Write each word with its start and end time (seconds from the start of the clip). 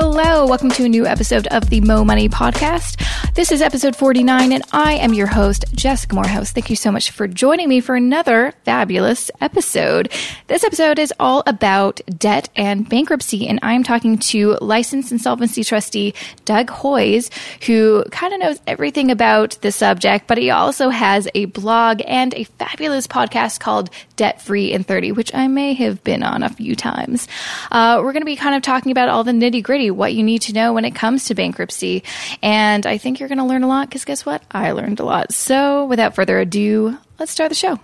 Hello, 0.00 0.46
welcome 0.46 0.70
to 0.70 0.84
a 0.84 0.88
new 0.88 1.06
episode 1.06 1.48
of 1.48 1.70
the 1.70 1.80
Mo 1.80 2.04
Money 2.04 2.28
Podcast. 2.28 3.02
This 3.38 3.52
is 3.52 3.62
episode 3.62 3.94
49, 3.94 4.50
and 4.52 4.64
I 4.72 4.94
am 4.94 5.14
your 5.14 5.28
host, 5.28 5.64
Jessica 5.72 6.12
Moorhouse. 6.12 6.50
Thank 6.50 6.70
you 6.70 6.74
so 6.74 6.90
much 6.90 7.12
for 7.12 7.28
joining 7.28 7.68
me 7.68 7.80
for 7.80 7.94
another 7.94 8.52
fabulous 8.64 9.30
episode. 9.40 10.12
This 10.48 10.64
episode 10.64 10.98
is 10.98 11.14
all 11.20 11.44
about 11.46 12.00
debt 12.18 12.48
and 12.56 12.88
bankruptcy, 12.88 13.46
and 13.46 13.60
I'm 13.62 13.84
talking 13.84 14.18
to 14.18 14.58
licensed 14.60 15.12
insolvency 15.12 15.62
trustee 15.62 16.14
Doug 16.46 16.66
Hoyes, 16.66 17.30
who 17.64 18.02
kind 18.10 18.34
of 18.34 18.40
knows 18.40 18.60
everything 18.66 19.12
about 19.12 19.56
the 19.60 19.70
subject, 19.70 20.26
but 20.26 20.36
he 20.36 20.50
also 20.50 20.88
has 20.88 21.28
a 21.36 21.44
blog 21.44 22.02
and 22.08 22.34
a 22.34 22.42
fabulous 22.42 23.06
podcast 23.06 23.60
called 23.60 23.88
Debt 24.16 24.42
Free 24.42 24.72
in 24.72 24.82
30, 24.82 25.12
which 25.12 25.32
I 25.32 25.46
may 25.46 25.74
have 25.74 26.02
been 26.02 26.24
on 26.24 26.42
a 26.42 26.48
few 26.48 26.74
times. 26.74 27.28
Uh, 27.70 28.00
we're 28.02 28.12
going 28.12 28.22
to 28.22 28.26
be 28.26 28.34
kind 28.34 28.56
of 28.56 28.62
talking 28.62 28.90
about 28.90 29.08
all 29.08 29.22
the 29.22 29.30
nitty 29.30 29.62
gritty, 29.62 29.92
what 29.92 30.12
you 30.12 30.24
need 30.24 30.42
to 30.42 30.52
know 30.52 30.72
when 30.72 30.84
it 30.84 30.96
comes 30.96 31.26
to 31.26 31.36
bankruptcy. 31.36 32.02
And 32.42 32.84
I 32.84 32.98
think 32.98 33.20
you're 33.20 33.27
going 33.28 33.38
to 33.38 33.44
learn 33.44 33.62
a 33.62 33.68
lot 33.68 33.88
because 33.88 34.04
guess 34.04 34.26
what? 34.26 34.42
I 34.50 34.72
learned 34.72 35.00
a 35.00 35.04
lot. 35.04 35.32
So 35.32 35.86
without 35.86 36.14
further 36.14 36.38
ado, 36.38 36.96
let's 37.18 37.32
start 37.32 37.50
the 37.50 37.54
show. 37.54 37.78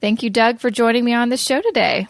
Thank 0.00 0.22
you, 0.22 0.30
Doug, 0.30 0.60
for 0.60 0.70
joining 0.70 1.04
me 1.04 1.14
on 1.14 1.28
the 1.28 1.36
show 1.36 1.60
today. 1.60 2.06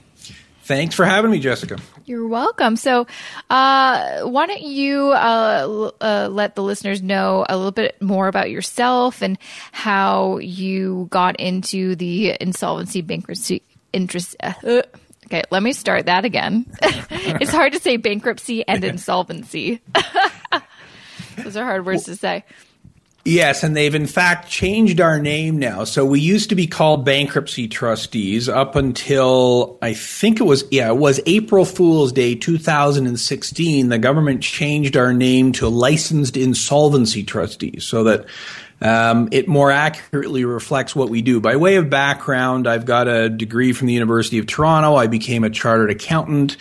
Thanks 0.65 0.95
for 0.95 1.07
having 1.07 1.31
me, 1.31 1.39
Jessica. 1.39 1.79
You're 2.05 2.27
welcome. 2.27 2.77
So, 2.77 3.07
uh, 3.49 4.21
why 4.23 4.47
don't 4.47 4.63
you 4.63 5.13
uh, 5.13 5.91
uh, 6.01 6.29
let 6.31 6.57
the 6.57 6.63
listeners 6.63 7.03
know 7.03 7.47
a 7.49 7.57
little 7.57 7.73
bit 7.73 8.01
more 8.03 8.29
about 8.29 8.51
yourself 8.51 9.23
and 9.23 9.39
how 9.73 10.37
you 10.39 11.09
got 11.11 11.37
into 11.41 11.97
the 11.97 12.37
insolvency 12.39 13.01
bankruptcy 13.01 13.63
interest? 13.95 14.37
Uh, 14.43 14.83
Okay, 15.29 15.43
let 15.51 15.63
me 15.63 15.75
start 15.75 16.07
that 16.07 16.25
again. 16.25 16.65
it's 16.81 17.51
hard 17.51 17.75
to 17.75 17.81
say 17.81 17.99
bankruptcy 17.99 18.67
and 18.67 18.83
insolvency. 18.85 19.83
Those 21.37 21.55
are 21.55 21.65
hard 21.65 21.85
words 21.85 22.05
to 22.05 22.17
say. 22.17 22.45
Yes, 23.29 23.63
and 23.63 23.77
they've 23.77 23.95
in 23.95 24.07
fact 24.07 24.49
changed 24.49 25.03
our 25.03 25.21
name 25.21 25.59
now. 25.59 25.85
So 25.85 26.07
we 26.07 26.19
used 26.19 26.49
to 26.49 26.55
be 26.55 26.67
called 26.67 27.05
bankruptcy 27.05 27.69
trustees 27.69 28.49
up 28.49 28.75
until 28.75 29.79
I 29.83 29.93
think 29.93 30.41
it 30.41 30.45
was 30.45 30.65
yeah, 30.71 30.89
it 30.89 30.97
was 30.97 31.21
April 31.27 31.67
Fool's 31.67 32.11
Day 32.11 32.35
2016. 32.35 33.91
The 33.91 33.99
government 33.99 34.43
changed 34.43 34.97
our 34.97 35.13
name 35.13 35.53
to 35.53 35.69
licensed 35.69 36.39
insolvency 36.39 37.23
trustees 37.23 37.85
so 37.85 38.05
that 38.05 38.25
um, 38.81 39.29
it 39.31 39.47
more 39.47 39.71
accurately 39.71 40.47
reflects 40.47 40.97
what 40.97 41.11
we 41.11 41.21
do. 41.21 41.39
By 41.39 41.57
way 41.57 41.77
of 41.77 41.91
background, 41.91 42.67
I've 42.67 42.87
got 42.87 43.09
a 43.09 43.29
degree 43.29 43.75
from 43.75 43.89
the 43.89 43.93
University 43.93 44.39
of 44.39 44.47
Toronto. 44.47 44.95
I 44.95 45.07
became 45.07 45.45
a 45.45 45.51
chartered 45.51 45.91
accountant 45.91 46.57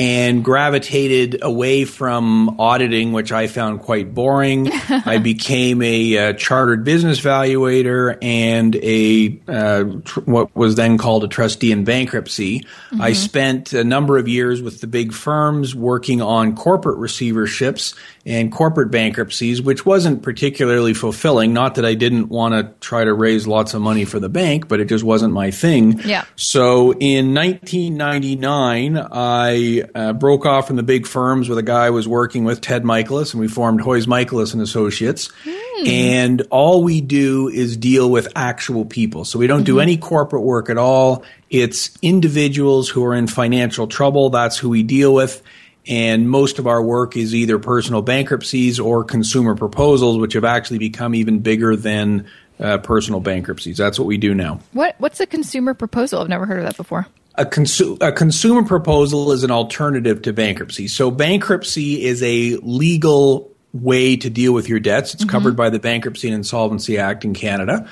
and 0.00 0.42
gravitated 0.42 1.40
away 1.42 1.84
from 1.84 2.58
auditing, 2.58 3.12
which 3.12 3.32
I 3.32 3.48
found 3.48 3.82
quite 3.82 4.14
boring. 4.14 4.70
I 4.88 5.18
became 5.18 5.82
a 5.82 6.16
uh, 6.16 6.32
chartered 6.32 6.84
business 6.84 7.20
valuator 7.20 8.16
and 8.22 8.74
a 8.76 9.38
uh, 9.46 10.00
tr- 10.02 10.20
what 10.20 10.56
was 10.56 10.76
then 10.76 10.96
called 10.96 11.24
a 11.24 11.28
trustee 11.28 11.70
in 11.70 11.84
bankruptcy. 11.84 12.60
Mm-hmm. 12.60 13.02
I 13.02 13.12
spent 13.12 13.74
a 13.74 13.84
number 13.84 14.16
of 14.16 14.26
years 14.26 14.62
with 14.62 14.80
the 14.80 14.86
big 14.86 15.12
firms 15.12 15.74
working 15.74 16.22
on 16.22 16.56
corporate 16.56 16.96
receiverships 16.98 17.94
and 18.26 18.52
corporate 18.52 18.90
bankruptcies, 18.90 19.62
which 19.62 19.86
wasn't 19.86 20.22
particularly 20.22 20.92
fulfilling. 20.92 21.54
Not 21.54 21.76
that 21.76 21.86
I 21.86 21.94
didn't 21.94 22.28
want 22.28 22.54
to 22.54 22.72
try 22.86 23.04
to 23.04 23.14
raise 23.14 23.46
lots 23.46 23.72
of 23.72 23.80
money 23.80 24.04
for 24.04 24.20
the 24.20 24.28
bank, 24.28 24.68
but 24.68 24.78
it 24.78 24.86
just 24.86 25.04
wasn't 25.04 25.32
my 25.32 25.50
thing. 25.50 25.98
Yeah. 26.00 26.24
So 26.36 26.92
in 26.92 27.34
1999, 27.34 28.98
I 28.98 29.82
uh, 29.94 30.12
broke 30.12 30.44
off 30.44 30.66
from 30.66 30.76
the 30.76 30.82
big 30.82 31.06
firms 31.06 31.48
with 31.48 31.56
a 31.58 31.62
guy 31.62 31.86
I 31.86 31.90
was 31.90 32.06
working 32.06 32.44
with, 32.44 32.60
Ted 32.60 32.82
Michalos, 32.82 33.32
and 33.32 33.40
we 33.40 33.48
formed 33.48 33.80
Hoyes 33.80 34.06
Michalos 34.06 34.52
and 34.52 34.60
Associates. 34.62 35.30
Mm. 35.44 35.88
And 35.88 36.42
all 36.50 36.84
we 36.84 37.00
do 37.00 37.48
is 37.48 37.76
deal 37.76 38.10
with 38.10 38.28
actual 38.36 38.84
people. 38.84 39.24
So 39.24 39.38
we 39.38 39.46
don't 39.46 39.60
mm-hmm. 39.60 39.64
do 39.64 39.80
any 39.80 39.96
corporate 39.96 40.42
work 40.42 40.68
at 40.68 40.76
all. 40.76 41.24
It's 41.48 41.96
individuals 42.02 42.90
who 42.90 43.02
are 43.04 43.14
in 43.14 43.26
financial 43.28 43.86
trouble. 43.86 44.28
That's 44.28 44.58
who 44.58 44.68
we 44.68 44.82
deal 44.82 45.14
with 45.14 45.42
and 45.86 46.28
most 46.28 46.58
of 46.58 46.66
our 46.66 46.82
work 46.82 47.16
is 47.16 47.34
either 47.34 47.58
personal 47.58 48.02
bankruptcies 48.02 48.78
or 48.78 49.04
consumer 49.04 49.54
proposals, 49.54 50.18
which 50.18 50.34
have 50.34 50.44
actually 50.44 50.78
become 50.78 51.14
even 51.14 51.40
bigger 51.40 51.76
than 51.76 52.26
uh, 52.58 52.78
personal 52.78 53.20
bankruptcies. 53.20 53.76
That's 53.76 53.98
what 53.98 54.06
we 54.06 54.18
do 54.18 54.34
now. 54.34 54.60
What 54.72 54.94
What's 54.98 55.20
a 55.20 55.26
consumer 55.26 55.74
proposal? 55.74 56.20
I've 56.20 56.28
never 56.28 56.46
heard 56.46 56.58
of 56.58 56.64
that 56.64 56.76
before. 56.76 57.06
A, 57.36 57.44
consu- 57.44 57.96
a 58.02 58.12
consumer 58.12 58.64
proposal 58.64 59.32
is 59.32 59.44
an 59.44 59.50
alternative 59.50 60.22
to 60.22 60.32
bankruptcy. 60.32 60.88
So 60.88 61.10
bankruptcy 61.10 62.04
is 62.04 62.22
a 62.22 62.56
legal 62.56 63.50
way 63.72 64.16
to 64.16 64.28
deal 64.28 64.52
with 64.52 64.68
your 64.68 64.80
debts. 64.80 65.14
It's 65.14 65.22
mm-hmm. 65.22 65.30
covered 65.30 65.56
by 65.56 65.70
the 65.70 65.78
Bankruptcy 65.78 66.28
and 66.28 66.34
Insolvency 66.34 66.98
Act 66.98 67.24
in 67.24 67.34
Canada. 67.34 67.88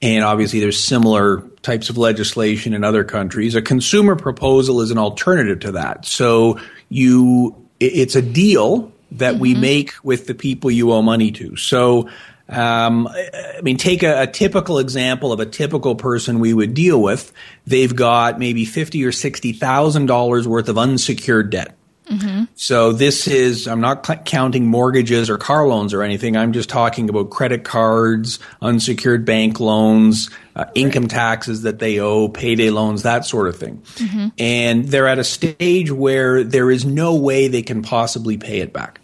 And 0.00 0.24
obviously, 0.24 0.58
there's 0.58 0.82
similar 0.82 1.42
types 1.62 1.88
of 1.88 1.96
legislation 1.96 2.74
in 2.74 2.82
other 2.82 3.04
countries. 3.04 3.54
A 3.54 3.62
consumer 3.62 4.16
proposal 4.16 4.80
is 4.80 4.90
an 4.90 4.98
alternative 4.98 5.60
to 5.60 5.72
that. 5.72 6.04
So 6.04 6.58
you, 6.92 7.68
it's 7.80 8.14
a 8.14 8.22
deal 8.22 8.92
that 9.12 9.34
mm-hmm. 9.34 9.42
we 9.42 9.54
make 9.54 9.92
with 10.02 10.26
the 10.26 10.34
people 10.34 10.70
you 10.70 10.92
owe 10.92 11.02
money 11.02 11.30
to. 11.32 11.56
So, 11.56 12.08
um, 12.48 13.08
I 13.08 13.60
mean, 13.62 13.76
take 13.76 14.02
a, 14.02 14.22
a, 14.22 14.26
typical 14.26 14.78
example 14.78 15.32
of 15.32 15.40
a 15.40 15.46
typical 15.46 15.94
person 15.94 16.38
we 16.38 16.52
would 16.52 16.74
deal 16.74 17.00
with. 17.00 17.32
They've 17.66 17.94
got 17.94 18.38
maybe 18.38 18.64
fifty 18.64 19.04
or 19.04 19.12
sixty 19.12 19.52
thousand 19.52 20.06
dollars 20.06 20.46
worth 20.46 20.68
of 20.68 20.76
unsecured 20.76 21.50
debt. 21.50 21.76
Mm-hmm. 22.12 22.44
So 22.54 22.92
this 22.92 23.26
is, 23.26 23.66
I'm 23.66 23.80
not 23.80 24.06
c- 24.06 24.16
counting 24.24 24.66
mortgages 24.66 25.30
or 25.30 25.38
car 25.38 25.66
loans 25.66 25.94
or 25.94 26.02
anything. 26.02 26.36
I'm 26.36 26.52
just 26.52 26.68
talking 26.68 27.08
about 27.08 27.30
credit 27.30 27.64
cards, 27.64 28.38
unsecured 28.60 29.24
bank 29.24 29.60
loans, 29.60 30.28
uh, 30.54 30.64
right. 30.64 30.72
income 30.74 31.08
taxes 31.08 31.62
that 31.62 31.78
they 31.78 31.98
owe, 31.98 32.28
payday 32.28 32.70
loans, 32.70 33.04
that 33.04 33.24
sort 33.24 33.48
of 33.48 33.56
thing. 33.56 33.78
Mm-hmm. 33.94 34.28
And 34.38 34.84
they're 34.84 35.08
at 35.08 35.18
a 35.18 35.24
stage 35.24 35.90
where 35.90 36.44
there 36.44 36.70
is 36.70 36.84
no 36.84 37.14
way 37.16 37.48
they 37.48 37.62
can 37.62 37.82
possibly 37.82 38.36
pay 38.36 38.60
it 38.60 38.72
back. 38.72 39.00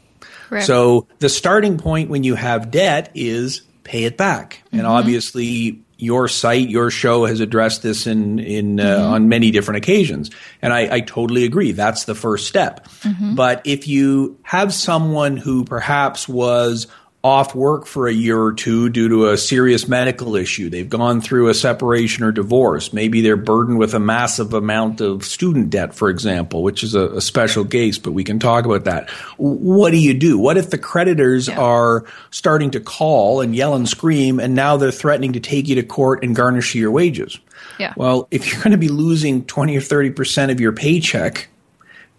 Correct. 0.48 0.66
So 0.66 1.06
the 1.18 1.28
starting 1.28 1.78
point 1.78 2.10
when 2.10 2.24
you 2.24 2.34
have 2.34 2.70
debt 2.70 3.10
is 3.14 3.62
pay 3.84 4.04
it 4.04 4.16
back. 4.16 4.62
Mm-hmm. 4.66 4.78
And 4.78 4.86
obviously 4.86 5.82
your 5.98 6.28
site, 6.28 6.70
your 6.70 6.90
show 6.90 7.24
has 7.24 7.40
addressed 7.40 7.82
this 7.82 8.06
in 8.06 8.38
in 8.38 8.78
uh, 8.78 8.84
mm-hmm. 8.84 9.12
on 9.12 9.28
many 9.28 9.50
different 9.50 9.78
occasions, 9.78 10.30
and 10.62 10.72
I, 10.72 10.96
I, 10.96 11.00
totally 11.00 11.44
agree. 11.44 11.72
That's 11.72 12.04
the 12.04 12.14
first 12.14 12.46
step. 12.46 12.86
Mm-hmm. 13.00 13.34
But 13.34 13.62
if 13.64 13.88
you 13.88 14.38
have 14.42 14.72
someone 14.72 15.36
who 15.36 15.64
perhaps 15.64 16.28
was 16.28 16.86
off 17.28 17.54
work 17.54 17.86
for 17.86 18.08
a 18.08 18.12
year 18.12 18.40
or 18.40 18.52
two 18.52 18.88
due 18.88 19.08
to 19.08 19.28
a 19.28 19.36
serious 19.36 19.86
medical 19.86 20.34
issue. 20.34 20.70
They've 20.70 20.88
gone 20.88 21.20
through 21.20 21.48
a 21.48 21.54
separation 21.54 22.24
or 22.24 22.32
divorce. 22.32 22.92
Maybe 22.92 23.20
they're 23.20 23.36
burdened 23.36 23.78
with 23.78 23.92
a 23.92 24.00
massive 24.00 24.54
amount 24.54 25.02
of 25.02 25.24
student 25.24 25.70
debt, 25.70 25.94
for 25.94 26.08
example, 26.08 26.62
which 26.62 26.82
is 26.82 26.94
a, 26.94 27.08
a 27.10 27.20
special 27.20 27.64
case, 27.64 27.98
but 27.98 28.12
we 28.12 28.24
can 28.24 28.38
talk 28.38 28.64
about 28.64 28.84
that. 28.84 29.10
What 29.36 29.90
do 29.90 29.98
you 29.98 30.14
do? 30.14 30.38
What 30.38 30.56
if 30.56 30.70
the 30.70 30.78
creditors 30.78 31.48
yeah. 31.48 31.60
are 31.60 32.04
starting 32.30 32.70
to 32.70 32.80
call 32.80 33.42
and 33.42 33.54
yell 33.54 33.74
and 33.74 33.88
scream 33.88 34.40
and 34.40 34.54
now 34.54 34.76
they're 34.78 34.90
threatening 34.90 35.34
to 35.34 35.40
take 35.40 35.68
you 35.68 35.74
to 35.74 35.82
court 35.82 36.24
and 36.24 36.34
garnish 36.34 36.74
your 36.74 36.90
wages? 36.90 37.38
Yeah. 37.78 37.92
Well, 37.96 38.26
if 38.30 38.50
you're 38.50 38.62
going 38.62 38.72
to 38.72 38.78
be 38.78 38.88
losing 38.88 39.44
20 39.44 39.76
or 39.76 39.80
30% 39.80 40.50
of 40.50 40.60
your 40.60 40.72
paycheck, 40.72 41.48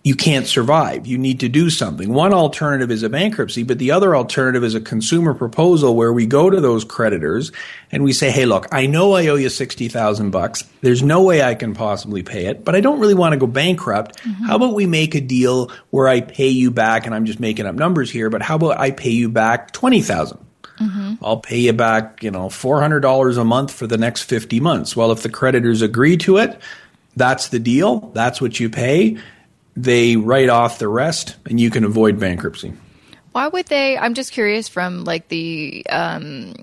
you 0.03 0.15
can't 0.15 0.47
survive. 0.47 1.05
You 1.05 1.17
need 1.17 1.41
to 1.41 1.49
do 1.49 1.69
something. 1.69 2.13
One 2.13 2.33
alternative 2.33 2.89
is 2.89 3.03
a 3.03 3.09
bankruptcy, 3.09 3.63
but 3.63 3.79
the 3.79 3.91
other 3.91 4.15
alternative 4.15 4.63
is 4.63 4.73
a 4.73 4.79
consumer 4.79 5.33
proposal 5.33 5.95
where 5.95 6.13
we 6.13 6.25
go 6.25 6.49
to 6.49 6.61
those 6.61 6.85
creditors 6.85 7.51
and 7.91 8.03
we 8.03 8.13
say, 8.13 8.31
"Hey, 8.31 8.45
look, 8.45 8.67
I 8.71 8.85
know 8.85 9.13
I 9.13 9.27
owe 9.27 9.35
you 9.35 9.49
60,000 9.49 10.31
bucks. 10.31 10.63
There's 10.81 11.03
no 11.03 11.21
way 11.21 11.41
I 11.41 11.53
can 11.53 11.73
possibly 11.73 12.23
pay 12.23 12.45
it, 12.45 12.63
but 12.63 12.75
I 12.75 12.81
don't 12.81 12.99
really 12.99 13.13
want 13.13 13.33
to 13.33 13.37
go 13.37 13.47
bankrupt. 13.47 14.23
Mm-hmm. 14.23 14.45
How 14.45 14.55
about 14.55 14.73
we 14.73 14.85
make 14.85 15.15
a 15.15 15.21
deal 15.21 15.69
where 15.89 16.07
I 16.07 16.21
pay 16.21 16.47
you 16.47 16.71
back 16.71 17.05
and 17.05 17.13
I'm 17.13 17.25
just 17.25 17.41
making 17.41 17.65
up 17.65 17.75
numbers 17.75 18.09
here, 18.09 18.29
but 18.29 18.41
how 18.41 18.55
about 18.55 18.79
I 18.79 18.91
pay 18.91 19.11
you 19.11 19.27
back 19.27 19.71
20,000?" 19.73 20.37
Mm-hmm. 20.79 21.15
I'll 21.21 21.41
pay 21.41 21.59
you 21.59 21.73
back, 21.73 22.23
you 22.23 22.31
know, 22.31 22.47
$400 22.47 23.37
a 23.37 23.43
month 23.43 23.73
for 23.73 23.85
the 23.85 23.97
next 23.97 24.23
50 24.23 24.61
months. 24.61 24.95
Well, 24.95 25.11
if 25.11 25.23
the 25.23 25.29
creditors 25.29 25.81
agree 25.81 26.15
to 26.17 26.37
it, 26.37 26.57
that's 27.17 27.49
the 27.49 27.59
deal. 27.59 28.11
That's 28.13 28.39
what 28.39 28.61
you 28.61 28.69
pay 28.69 29.17
they 29.75 30.15
write 30.15 30.49
off 30.49 30.79
the 30.79 30.87
rest 30.87 31.35
and 31.45 31.59
you 31.59 31.69
can 31.69 31.83
avoid 31.83 32.19
bankruptcy. 32.19 32.73
Why 33.31 33.47
would 33.47 33.67
they? 33.67 33.97
I'm 33.97 34.13
just 34.13 34.31
curious 34.31 34.67
from 34.67 35.03
like 35.03 35.27
the 35.27 35.85
um, 35.89 36.55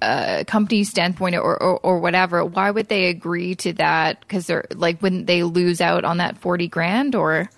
uh, 0.00 0.44
company 0.46 0.84
standpoint 0.84 1.36
or, 1.36 1.60
or, 1.60 1.78
or, 1.80 1.98
whatever. 1.98 2.44
Why 2.44 2.70
would 2.70 2.88
they 2.88 3.06
agree 3.06 3.54
to 3.56 3.72
that? 3.74 4.20
Because 4.20 4.46
they're 4.46 4.64
like, 4.74 5.02
wouldn't 5.02 5.26
they 5.26 5.42
lose 5.42 5.80
out 5.80 6.04
on 6.04 6.18
that 6.18 6.38
40 6.38 6.68
grand 6.68 7.14
or? 7.14 7.50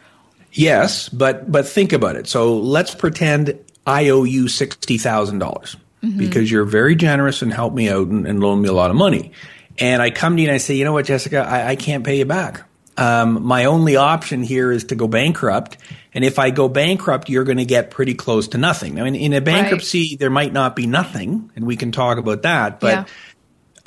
Yes, 0.53 1.09
but 1.09 1.51
but 1.51 1.67
think 1.67 1.93
about 1.93 2.17
it. 2.17 2.29
So 2.29 2.57
let's 2.57 2.95
pretend 2.95 3.59
I 3.87 4.11
owe 4.11 4.23
you 4.23 4.47
sixty 4.47 4.99
thousand 4.99 5.41
dollars 5.41 5.77
mm-hmm. 6.03 6.17
because 6.17 6.51
you're 6.51 6.65
very 6.65 6.95
generous 6.95 7.43
and 7.43 7.53
helped 7.53 7.75
me 7.75 7.89
out 7.91 8.07
and, 8.07 8.27
and 8.27 8.41
loaned 8.41 8.63
me 8.63 8.69
a 8.69 8.73
lot 8.73 8.91
of 8.91 8.97
money. 8.97 9.33
And 9.79 10.01
I 10.01 10.11
come 10.11 10.37
to 10.37 10.43
you 10.43 10.49
and 10.49 10.55
I 10.55 10.59
say, 10.59 10.75
you 10.75 10.85
know 10.85 10.93
what, 10.93 11.07
Jessica, 11.07 11.39
I, 11.39 11.71
I 11.71 11.77
can't 11.77 12.05
pay 12.05 12.19
you 12.19 12.25
back. 12.25 12.63
Um, 12.97 13.45
my 13.45 13.65
only 13.65 13.97
option 13.97 14.43
here 14.43 14.71
is 14.71 14.85
to 14.85 14.95
go 14.95 15.09
bankrupt. 15.09 15.77
And 16.13 16.25
if 16.25 16.39
I 16.39 16.51
go 16.51 16.69
bankrupt, 16.69 17.29
you're 17.29 17.45
going 17.45 17.59
to 17.59 17.65
get 17.65 17.91
pretty 17.91 18.15
close 18.15 18.49
to 18.49 18.59
nothing. 18.59 19.01
I 19.01 19.05
mean, 19.05 19.17
in 19.17 19.33
a 19.33 19.41
bankruptcy, 19.41 20.11
right. 20.13 20.19
there 20.19 20.31
might 20.31 20.53
not 20.53 20.77
be 20.77 20.87
nothing, 20.87 21.51
and 21.57 21.67
we 21.67 21.77
can 21.77 21.93
talk 21.93 22.19
about 22.19 22.43
that. 22.43 22.79
But 22.81 23.09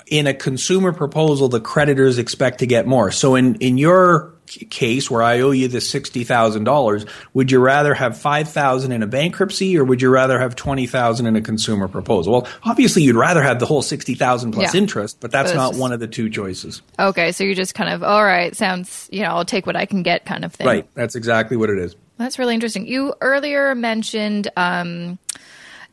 yeah. 0.08 0.20
in 0.20 0.28
a 0.28 0.34
consumer 0.34 0.92
proposal, 0.92 1.48
the 1.48 1.62
creditors 1.62 2.18
expect 2.18 2.60
to 2.60 2.68
get 2.68 2.86
more. 2.86 3.12
So 3.12 3.36
in, 3.36 3.56
in 3.56 3.78
your 3.78 4.37
case 4.48 5.12
where 5.12 5.22
I 5.22 5.42
owe 5.42 5.52
you 5.52 5.68
the 5.68 5.82
sixty 5.82 6.24
thousand 6.24 6.64
dollars, 6.64 7.06
would 7.34 7.52
you 7.52 7.60
rather 7.60 7.94
have 7.94 8.18
five 8.18 8.50
thousand 8.50 8.92
in 8.92 9.04
a 9.04 9.08
bankruptcy 9.08 9.78
or 9.78 9.84
would 9.84 10.02
you 10.02 10.10
rather 10.10 10.40
have 10.40 10.56
twenty 10.56 10.88
thousand 10.88 11.26
in 11.26 11.36
a 11.36 11.42
consumer 11.42 11.88
proposal? 11.88 12.34
Well, 12.34 12.48
obviously 12.64 13.04
you'd 13.04 13.16
rather 13.16 13.42
have 13.42 13.60
the 13.60 13.66
whole 13.66 13.82
sixty 13.82 14.16
thousand 14.16 14.54
plus 14.54 14.74
yeah. 14.74 14.80
interest, 14.80 15.20
but 15.20 15.32
that's 15.32 15.52
but 15.52 15.58
not 15.58 15.70
just, 15.72 15.82
one 15.82 15.92
of 15.92 16.00
the 16.00 16.08
two 16.08 16.30
choices. 16.30 16.82
Okay, 16.98 17.32
so 17.32 17.44
you're 17.44 17.56
just 17.56 17.76
kind 17.76 17.94
of 17.94 18.04
all 18.04 18.24
right. 18.24 18.56
Sounds 18.56 19.10
you 19.12 19.22
know 19.22 19.30
I'll 19.30 19.46
take 19.46 19.66
what 19.66 19.76
I 19.76 19.86
can 19.86 20.04
get 20.04 20.26
kind 20.26 20.44
of 20.46 20.54
thing. 20.54 20.68
Right. 20.68 20.88
That's 20.94 21.16
exactly 21.16 21.58
what 21.58 21.70
it 21.70 21.78
is. 21.78 21.96
That's 22.18 22.40
really 22.40 22.54
interesting. 22.54 22.88
You 22.88 23.14
earlier 23.22 23.76
mentioned. 23.76 24.50
Um, 24.58 25.20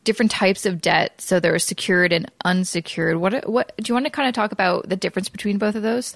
different 0.05 0.31
types 0.31 0.65
of 0.65 0.79
debt. 0.79 1.19
So 1.19 1.39
there 1.41 1.53
are 1.53 1.59
secured 1.59 2.13
and 2.13 2.31
unsecured. 2.45 3.17
What 3.17 3.49
what 3.49 3.75
do 3.77 3.89
you 3.89 3.93
want 3.93 4.05
to 4.05 4.11
kind 4.11 4.29
of 4.29 4.33
talk 4.33 4.53
about 4.53 4.87
the 4.87 4.95
difference 4.95 5.27
between 5.27 5.57
both 5.57 5.75
of 5.75 5.81
those? 5.81 6.15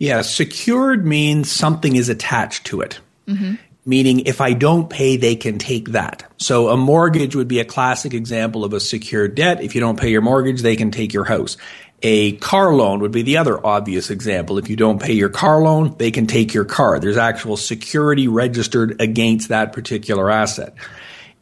Yeah, 0.00 0.22
secured 0.22 1.06
means 1.06 1.52
something 1.52 1.94
is 1.94 2.08
attached 2.08 2.64
to 2.68 2.80
it. 2.80 3.00
Mm-hmm. 3.28 3.56
Meaning, 3.84 4.20
if 4.20 4.40
I 4.40 4.54
don't 4.54 4.88
pay, 4.88 5.18
they 5.18 5.36
can 5.36 5.58
take 5.58 5.90
that. 5.90 6.24
So, 6.38 6.68
a 6.68 6.76
mortgage 6.76 7.36
would 7.36 7.48
be 7.48 7.60
a 7.60 7.66
classic 7.66 8.14
example 8.14 8.64
of 8.64 8.72
a 8.72 8.80
secured 8.80 9.34
debt. 9.34 9.62
If 9.62 9.74
you 9.74 9.80
don't 9.82 10.00
pay 10.00 10.10
your 10.10 10.22
mortgage, 10.22 10.62
they 10.62 10.74
can 10.74 10.90
take 10.90 11.12
your 11.12 11.24
house. 11.24 11.58
A 12.02 12.32
car 12.36 12.74
loan 12.74 13.00
would 13.00 13.12
be 13.12 13.22
the 13.22 13.36
other 13.36 13.64
obvious 13.64 14.08
example. 14.08 14.56
If 14.56 14.70
you 14.70 14.76
don't 14.76 15.02
pay 15.02 15.12
your 15.12 15.28
car 15.28 15.60
loan, 15.60 15.94
they 15.98 16.10
can 16.10 16.26
take 16.26 16.54
your 16.54 16.64
car. 16.64 16.98
There's 16.98 17.18
actual 17.18 17.58
security 17.58 18.26
registered 18.26 18.98
against 19.02 19.50
that 19.50 19.74
particular 19.74 20.30
asset. 20.30 20.74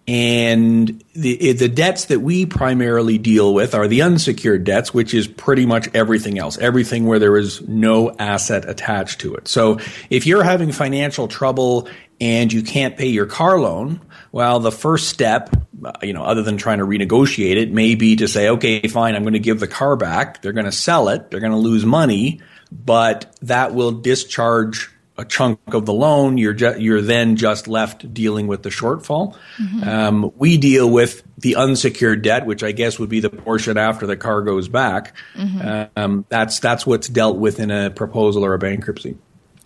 And 0.08 1.04
the, 1.12 1.50
eh, 1.50 1.52
the 1.52 1.68
debts 1.68 2.06
that 2.06 2.20
we 2.20 2.46
primarily 2.46 3.18
deal 3.18 3.52
with 3.52 3.74
are 3.74 3.86
the 3.86 4.00
unsecured 4.00 4.64
debts, 4.64 4.94
which 4.94 5.12
is 5.12 5.28
pretty 5.28 5.66
much 5.66 5.86
everything 5.92 6.38
else, 6.38 6.56
everything 6.56 7.04
where 7.04 7.18
there 7.18 7.36
is 7.36 7.60
no 7.68 8.16
asset 8.18 8.66
attached 8.66 9.20
to 9.20 9.34
it. 9.34 9.48
So 9.48 9.80
if 10.08 10.26
you're 10.26 10.42
having 10.42 10.72
financial 10.72 11.28
trouble 11.28 11.88
and 12.22 12.50
you 12.50 12.62
can't 12.62 12.96
pay 12.96 13.08
your 13.08 13.26
car 13.26 13.60
loan, 13.60 14.00
well, 14.32 14.60
the 14.60 14.72
first 14.72 15.10
step, 15.10 15.54
uh, 15.84 15.92
you 16.02 16.14
know, 16.14 16.24
other 16.24 16.42
than 16.42 16.56
trying 16.56 16.78
to 16.78 16.86
renegotiate 16.86 17.56
it, 17.56 17.70
may 17.70 17.94
be 17.94 18.16
to 18.16 18.28
say, 18.28 18.48
okay, 18.48 18.80
fine, 18.88 19.14
I'm 19.14 19.24
going 19.24 19.34
to 19.34 19.38
give 19.38 19.60
the 19.60 19.68
car 19.68 19.94
back. 19.94 20.40
They're 20.40 20.52
going 20.52 20.64
to 20.64 20.72
sell 20.72 21.10
it. 21.10 21.30
They're 21.30 21.40
going 21.40 21.52
to 21.52 21.58
lose 21.58 21.84
money, 21.84 22.40
but 22.72 23.36
that 23.42 23.74
will 23.74 23.92
discharge 23.92 24.90
a 25.18 25.24
chunk 25.24 25.58
of 25.74 25.84
the 25.84 25.92
loan, 25.92 26.38
you're 26.38 26.54
ju- 26.54 26.76
you're 26.78 27.02
then 27.02 27.36
just 27.36 27.66
left 27.66 28.14
dealing 28.14 28.46
with 28.46 28.62
the 28.62 28.70
shortfall. 28.70 29.36
Mm-hmm. 29.58 29.86
Um, 29.86 30.32
we 30.36 30.56
deal 30.56 30.88
with 30.88 31.24
the 31.36 31.56
unsecured 31.56 32.22
debt, 32.22 32.46
which 32.46 32.62
I 32.62 32.70
guess 32.70 32.98
would 33.00 33.08
be 33.08 33.18
the 33.18 33.28
portion 33.28 33.76
after 33.76 34.06
the 34.06 34.16
car 34.16 34.42
goes 34.42 34.68
back. 34.68 35.14
Mm-hmm. 35.34 35.90
Um, 35.96 36.24
that's 36.28 36.60
that's 36.60 36.86
what's 36.86 37.08
dealt 37.08 37.36
with 37.36 37.58
in 37.58 37.70
a 37.72 37.90
proposal 37.90 38.44
or 38.44 38.54
a 38.54 38.58
bankruptcy. 38.58 39.16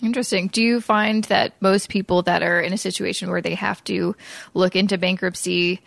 Interesting. 0.03 0.49
Do 0.49 0.63
you 0.63 0.81
find 0.81 1.25
that 1.25 1.53
most 1.61 1.89
people 1.89 2.23
that 2.23 2.43
are 2.43 2.61
in 2.61 2.73
a 2.73 2.79
situation 2.79 3.31
where 3.31 3.43
they 3.43 3.55
have 3.55 3.85
to 3.85 4.17
look 4.53 4.75
into 4.75 4.99
bankruptcy, 4.99 5.81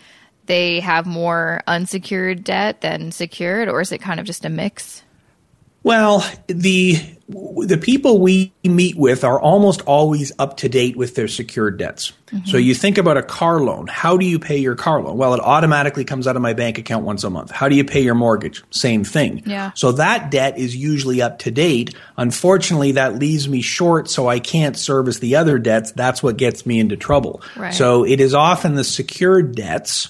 they 0.45 0.79
have 0.79 1.05
more 1.05 1.61
unsecured 1.67 2.43
debt 2.43 2.81
than 2.81 3.11
secured, 3.11 3.67
or 3.67 3.81
is 3.81 3.91
it 3.91 3.97
kind 3.97 4.19
of 4.19 4.25
just 4.25 4.45
a 4.45 4.49
mix? 4.49 5.03
Well, 5.85 6.27
the 6.47 6.95
the 7.27 7.77
people 7.77 8.19
we 8.19 8.51
meet 8.63 8.97
with 8.97 9.23
are 9.23 9.39
almost 9.39 9.81
always 9.81 10.31
up 10.39 10.57
to 10.57 10.69
date 10.69 10.95
with 10.95 11.13
their 11.13 11.27
secured 11.27 11.77
debts. 11.77 12.11
Mm-hmm. 12.27 12.45
So 12.45 12.57
you 12.57 12.73
think 12.73 12.97
about 12.97 13.17
a 13.17 13.23
car 13.23 13.59
loan. 13.59 13.85
How 13.85 14.17
do 14.17 14.25
you 14.25 14.39
pay 14.39 14.57
your 14.57 14.73
car 14.73 15.01
loan? 15.03 15.15
Well, 15.15 15.35
it 15.35 15.39
automatically 15.41 16.03
comes 16.03 16.25
out 16.25 16.35
of 16.35 16.41
my 16.41 16.53
bank 16.53 16.79
account 16.79 17.05
once 17.05 17.23
a 17.23 17.29
month. 17.29 17.51
How 17.51 17.69
do 17.69 17.75
you 17.75 17.85
pay 17.85 18.01
your 18.01 18.15
mortgage? 18.15 18.63
Same 18.71 19.03
thing. 19.03 19.43
Yeah. 19.45 19.73
So 19.75 19.91
that 19.91 20.31
debt 20.31 20.57
is 20.57 20.75
usually 20.75 21.21
up 21.21 21.37
to 21.39 21.51
date. 21.51 21.93
Unfortunately, 22.17 22.93
that 22.93 23.19
leaves 23.19 23.47
me 23.47 23.61
short, 23.61 24.09
so 24.09 24.27
I 24.27 24.39
can't 24.39 24.75
service 24.75 25.19
the 25.19 25.35
other 25.35 25.59
debts. 25.59 25.91
That's 25.91 26.23
what 26.23 26.37
gets 26.37 26.65
me 26.65 26.79
into 26.79 26.97
trouble. 26.97 27.43
Right. 27.55 27.75
So 27.75 28.05
it 28.05 28.19
is 28.19 28.33
often 28.33 28.73
the 28.73 28.83
secured 28.83 29.55
debts 29.55 30.09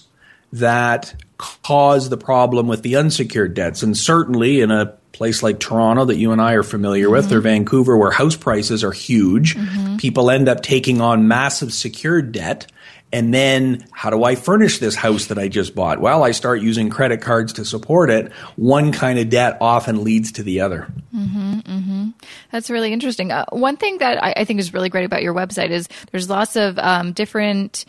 that 0.53 1.13
cause 1.37 2.07
the 2.07 2.17
problem 2.17 2.67
with 2.67 2.81
the 2.81 2.95
unsecured 2.95 3.53
debts. 3.53 3.83
And 3.83 3.97
certainly 3.97 4.61
in 4.61 4.71
a 4.71 4.95
place 5.15 5.41
like 5.41 5.59
Toronto 5.59 6.05
that 6.05 6.17
you 6.17 6.31
and 6.31 6.41
I 6.41 6.53
are 6.53 6.63
familiar 6.63 7.05
mm-hmm. 7.05 7.13
with, 7.13 7.31
or 7.31 7.41
Vancouver, 7.41 7.97
where 7.97 8.11
house 8.11 8.35
prices 8.35 8.83
are 8.83 8.91
huge, 8.91 9.55
mm-hmm. 9.55 9.97
people 9.97 10.29
end 10.29 10.47
up 10.47 10.61
taking 10.61 11.01
on 11.01 11.27
massive 11.27 11.73
secured 11.73 12.31
debt. 12.31 12.67
And 13.13 13.33
then, 13.33 13.85
how 13.91 14.09
do 14.09 14.23
I 14.23 14.35
furnish 14.35 14.79
this 14.79 14.95
house 14.95 15.27
that 15.27 15.37
I 15.37 15.47
just 15.47 15.73
bought? 15.73 16.01
Well, 16.01 16.23
I 16.23 16.31
start 16.31 16.61
using 16.61 16.89
credit 16.89 17.21
cards 17.21 17.53
to 17.53 17.63
support 17.63 18.09
it. 18.09 18.33
One 18.57 18.91
kind 18.91 19.19
of 19.19 19.29
debt 19.29 19.57
often 19.61 20.03
leads 20.03 20.33
to 20.33 20.43
the 20.43 20.59
other. 20.59 20.91
Mm-hmm, 21.15 21.59
mm-hmm. 21.59 22.09
That's 22.51 22.69
really 22.69 22.91
interesting. 22.91 23.31
Uh, 23.31 23.45
one 23.51 23.77
thing 23.77 23.99
that 23.99 24.21
I, 24.21 24.33
I, 24.37 24.43
think 24.43 24.59
is 24.59 24.73
really 24.73 24.89
great 24.89 25.05
about 25.05 25.23
your 25.23 25.33
website 25.33 25.69
is 25.69 25.87
there's 26.11 26.29
lots 26.29 26.57
of 26.57 26.77
um, 26.79 27.13
different 27.13 27.85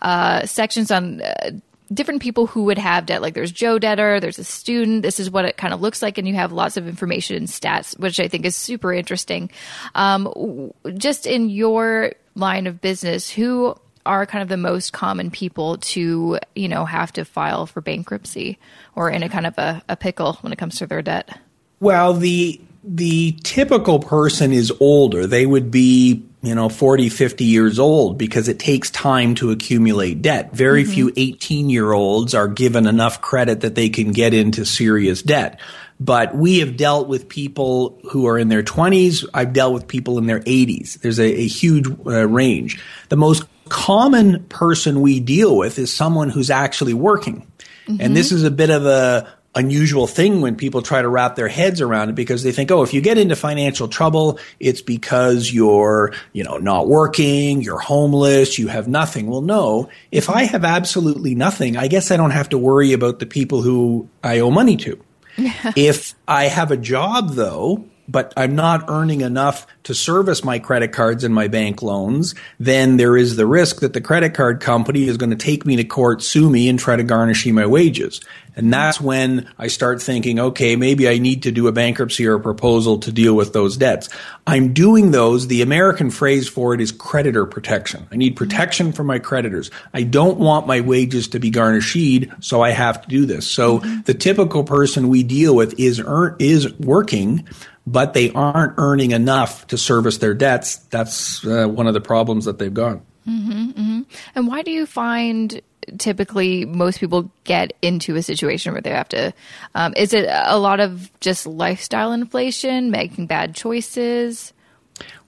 uh, 0.00 0.46
sections 0.46 0.90
on 0.90 1.20
uh, 1.20 1.50
different 1.92 2.22
people 2.22 2.46
who 2.46 2.64
would 2.64 2.78
have 2.78 3.06
debt. 3.06 3.22
Like 3.22 3.34
there's 3.34 3.52
Joe 3.52 3.78
debtor, 3.78 4.20
there's 4.20 4.38
a 4.38 4.44
student. 4.44 5.02
This 5.02 5.20
is 5.20 5.30
what 5.30 5.44
it 5.44 5.56
kind 5.56 5.74
of 5.74 5.80
looks 5.80 6.02
like, 6.02 6.18
and 6.18 6.26
you 6.26 6.34
have 6.34 6.52
lots 6.52 6.76
of 6.76 6.86
information 6.86 7.36
and 7.36 7.46
stats, 7.46 7.98
which 7.98 8.20
I 8.20 8.28
think 8.28 8.44
is 8.44 8.56
super 8.56 8.92
interesting. 8.92 9.50
Um, 9.94 10.72
just 10.96 11.26
in 11.26 11.50
your 11.50 12.12
line 12.34 12.66
of 12.66 12.80
business, 12.80 13.28
who 13.28 13.74
are 14.06 14.24
kind 14.24 14.42
of 14.42 14.48
the 14.48 14.56
most 14.56 14.92
common 14.92 15.30
people 15.30 15.76
to 15.78 16.38
you 16.54 16.68
know 16.68 16.84
have 16.84 17.12
to 17.12 17.24
file 17.24 17.66
for 17.66 17.80
bankruptcy 17.80 18.58
or 18.94 19.10
in 19.10 19.22
a 19.22 19.28
kind 19.28 19.46
of 19.46 19.58
a, 19.58 19.82
a 19.88 19.96
pickle 19.96 20.34
when 20.40 20.52
it 20.52 20.56
comes 20.56 20.76
to 20.78 20.86
their 20.86 21.02
debt? 21.02 21.38
Well, 21.80 22.14
the 22.14 22.60
the 22.82 23.32
typical 23.42 23.98
person 23.98 24.52
is 24.52 24.72
older. 24.80 25.26
They 25.26 25.46
would 25.46 25.70
be 25.70 26.26
you 26.42 26.54
know 26.54 26.68
40 26.68 27.08
50 27.08 27.44
years 27.44 27.78
old 27.78 28.16
because 28.16 28.48
it 28.48 28.58
takes 28.58 28.90
time 28.90 29.34
to 29.36 29.50
accumulate 29.50 30.22
debt 30.22 30.54
very 30.54 30.84
mm-hmm. 30.84 30.92
few 30.92 31.12
18 31.16 31.68
year 31.68 31.92
olds 31.92 32.34
are 32.34 32.48
given 32.48 32.86
enough 32.86 33.20
credit 33.20 33.60
that 33.60 33.74
they 33.74 33.88
can 33.88 34.12
get 34.12 34.32
into 34.32 34.64
serious 34.64 35.22
debt 35.22 35.60
but 35.98 36.34
we 36.34 36.60
have 36.60 36.78
dealt 36.78 37.08
with 37.08 37.28
people 37.28 38.00
who 38.10 38.26
are 38.26 38.38
in 38.38 38.48
their 38.48 38.62
20s 38.62 39.28
i've 39.34 39.52
dealt 39.52 39.74
with 39.74 39.86
people 39.86 40.16
in 40.16 40.26
their 40.26 40.40
80s 40.40 40.98
there's 41.00 41.20
a, 41.20 41.26
a 41.26 41.46
huge 41.46 41.86
uh, 42.06 42.26
range 42.26 42.82
the 43.10 43.16
most 43.16 43.44
common 43.68 44.42
person 44.44 45.02
we 45.02 45.20
deal 45.20 45.56
with 45.56 45.78
is 45.78 45.92
someone 45.92 46.30
who's 46.30 46.48
actually 46.48 46.94
working 46.94 47.46
mm-hmm. 47.86 48.00
and 48.00 48.16
this 48.16 48.32
is 48.32 48.44
a 48.44 48.50
bit 48.50 48.70
of 48.70 48.86
a 48.86 49.30
unusual 49.54 50.06
thing 50.06 50.40
when 50.40 50.54
people 50.54 50.80
try 50.80 51.02
to 51.02 51.08
wrap 51.08 51.34
their 51.34 51.48
heads 51.48 51.80
around 51.80 52.08
it 52.08 52.14
because 52.14 52.42
they 52.42 52.52
think, 52.52 52.70
oh, 52.70 52.82
if 52.82 52.94
you 52.94 53.00
get 53.00 53.18
into 53.18 53.34
financial 53.34 53.88
trouble, 53.88 54.38
it's 54.60 54.80
because 54.80 55.52
you're, 55.52 56.12
you 56.32 56.44
know, 56.44 56.58
not 56.58 56.86
working, 56.86 57.60
you're 57.60 57.78
homeless, 57.78 58.58
you 58.58 58.68
have 58.68 58.86
nothing. 58.86 59.26
Well, 59.26 59.42
no. 59.42 59.90
If 60.12 60.30
I 60.30 60.44
have 60.44 60.64
absolutely 60.64 61.34
nothing, 61.34 61.76
I 61.76 61.88
guess 61.88 62.10
I 62.10 62.16
don't 62.16 62.30
have 62.30 62.50
to 62.50 62.58
worry 62.58 62.92
about 62.92 63.18
the 63.18 63.26
people 63.26 63.62
who 63.62 64.08
I 64.22 64.38
owe 64.38 64.50
money 64.50 64.76
to. 64.78 65.02
if 65.76 66.14
I 66.28 66.44
have 66.44 66.70
a 66.70 66.76
job 66.76 67.30
though, 67.30 67.84
but 68.10 68.32
I'm 68.36 68.54
not 68.54 68.84
earning 68.88 69.20
enough 69.20 69.66
to 69.84 69.94
service 69.94 70.44
my 70.44 70.58
credit 70.58 70.92
cards 70.92 71.24
and 71.24 71.34
my 71.34 71.48
bank 71.48 71.82
loans, 71.82 72.34
then 72.58 72.96
there 72.96 73.16
is 73.16 73.36
the 73.36 73.46
risk 73.46 73.80
that 73.80 73.92
the 73.92 74.00
credit 74.00 74.34
card 74.34 74.60
company 74.60 75.04
is 75.04 75.16
going 75.16 75.30
to 75.30 75.36
take 75.36 75.64
me 75.64 75.76
to 75.76 75.84
court, 75.84 76.22
sue 76.22 76.50
me, 76.50 76.68
and 76.68 76.78
try 76.78 76.96
to 76.96 77.04
garnish 77.04 77.46
my 77.46 77.66
wages. 77.66 78.20
And 78.56 78.72
that's 78.72 79.00
when 79.00 79.48
I 79.58 79.68
start 79.68 80.02
thinking, 80.02 80.38
okay, 80.38 80.76
maybe 80.76 81.08
I 81.08 81.18
need 81.18 81.44
to 81.44 81.52
do 81.52 81.68
a 81.68 81.72
bankruptcy 81.72 82.26
or 82.26 82.34
a 82.34 82.40
proposal 82.40 82.98
to 82.98 83.12
deal 83.12 83.34
with 83.34 83.52
those 83.52 83.76
debts. 83.76 84.08
I'm 84.46 84.72
doing 84.72 85.12
those. 85.12 85.46
The 85.46 85.62
American 85.62 86.10
phrase 86.10 86.48
for 86.48 86.74
it 86.74 86.80
is 86.80 86.92
creditor 86.92 87.46
protection. 87.46 88.06
I 88.12 88.16
need 88.16 88.36
protection 88.36 88.92
for 88.92 89.04
my 89.04 89.18
creditors. 89.18 89.70
I 89.94 90.02
don't 90.02 90.38
want 90.38 90.66
my 90.66 90.80
wages 90.80 91.28
to 91.28 91.38
be 91.38 91.50
garnished, 91.50 91.96
so 92.40 92.62
I 92.62 92.70
have 92.70 93.02
to 93.02 93.08
do 93.08 93.24
this. 93.24 93.48
So 93.48 93.78
the 93.78 94.14
typical 94.14 94.64
person 94.64 95.08
we 95.08 95.22
deal 95.22 95.54
with 95.54 95.78
is 95.78 96.02
is 96.38 96.78
working, 96.78 97.48
but 97.90 98.14
they 98.14 98.30
aren't 98.32 98.74
earning 98.78 99.10
enough 99.10 99.66
to 99.66 99.76
service 99.76 100.18
their 100.18 100.34
debts. 100.34 100.76
That's 100.76 101.44
uh, 101.44 101.66
one 101.66 101.86
of 101.86 101.94
the 101.94 102.00
problems 102.00 102.44
that 102.44 102.58
they've 102.58 102.72
got. 102.72 103.00
Mm-hmm, 103.28 103.70
mm-hmm. 103.70 104.00
And 104.34 104.46
why 104.46 104.62
do 104.62 104.70
you 104.70 104.86
find 104.86 105.60
typically 105.98 106.64
most 106.64 107.00
people 107.00 107.32
get 107.44 107.72
into 107.82 108.14
a 108.14 108.22
situation 108.22 108.72
where 108.72 108.80
they 108.80 108.90
have 108.90 109.08
to? 109.08 109.32
Um, 109.74 109.92
is 109.96 110.14
it 110.14 110.28
a 110.28 110.58
lot 110.58 110.78
of 110.78 111.10
just 111.20 111.46
lifestyle 111.46 112.12
inflation, 112.12 112.92
making 112.92 113.26
bad 113.26 113.56
choices? 113.56 114.52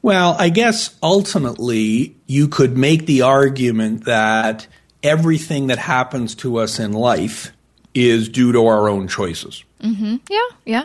Well, 0.01 0.37
I 0.39 0.49
guess 0.49 0.97
ultimately 1.03 2.17
you 2.27 2.47
could 2.47 2.79
make 2.79 3.07
the 3.07 3.23
argument 3.23 4.05
that 4.05 4.69
everything 5.03 5.67
that 5.67 5.79
happens 5.79 6.37
to 6.37 6.59
us 6.59 6.79
in 6.79 6.93
life 6.93 7.53
is 7.93 8.29
due 8.29 8.53
to 8.53 8.67
our 8.67 8.89
own 8.89 9.09
choices. 9.09 9.65
Mm-hmm. 9.83 10.17
Yeah, 10.31 10.49
yeah 10.65 10.85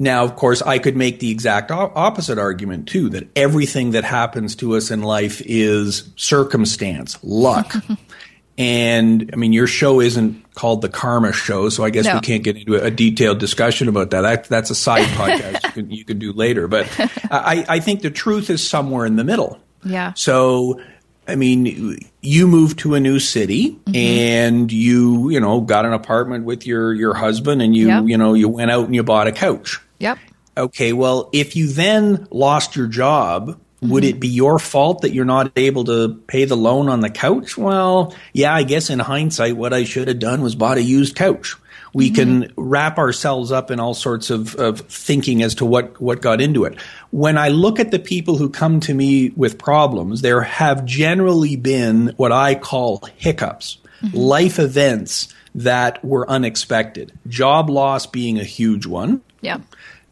Now, 0.00 0.24
of 0.24 0.34
course, 0.34 0.62
I 0.62 0.78
could 0.78 0.96
make 0.96 1.20
the 1.20 1.30
exact 1.30 1.70
opposite 1.70 2.38
argument 2.38 2.88
too 2.88 3.10
that 3.10 3.28
everything 3.36 3.90
that 3.90 4.02
happens 4.02 4.56
to 4.56 4.74
us 4.74 4.90
in 4.90 5.02
life 5.02 5.42
is 5.44 6.10
circumstance, 6.16 7.18
luck. 7.22 7.74
and 8.58 9.28
I 9.30 9.36
mean, 9.36 9.52
your 9.52 9.66
show 9.66 10.00
isn't 10.00 10.54
called 10.54 10.80
the 10.80 10.88
Karma 10.88 11.34
Show, 11.34 11.68
so 11.68 11.84
I 11.84 11.90
guess 11.90 12.06
no. 12.06 12.14
we 12.14 12.20
can't 12.20 12.42
get 12.42 12.56
into 12.56 12.76
a 12.76 12.90
detailed 12.90 13.40
discussion 13.40 13.88
about 13.88 14.08
that. 14.10 14.22
that 14.22 14.44
that's 14.44 14.70
a 14.70 14.74
side 14.74 15.04
podcast 15.08 15.64
you 15.64 15.70
can 15.70 15.90
you 15.90 16.04
can 16.06 16.18
do 16.18 16.32
later. 16.32 16.66
But 16.66 16.88
I, 17.30 17.66
I 17.68 17.80
think 17.80 18.00
the 18.00 18.10
truth 18.10 18.48
is 18.48 18.66
somewhere 18.66 19.04
in 19.04 19.16
the 19.16 19.24
middle. 19.24 19.60
Yeah. 19.84 20.14
So 20.14 20.80
I 21.28 21.36
mean, 21.36 21.98
you 22.22 22.48
moved 22.48 22.78
to 22.78 22.94
a 22.94 23.00
new 23.00 23.18
city 23.20 23.72
mm-hmm. 23.72 23.94
and 23.94 24.72
you, 24.72 25.28
you 25.28 25.40
know, 25.40 25.60
got 25.60 25.84
an 25.84 25.92
apartment 25.92 26.46
with 26.46 26.66
your 26.66 26.94
your 26.94 27.12
husband 27.12 27.60
and 27.60 27.76
you, 27.76 27.88
yep. 27.88 28.04
you 28.06 28.16
know, 28.16 28.32
you 28.32 28.48
went 28.48 28.70
out 28.70 28.86
and 28.86 28.94
you 28.94 29.02
bought 29.02 29.26
a 29.26 29.32
couch. 29.32 29.78
Yep. 30.00 30.18
Okay, 30.56 30.92
well, 30.92 31.30
if 31.32 31.54
you 31.54 31.68
then 31.68 32.26
lost 32.30 32.74
your 32.74 32.88
job, 32.88 33.58
would 33.80 34.04
it 34.04 34.20
be 34.20 34.28
your 34.28 34.58
fault 34.58 35.02
that 35.02 35.12
you're 35.12 35.24
not 35.24 35.52
able 35.56 35.84
to 35.84 36.14
pay 36.26 36.44
the 36.44 36.56
loan 36.56 36.88
on 36.88 37.00
the 37.00 37.08
couch? 37.08 37.56
Well, 37.56 38.14
yeah, 38.32 38.54
I 38.54 38.62
guess 38.62 38.90
in 38.90 38.98
hindsight, 38.98 39.56
what 39.56 39.72
I 39.72 39.84
should 39.84 40.08
have 40.08 40.18
done 40.18 40.42
was 40.42 40.54
bought 40.54 40.76
a 40.76 40.82
used 40.82 41.16
couch. 41.16 41.56
We 41.94 42.10
mm-hmm. 42.10 42.14
can 42.42 42.52
wrap 42.56 42.98
ourselves 42.98 43.52
up 43.52 43.70
in 43.70 43.80
all 43.80 43.94
sorts 43.94 44.30
of, 44.30 44.54
of 44.56 44.80
thinking 44.80 45.42
as 45.42 45.56
to 45.56 45.64
what, 45.64 46.00
what 46.00 46.20
got 46.20 46.40
into 46.40 46.64
it. 46.64 46.78
When 47.10 47.38
I 47.38 47.48
look 47.48 47.80
at 47.80 47.90
the 47.90 47.98
people 47.98 48.36
who 48.36 48.50
come 48.50 48.80
to 48.80 48.94
me 48.94 49.30
with 49.30 49.58
problems, 49.58 50.20
there 50.20 50.42
have 50.42 50.84
generally 50.84 51.56
been 51.56 52.12
what 52.16 52.32
I 52.32 52.54
call 52.54 53.08
hiccups, 53.16 53.78
mm-hmm. 54.02 54.16
life 54.16 54.58
events 54.58 55.34
that 55.54 56.04
were 56.04 56.28
unexpected. 56.28 57.12
Job 57.26 57.70
loss 57.70 58.06
being 58.06 58.38
a 58.38 58.44
huge 58.44 58.86
one. 58.86 59.22
Yeah. 59.40 59.60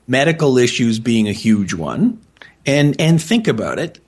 Medical 0.08 0.58
issues 0.58 0.98
being 0.98 1.28
a 1.28 1.32
huge 1.32 1.74
one. 1.74 2.20
And 2.66 3.00
and 3.00 3.22
think 3.22 3.46
about 3.46 3.78
it 3.78 4.00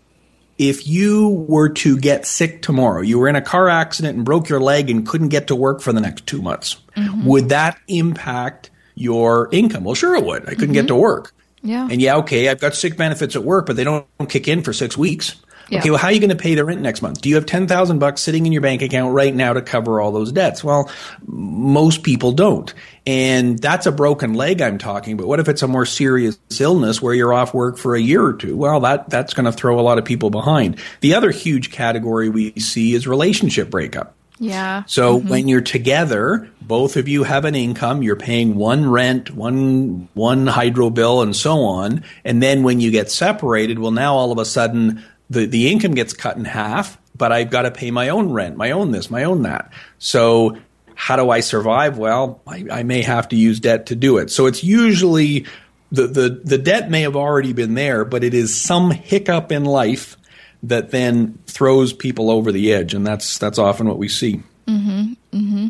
if 0.60 0.86
you 0.86 1.46
were 1.48 1.70
to 1.70 1.96
get 1.96 2.26
sick 2.26 2.60
tomorrow, 2.60 3.00
you 3.00 3.18
were 3.18 3.28
in 3.28 3.34
a 3.34 3.40
car 3.40 3.70
accident 3.70 4.16
and 4.16 4.26
broke 4.26 4.50
your 4.50 4.60
leg 4.60 4.90
and 4.90 5.06
couldn't 5.08 5.30
get 5.30 5.46
to 5.46 5.56
work 5.56 5.80
for 5.80 5.90
the 5.90 6.02
next 6.02 6.26
two 6.26 6.42
months, 6.42 6.76
mm-hmm. 6.94 7.24
would 7.24 7.48
that 7.48 7.78
impact 7.88 8.68
your 8.94 9.48
income? 9.52 9.84
Well, 9.84 9.94
sure 9.94 10.14
it 10.16 10.22
would. 10.22 10.42
I 10.42 10.50
couldn't 10.50 10.66
mm-hmm. 10.66 10.74
get 10.74 10.88
to 10.88 10.96
work. 10.96 11.32
Yeah. 11.62 11.88
And 11.90 12.02
yeah, 12.02 12.16
okay, 12.16 12.50
I've 12.50 12.60
got 12.60 12.74
sick 12.74 12.98
benefits 12.98 13.36
at 13.36 13.42
work, 13.42 13.64
but 13.64 13.76
they 13.76 13.84
don't 13.84 14.06
kick 14.28 14.48
in 14.48 14.62
for 14.62 14.74
six 14.74 14.98
weeks. 14.98 15.36
Yeah. 15.70 15.78
Okay, 15.78 15.90
well, 15.90 15.98
how 15.98 16.08
are 16.08 16.12
you 16.12 16.18
going 16.18 16.30
to 16.30 16.36
pay 16.36 16.56
the 16.56 16.64
rent 16.64 16.80
next 16.80 17.00
month? 17.00 17.20
Do 17.20 17.28
you 17.28 17.36
have 17.36 17.46
10,000 17.46 17.98
bucks 18.00 18.20
sitting 18.22 18.44
in 18.44 18.52
your 18.52 18.60
bank 18.60 18.82
account 18.82 19.14
right 19.14 19.34
now 19.34 19.52
to 19.52 19.62
cover 19.62 20.00
all 20.00 20.10
those 20.10 20.32
debts? 20.32 20.64
Well, 20.64 20.90
most 21.26 22.02
people 22.02 22.32
don't. 22.32 22.74
And 23.06 23.58
that's 23.58 23.86
a 23.86 23.92
broken 23.92 24.34
leg 24.34 24.60
I'm 24.60 24.78
talking, 24.78 25.16
but 25.16 25.28
what 25.28 25.40
if 25.40 25.48
it's 25.48 25.62
a 25.62 25.68
more 25.68 25.86
serious 25.86 26.38
illness 26.58 27.00
where 27.00 27.14
you're 27.14 27.32
off 27.32 27.54
work 27.54 27.78
for 27.78 27.94
a 27.94 28.00
year 28.00 28.22
or 28.22 28.34
two? 28.34 28.56
Well, 28.56 28.80
that, 28.80 29.08
that's 29.08 29.32
going 29.32 29.46
to 29.46 29.52
throw 29.52 29.78
a 29.78 29.82
lot 29.82 29.98
of 29.98 30.04
people 30.04 30.30
behind. 30.30 30.78
The 31.00 31.14
other 31.14 31.30
huge 31.30 31.70
category 31.70 32.28
we 32.28 32.52
see 32.58 32.94
is 32.94 33.06
relationship 33.06 33.70
breakup. 33.70 34.16
Yeah. 34.40 34.84
So 34.86 35.18
mm-hmm. 35.18 35.28
when 35.28 35.48
you're 35.48 35.60
together, 35.60 36.50
both 36.62 36.96
of 36.96 37.08
you 37.08 37.24
have 37.24 37.44
an 37.44 37.54
income, 37.54 38.02
you're 38.02 38.16
paying 38.16 38.56
one 38.56 38.90
rent, 38.90 39.30
one 39.30 40.08
one 40.14 40.46
hydro 40.46 40.88
bill 40.88 41.20
and 41.20 41.36
so 41.36 41.60
on, 41.60 42.04
and 42.24 42.42
then 42.42 42.62
when 42.62 42.80
you 42.80 42.90
get 42.90 43.10
separated, 43.10 43.78
well 43.78 43.90
now 43.90 44.14
all 44.14 44.32
of 44.32 44.38
a 44.38 44.46
sudden 44.46 45.04
the, 45.30 45.46
the 45.46 45.70
income 45.70 45.94
gets 45.94 46.12
cut 46.12 46.36
in 46.36 46.44
half, 46.44 46.98
but 47.16 47.32
I've 47.32 47.50
got 47.50 47.62
to 47.62 47.70
pay 47.70 47.90
my 47.90 48.08
own 48.08 48.32
rent, 48.32 48.56
my 48.56 48.72
own 48.72 48.90
this, 48.90 49.10
my 49.10 49.24
own 49.24 49.42
that. 49.42 49.72
So 49.98 50.58
how 50.94 51.16
do 51.16 51.30
I 51.30 51.40
survive? 51.40 51.96
Well, 51.96 52.42
I, 52.46 52.66
I 52.70 52.82
may 52.82 53.02
have 53.02 53.28
to 53.28 53.36
use 53.36 53.60
debt 53.60 53.86
to 53.86 53.96
do 53.96 54.18
it. 54.18 54.30
So 54.30 54.46
it's 54.46 54.62
usually 54.62 55.46
the, 55.92 56.06
the, 56.06 56.40
the 56.44 56.58
debt 56.58 56.90
may 56.90 57.02
have 57.02 57.16
already 57.16 57.52
been 57.52 57.74
there, 57.74 58.04
but 58.04 58.22
it 58.24 58.34
is 58.34 58.54
some 58.54 58.90
hiccup 58.90 59.50
in 59.50 59.64
life 59.64 60.16
that 60.62 60.90
then 60.90 61.38
throws 61.46 61.92
people 61.92 62.30
over 62.30 62.52
the 62.52 62.72
edge. 62.72 62.92
And 62.92 63.06
that's, 63.06 63.38
that's 63.38 63.58
often 63.58 63.88
what 63.88 63.96
we 63.96 64.08
see. 64.08 64.42
Mm-hmm. 64.66 65.12
Mm-hmm. 65.32 65.68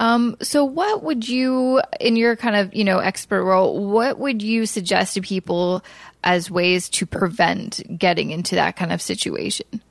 Um, 0.00 0.36
so 0.40 0.64
what 0.64 1.02
would 1.02 1.28
you, 1.28 1.82
in 1.98 2.14
your 2.14 2.36
kind 2.36 2.54
of, 2.54 2.72
you 2.72 2.84
know, 2.84 2.98
expert 2.98 3.42
role, 3.42 3.84
what 3.84 4.18
would 4.18 4.42
you 4.42 4.64
suggest 4.64 5.14
to 5.14 5.20
people 5.20 5.82
as 6.28 6.50
ways 6.50 6.90
to 6.90 7.06
prevent 7.06 7.80
getting 7.98 8.30
into 8.30 8.54
that 8.54 8.76
kind 8.76 8.92
of 8.92 9.00
situation? 9.00 9.82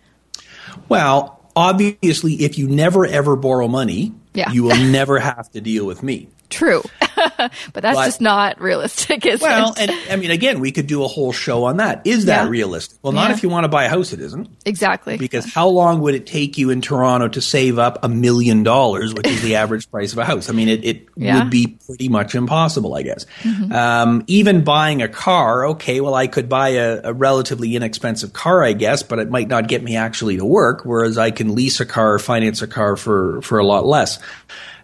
Well, 0.87 1.41
obviously, 1.55 2.35
if 2.35 2.59
you 2.59 2.67
never 2.67 3.07
ever 3.07 3.35
borrow 3.35 3.67
money, 3.67 4.13
yeah. 4.35 4.51
you 4.51 4.63
will 4.63 4.77
never 4.91 5.17
have 5.17 5.49
to 5.51 5.61
deal 5.61 5.87
with 5.87 6.03
me. 6.03 6.29
True. 6.49 6.81
but 6.99 7.51
that's 7.73 7.97
but, 7.97 8.05
just 8.05 8.21
not 8.21 8.61
realistic, 8.61 9.25
is 9.25 9.41
well, 9.41 9.73
it? 9.73 9.89
and 9.89 9.91
I 10.09 10.15
mean, 10.15 10.31
again, 10.31 10.59
we 10.59 10.71
could 10.71 10.87
do 10.87 11.03
a 11.03 11.07
whole 11.07 11.33
show 11.33 11.65
on 11.65 11.77
that. 11.77 12.05
Is 12.05 12.25
that 12.25 12.43
yeah. 12.43 12.49
realistic? 12.49 12.99
Well, 13.01 13.11
not 13.11 13.29
yeah. 13.29 13.35
if 13.35 13.43
you 13.43 13.49
want 13.49 13.65
to 13.65 13.69
buy 13.69 13.85
a 13.85 13.89
house, 13.89 14.13
it 14.13 14.21
isn't. 14.21 14.49
Exactly. 14.65 15.17
Because 15.17 15.51
how 15.51 15.67
long 15.67 15.99
would 16.01 16.15
it 16.15 16.25
take 16.25 16.57
you 16.57 16.69
in 16.69 16.81
Toronto 16.81 17.27
to 17.27 17.41
save 17.41 17.79
up 17.79 18.03
a 18.03 18.09
million 18.09 18.63
dollars, 18.63 19.13
which 19.13 19.27
is 19.27 19.41
the 19.41 19.55
average 19.57 19.89
price 19.91 20.13
of 20.13 20.19
a 20.19 20.25
house? 20.25 20.49
I 20.49 20.53
mean, 20.53 20.69
it, 20.69 20.85
it 20.85 21.07
yeah. 21.15 21.39
would 21.39 21.49
be 21.49 21.77
pretty 21.85 22.07
much 22.07 22.33
impossible, 22.33 22.95
I 22.95 23.01
guess. 23.01 23.25
Mm-hmm. 23.41 23.71
Um, 23.73 24.23
even 24.27 24.63
buying 24.63 25.01
a 25.01 25.09
car, 25.09 25.67
okay, 25.67 25.99
well, 25.99 26.15
I 26.15 26.27
could 26.27 26.47
buy 26.47 26.69
a, 26.69 27.01
a 27.03 27.13
relatively 27.13 27.75
inexpensive 27.75 28.31
car, 28.31 28.63
I 28.63 28.71
guess, 28.73 29.03
but 29.03 29.19
it 29.19 29.29
might 29.29 29.49
not 29.49 29.67
get 29.67 29.83
me 29.83 29.97
actually 29.97 30.37
to 30.37 30.45
work, 30.45 30.85
whereas 30.85 31.17
I 31.17 31.31
can 31.31 31.55
lease 31.55 31.81
a 31.81 31.85
car 31.85 32.13
or 32.13 32.19
finance 32.19 32.61
a 32.61 32.67
car 32.67 32.95
for, 32.95 33.41
for 33.41 33.59
a 33.59 33.65
lot 33.65 33.85
less. 33.85 34.19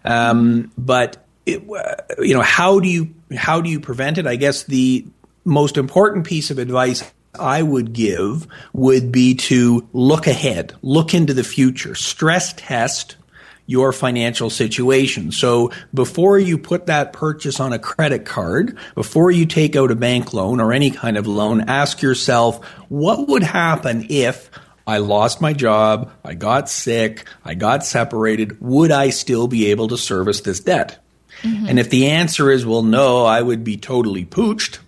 Um, 0.05 0.72
but 0.77 1.22
it, 1.45 1.63
uh, 1.69 1.95
you 2.19 2.33
know, 2.33 2.41
how 2.41 2.79
do 2.79 2.88
you 2.88 3.13
how 3.35 3.62
do 3.62 3.69
you 3.69 3.79
prevent 3.79 4.17
it? 4.17 4.27
I 4.27 4.35
guess 4.35 4.63
the 4.63 5.05
most 5.45 5.77
important 5.77 6.25
piece 6.25 6.51
of 6.51 6.59
advice 6.59 7.03
I 7.38 7.62
would 7.62 7.93
give 7.93 8.47
would 8.73 9.12
be 9.12 9.35
to 9.35 9.88
look 9.91 10.27
ahead, 10.27 10.73
look 10.81 11.13
into 11.13 11.33
the 11.33 11.43
future, 11.43 11.95
stress 11.95 12.53
test 12.53 13.17
your 13.65 13.93
financial 13.93 14.50
situation. 14.50 15.31
So 15.31 15.71
before 15.93 16.38
you 16.38 16.57
put 16.57 16.88
that 16.88 17.13
purchase 17.13 17.59
on 17.59 17.71
a 17.71 17.79
credit 17.79 18.25
card, 18.25 18.77
before 18.93 19.31
you 19.31 19.45
take 19.45 19.75
out 19.75 19.89
a 19.89 19.95
bank 19.95 20.33
loan 20.33 20.59
or 20.59 20.73
any 20.73 20.91
kind 20.91 21.17
of 21.17 21.27
loan, 21.27 21.62
ask 21.69 22.01
yourself, 22.01 22.63
what 22.89 23.27
would 23.29 23.43
happen 23.43 24.07
if 24.09 24.51
I 24.85 24.97
lost 24.97 25.39
my 25.39 25.53
job, 25.53 26.12
I 26.25 26.33
got 26.33 26.69
sick, 26.69 27.25
I 27.45 27.53
got 27.53 27.85
separated, 27.85 28.59
would 28.59 28.91
I 28.91 29.12
still 29.12 29.47
be 29.47 29.67
able 29.67 29.88
to 29.89 29.97
service 29.97 30.41
this 30.41 30.59
debt? 30.59 31.02
Mm-hmm. 31.43 31.67
And 31.67 31.79
if 31.79 31.89
the 31.89 32.07
answer 32.07 32.50
is, 32.50 32.65
well, 32.65 32.83
no, 32.83 33.25
I 33.25 33.41
would 33.41 33.63
be 33.63 33.77
totally 33.77 34.25
pooched, 34.25 34.79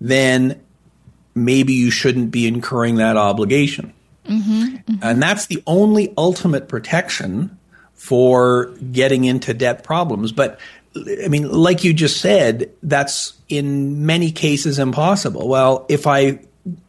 then 0.00 0.60
maybe 1.34 1.72
you 1.74 1.90
shouldn't 1.90 2.30
be 2.30 2.46
incurring 2.46 2.96
that 2.96 3.16
obligation. 3.16 3.92
Mm-hmm. 4.26 4.62
Mm-hmm. 4.62 4.94
And 5.02 5.22
that's 5.22 5.46
the 5.46 5.62
only 5.66 6.14
ultimate 6.16 6.68
protection 6.68 7.58
for 7.94 8.66
getting 8.92 9.24
into 9.24 9.52
debt 9.52 9.84
problems. 9.84 10.32
But 10.32 10.58
I 10.96 11.28
mean, 11.28 11.50
like 11.50 11.84
you 11.84 11.92
just 11.92 12.20
said, 12.20 12.70
that's 12.82 13.34
in 13.48 14.06
many 14.06 14.32
cases 14.32 14.78
impossible. 14.78 15.48
Well, 15.48 15.86
if 15.88 16.06
I 16.06 16.40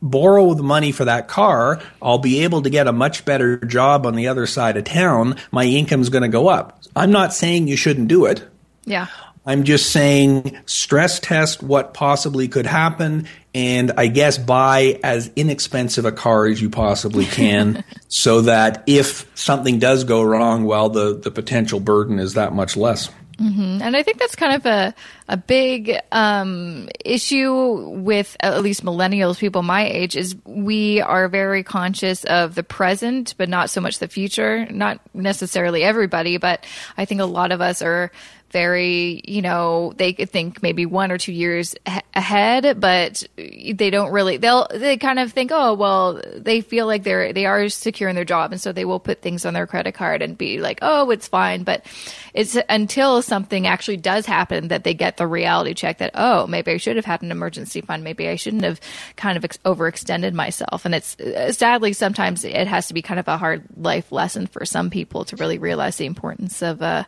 borrow 0.01 0.53
the 0.53 0.63
money 0.63 0.91
for 0.91 1.05
that 1.05 1.27
car, 1.27 1.81
I'll 2.01 2.17
be 2.17 2.43
able 2.43 2.61
to 2.63 2.69
get 2.69 2.87
a 2.87 2.93
much 2.93 3.25
better 3.25 3.57
job 3.57 4.05
on 4.05 4.15
the 4.15 4.27
other 4.27 4.45
side 4.45 4.77
of 4.77 4.83
town. 4.83 5.35
My 5.51 5.65
income's 5.65 6.09
going 6.09 6.23
to 6.23 6.29
go 6.29 6.47
up. 6.47 6.81
I'm 6.95 7.11
not 7.11 7.33
saying 7.33 7.67
you 7.67 7.77
shouldn't 7.77 8.07
do 8.07 8.25
it. 8.25 8.43
Yeah. 8.85 9.07
I'm 9.45 9.63
just 9.63 9.91
saying 9.91 10.57
stress 10.67 11.19
test 11.19 11.63
what 11.63 11.93
possibly 11.93 12.47
could 12.47 12.67
happen 12.67 13.27
and 13.53 13.91
I 13.97 14.07
guess 14.07 14.37
buy 14.37 14.99
as 15.03 15.31
inexpensive 15.35 16.05
a 16.05 16.11
car 16.11 16.45
as 16.45 16.61
you 16.61 16.69
possibly 16.69 17.25
can 17.25 17.83
so 18.07 18.41
that 18.41 18.83
if 18.87 19.29
something 19.35 19.79
does 19.79 20.03
go 20.03 20.21
wrong, 20.21 20.63
well, 20.65 20.89
the, 20.89 21.17
the 21.17 21.31
potential 21.31 21.79
burden 21.79 22.19
is 22.19 22.35
that 22.35 22.53
much 22.53 22.77
less. 22.77 23.09
Mm-hmm. 23.37 23.81
And 23.81 23.97
I 23.97 24.03
think 24.03 24.19
that's 24.19 24.35
kind 24.35 24.53
of 24.53 24.65
a, 24.67 24.93
a 25.27 25.35
big 25.35 25.97
um, 26.11 26.89
issue 27.03 27.89
with 27.89 28.37
at 28.39 28.61
least 28.61 28.85
millennials, 28.85 29.39
people 29.39 29.63
my 29.63 29.87
age, 29.87 30.15
is 30.15 30.35
we 30.45 31.01
are 31.01 31.27
very 31.27 31.63
conscious 31.63 32.23
of 32.25 32.53
the 32.53 32.61
present, 32.61 33.33
but 33.37 33.49
not 33.49 33.71
so 33.71 33.81
much 33.81 33.97
the 33.97 34.07
future. 34.07 34.67
Not 34.69 34.99
necessarily 35.15 35.81
everybody, 35.81 36.37
but 36.37 36.65
I 36.97 37.05
think 37.05 37.19
a 37.19 37.25
lot 37.25 37.51
of 37.51 37.61
us 37.61 37.81
are 37.81 38.11
very, 38.51 39.21
you 39.25 39.41
know, 39.41 39.93
they 39.95 40.13
could 40.13 40.29
think 40.29 40.61
maybe 40.61 40.85
one 40.85 41.11
or 41.11 41.17
two 41.17 41.31
years 41.31 41.75
ahead, 42.13 42.79
but 42.79 43.23
they 43.37 43.89
don't 43.89 44.11
really, 44.11 44.37
they'll, 44.37 44.67
they 44.69 44.97
kind 44.97 45.19
of 45.19 45.31
think, 45.31 45.51
oh, 45.53 45.73
well, 45.73 46.21
they 46.35 46.61
feel 46.61 46.85
like 46.85 47.03
they're, 47.03 47.31
they 47.33 47.45
are 47.45 47.69
secure 47.69 48.09
in 48.09 48.15
their 48.15 48.25
job. 48.25 48.51
And 48.51 48.59
so 48.59 48.71
they 48.71 48.85
will 48.85 48.99
put 48.99 49.21
things 49.21 49.45
on 49.45 49.53
their 49.53 49.67
credit 49.67 49.93
card 49.93 50.21
and 50.21 50.37
be 50.37 50.59
like, 50.59 50.79
oh, 50.81 51.09
it's 51.11 51.27
fine. 51.27 51.63
But 51.63 51.85
it's 52.33 52.57
until 52.69 53.21
something 53.21 53.67
actually 53.67 53.97
does 53.97 54.25
happen 54.25 54.69
that 54.69 54.83
they 54.83 54.93
get 54.93 55.17
the 55.17 55.27
reality 55.27 55.73
check 55.73 55.99
that, 55.99 56.11
oh, 56.15 56.47
maybe 56.47 56.71
I 56.71 56.77
should 56.77 56.97
have 56.97 57.05
had 57.05 57.21
an 57.21 57.31
emergency 57.31 57.81
fund. 57.81 58.03
Maybe 58.03 58.27
I 58.27 58.35
shouldn't 58.35 58.63
have 58.63 58.79
kind 59.15 59.37
of 59.37 59.45
ex- 59.45 59.57
overextended 59.59 60.33
myself. 60.33 60.85
And 60.85 60.95
it's 60.95 61.15
sadly, 61.55 61.93
sometimes 61.93 62.43
it 62.43 62.67
has 62.67 62.87
to 62.87 62.93
be 62.93 63.01
kind 63.01 63.19
of 63.19 63.27
a 63.27 63.37
hard 63.37 63.63
life 63.77 64.11
lesson 64.11 64.47
for 64.47 64.65
some 64.65 64.89
people 64.89 65.25
to 65.25 65.35
really 65.37 65.57
realize 65.57 65.97
the 65.97 66.05
importance 66.05 66.61
of 66.61 66.81
uh, 66.81 67.03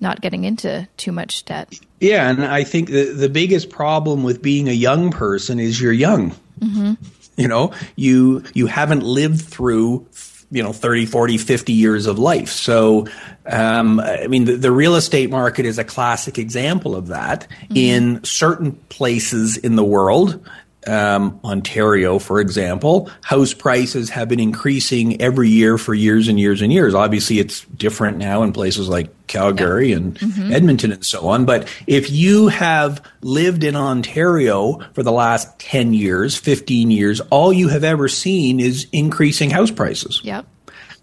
not 0.00 0.20
getting 0.20 0.44
into 0.44 0.87
too 0.96 1.12
much 1.12 1.44
debt. 1.44 1.78
Yeah, 2.00 2.28
and 2.28 2.44
I 2.44 2.64
think 2.64 2.88
the 2.88 3.12
the 3.12 3.28
biggest 3.28 3.70
problem 3.70 4.22
with 4.22 4.42
being 4.42 4.68
a 4.68 4.72
young 4.72 5.10
person 5.10 5.58
is 5.58 5.80
you're 5.80 5.92
young. 5.92 6.32
Mm-hmm. 6.60 6.94
You 7.36 7.48
know, 7.48 7.72
you 7.96 8.44
you 8.54 8.66
haven't 8.66 9.02
lived 9.02 9.42
through 9.42 10.06
you 10.50 10.62
know 10.62 10.72
30 10.72 11.06
40 11.06 11.38
50 11.38 11.72
years 11.74 12.06
of 12.06 12.18
life 12.18 12.48
so 12.48 13.06
um, 13.44 14.00
i 14.00 14.26
mean 14.28 14.46
the, 14.46 14.56
the, 14.56 14.72
real 14.72 14.94
estate 14.94 15.30
market 15.30 15.66
is 15.66 15.78
a 15.78 15.84
classic 15.84 16.38
example 16.38 16.96
of 16.96 17.08
that 17.08 17.46
mm-hmm. 17.50 17.76
in 17.76 18.24
certain 18.24 18.72
places 18.88 19.58
in 19.58 19.76
the 19.76 19.84
world 19.84 20.42
um, 20.88 21.38
Ontario, 21.44 22.18
for 22.18 22.40
example, 22.40 23.10
house 23.22 23.52
prices 23.52 24.10
have 24.10 24.28
been 24.28 24.40
increasing 24.40 25.20
every 25.20 25.48
year 25.48 25.78
for 25.78 25.94
years 25.94 26.28
and 26.28 26.40
years 26.40 26.62
and 26.62 26.72
years. 26.72 26.94
Obviously, 26.94 27.38
it's 27.38 27.64
different 27.66 28.16
now 28.16 28.42
in 28.42 28.52
places 28.52 28.88
like 28.88 29.10
Calgary 29.26 29.92
and 29.92 30.18
mm-hmm. 30.18 30.52
Edmonton 30.52 30.92
and 30.92 31.04
so 31.04 31.28
on. 31.28 31.44
But 31.44 31.68
if 31.86 32.10
you 32.10 32.48
have 32.48 33.02
lived 33.20 33.64
in 33.64 33.76
Ontario 33.76 34.80
for 34.94 35.02
the 35.02 35.12
last 35.12 35.58
10 35.58 35.94
years, 35.94 36.36
15 36.36 36.90
years, 36.90 37.20
all 37.20 37.52
you 37.52 37.68
have 37.68 37.84
ever 37.84 38.08
seen 38.08 38.58
is 38.58 38.86
increasing 38.92 39.50
house 39.50 39.70
prices. 39.70 40.20
Yep. 40.24 40.46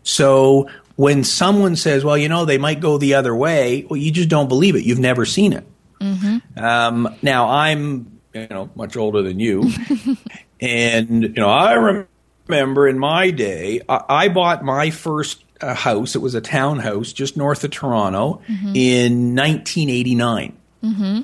So 0.04 0.70
when 0.96 1.24
someone 1.24 1.76
says, 1.76 2.04
well, 2.04 2.18
you 2.18 2.30
know, 2.30 2.46
they 2.46 2.58
might 2.58 2.80
go 2.80 2.98
the 2.98 3.16
other 3.16 3.36
way, 3.36 3.86
well, 3.90 3.98
you 3.98 4.12
just 4.12 4.30
don't 4.30 4.48
believe 4.48 4.76
it. 4.76 4.84
You've 4.84 5.00
never 5.00 5.26
seen 5.26 5.54
it. 5.54 5.68
Mm-hmm. 6.00 6.64
Um, 6.64 7.16
now, 7.22 7.50
I'm 7.50 8.15
you 8.36 8.48
know, 8.50 8.70
much 8.76 8.98
older 8.98 9.22
than 9.22 9.40
you. 9.40 9.72
and, 10.62 11.24
you 11.24 11.30
know, 11.30 11.50
I 11.50 12.06
remember 12.48 12.88
in 12.88 13.00
my 13.00 13.32
day, 13.32 13.82
I, 13.88 14.04
I 14.10 14.28
bought 14.28 14.64
my 14.64 14.92
first 14.92 15.44
uh, 15.62 15.74
house. 15.74 16.16
It 16.16 16.20
was 16.20 16.36
a 16.36 16.42
townhouse 16.42 17.14
just 17.14 17.38
north 17.38 17.64
of 17.64 17.72
Toronto 17.72 18.42
mm-hmm. 18.48 18.76
in 18.76 19.36
1989. 19.36 20.58
Mm-hmm. 20.84 21.22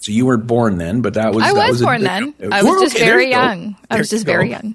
So 0.00 0.12
you 0.12 0.26
weren't 0.26 0.46
born 0.46 0.78
then, 0.78 1.02
but 1.02 1.14
that 1.14 1.34
was. 1.34 1.44
I 1.44 1.52
was, 1.52 1.70
was 1.72 1.82
born 1.82 2.00
a, 2.00 2.04
then. 2.04 2.34
I 2.50 2.62
was 2.62 2.80
just 2.80 2.98
very 2.98 3.30
young. 3.30 3.76
I 3.90 3.98
was 3.98 4.08
just 4.08 4.24
very 4.24 4.50
young. 4.50 4.74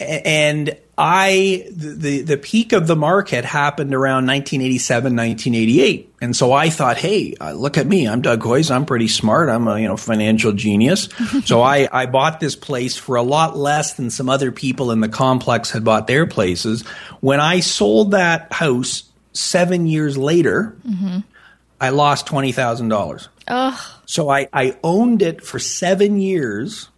And 0.00 0.76
I 1.00 1.66
the 1.70 2.20
the 2.20 2.36
peak 2.36 2.74
of 2.74 2.86
the 2.86 2.94
market 2.94 3.46
happened 3.46 3.94
around 3.94 4.26
1987, 4.26 5.16
1988, 5.16 6.14
and 6.20 6.36
so 6.36 6.52
I 6.52 6.68
thought, 6.68 6.98
hey, 6.98 7.34
uh, 7.40 7.52
look 7.52 7.78
at 7.78 7.86
me, 7.86 8.06
I'm 8.06 8.20
Doug 8.20 8.42
Hoyes, 8.42 8.70
I'm 8.70 8.84
pretty 8.84 9.08
smart, 9.08 9.48
I'm 9.48 9.66
a 9.66 9.80
you 9.80 9.88
know 9.88 9.96
financial 9.96 10.52
genius. 10.52 11.08
so 11.46 11.62
I 11.62 11.88
I 11.90 12.04
bought 12.04 12.38
this 12.38 12.54
place 12.54 12.98
for 12.98 13.16
a 13.16 13.22
lot 13.22 13.56
less 13.56 13.94
than 13.94 14.10
some 14.10 14.28
other 14.28 14.52
people 14.52 14.90
in 14.90 15.00
the 15.00 15.08
complex 15.08 15.70
had 15.70 15.84
bought 15.84 16.06
their 16.06 16.26
places. 16.26 16.86
When 17.20 17.40
I 17.40 17.60
sold 17.60 18.10
that 18.10 18.52
house 18.52 19.04
seven 19.32 19.86
years 19.86 20.18
later, 20.18 20.76
mm-hmm. 20.86 21.20
I 21.80 21.88
lost 21.90 22.26
twenty 22.26 22.52
thousand 22.52 22.88
dollars. 22.90 23.30
So 24.04 24.28
I 24.28 24.48
I 24.52 24.76
owned 24.84 25.22
it 25.22 25.42
for 25.42 25.58
seven 25.58 26.20
years 26.20 26.89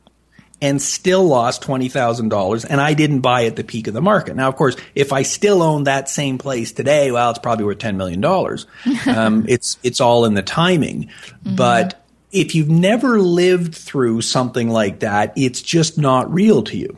and 0.62 0.81
still 0.81 1.25
lost 1.25 1.61
$20,000 1.62 2.66
and 2.71 2.81
I 2.81 2.95
didn't 2.95 3.21
buy 3.21 3.45
at 3.47 3.57
the 3.57 3.64
peak 3.64 3.88
of 3.88 3.95
the 3.95 4.00
market. 4.00 4.37
Now, 4.37 4.49
of 4.49 4.54
course, 4.54 4.76
if 4.95 5.12
I 5.12 5.23
still 5.23 5.61
own 5.61 5.85
that 5.85 6.09
same 6.09 6.38
place 6.38 6.71
today, 6.71 7.11
well, 7.11 7.31
it's 7.31 7.40
probably 7.40 7.64
worth 7.64 7.78
$10 7.78 7.97
million. 7.97 8.25
um, 9.19 9.45
it's, 9.49 9.76
it's 9.83 10.00
all 10.00 10.25
in 10.25 10.35
the 10.35 10.42
timing. 10.42 11.07
Mm-hmm. 11.45 11.57
But 11.57 12.07
if 12.31 12.54
you've 12.54 12.71
never 12.71 13.21
lived 13.21 13.75
through 13.75 14.23
something 14.23 14.71
like 14.71 15.00
that, 15.00 15.33
it's 15.37 15.61
just 15.61 15.99
not 15.99 16.33
real 16.33 16.62
to 16.62 16.76
you. 16.76 16.97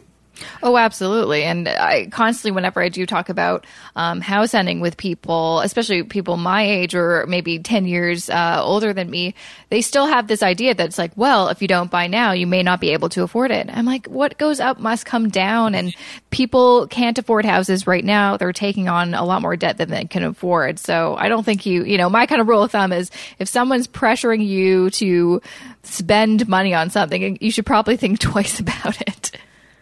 Oh, 0.63 0.77
absolutely. 0.77 1.45
And 1.45 1.69
I 1.69 2.07
constantly, 2.07 2.55
whenever 2.55 2.83
I 2.83 2.89
do 2.89 3.07
talk 3.07 3.29
about 3.29 3.67
um, 3.97 4.21
house 4.21 4.53
hunting 4.53 4.81
with 4.81 4.97
people, 4.97 5.61
especially 5.61 6.03
people 6.03 6.37
my 6.37 6.63
age 6.63 6.95
or 6.95 7.27
maybe 7.27 7.59
10 7.59 7.87
years 7.87 8.29
uh, 8.31 8.61
older 8.63 8.93
than 8.93 9.11
me, 9.11 9.35
they 9.69 9.81
still 9.81 10.07
have 10.07 10.27
this 10.27 10.43
idea 10.43 10.75
that 10.75 10.87
it's 10.87 10.99
like, 10.99 11.13
well, 11.17 11.49
if 11.49 11.63
you 11.63 11.69
don't 11.69 11.91
buy 11.91 12.07
now, 12.07 12.33
you 12.33 12.47
may 12.47 12.63
not 12.63 12.81
be 12.81 12.91
able 12.91 13.09
to 13.11 13.23
afford 13.23 13.51
it. 13.51 13.69
I'm 13.71 13.87
like, 13.87 14.07
what 14.07 14.39
goes 14.39 14.61
up 14.61 14.79
must 14.79 15.07
come 15.07 15.29
down. 15.29 15.75
And 15.75 15.95
people 16.31 16.87
can't 16.89 17.19
afford 17.19 17.45
houses 17.45 17.87
right 17.87 18.05
now. 18.05 18.37
They're 18.37 18.53
taking 18.53 18.89
on 18.89 19.15
a 19.15 19.25
lot 19.25 19.43
more 19.43 19.57
debt 19.57 19.79
than 19.79 19.91
they 19.91 20.05
can 20.05 20.25
afford. 20.25 20.79
So 20.79 21.15
I 21.17 21.29
don't 21.29 21.45
think 21.45 21.67
you, 21.67 21.85
you 21.85 21.99
know, 21.99 22.11
my 22.11 22.27
kind 22.27 22.41
of 22.41 22.49
rule 22.49 22.63
of 22.63 22.73
thumb 22.73 22.93
is 22.93 23.11
if 23.39 23.49
someone's 23.49 23.87
pressuring 23.87 24.45
you 24.47 24.91
to 24.91 25.41
spend 25.83 26.49
money 26.49 26.75
on 26.75 26.91
something, 26.91 27.39
you 27.41 27.51
should 27.51 27.67
probably 27.67 27.97
think 27.97 28.19
twice 28.25 28.61
about 28.61 29.01
it. 29.01 29.24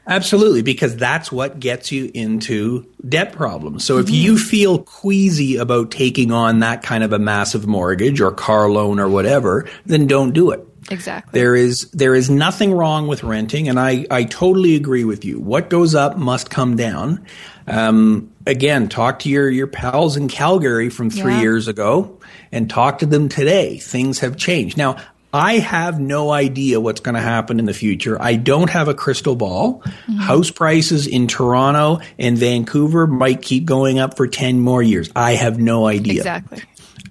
Absolutely, 0.06 0.62
because 0.62 0.96
that's 0.96 1.30
what 1.30 1.60
gets 1.60 1.92
you 1.92 2.10
into 2.12 2.86
debt 3.08 3.32
problems. 3.32 3.84
So 3.84 3.98
if 3.98 4.06
mm-hmm. 4.06 4.14
you 4.14 4.38
feel 4.38 4.78
queasy 4.80 5.56
about 5.56 5.90
taking 5.92 6.32
on 6.32 6.58
that 6.60 6.82
kind 6.82 7.04
of 7.04 7.12
a 7.12 7.18
massive 7.18 7.66
mortgage 7.66 8.20
or 8.20 8.32
car 8.32 8.68
loan 8.68 8.98
or 8.98 9.08
whatever, 9.08 9.68
then 9.86 10.06
don't 10.08 10.32
do 10.32 10.50
it. 10.50 10.66
Exactly. 10.90 11.38
There 11.38 11.54
is 11.54 11.88
there 11.92 12.14
is 12.14 12.28
nothing 12.28 12.72
wrong 12.72 13.06
with 13.06 13.22
renting, 13.22 13.68
and 13.68 13.78
I, 13.78 14.04
I 14.10 14.24
totally 14.24 14.74
agree 14.74 15.04
with 15.04 15.24
you. 15.24 15.38
What 15.38 15.70
goes 15.70 15.94
up 15.94 16.16
must 16.16 16.50
come 16.50 16.76
down. 16.76 17.24
Um, 17.68 18.32
again, 18.46 18.88
talk 18.88 19.20
to 19.20 19.28
your 19.28 19.48
your 19.48 19.68
pals 19.68 20.16
in 20.16 20.26
Calgary 20.26 20.90
from 20.90 21.08
three 21.08 21.34
yeah. 21.34 21.40
years 21.40 21.68
ago, 21.68 22.18
and 22.50 22.68
talk 22.68 22.98
to 22.98 23.06
them 23.06 23.28
today. 23.28 23.78
Things 23.78 24.18
have 24.18 24.36
changed. 24.36 24.76
Now, 24.76 24.96
I 25.32 25.54
have 25.54 25.98
no 25.98 26.30
idea 26.30 26.78
what's 26.78 27.00
going 27.00 27.14
to 27.14 27.20
happen 27.20 27.58
in 27.58 27.64
the 27.64 27.72
future. 27.72 28.20
I 28.20 28.36
don't 28.36 28.68
have 28.68 28.88
a 28.88 28.94
crystal 28.94 29.34
ball. 29.34 29.80
Mm-hmm. 29.80 30.16
House 30.18 30.50
prices 30.50 31.06
in 31.06 31.26
Toronto 31.26 32.00
and 32.18 32.36
Vancouver 32.36 33.06
might 33.06 33.40
keep 33.40 33.64
going 33.64 33.98
up 33.98 34.16
for 34.16 34.26
10 34.26 34.60
more 34.60 34.82
years. 34.82 35.10
I 35.16 35.32
have 35.32 35.58
no 35.58 35.86
idea. 35.86 36.18
Exactly. 36.18 36.62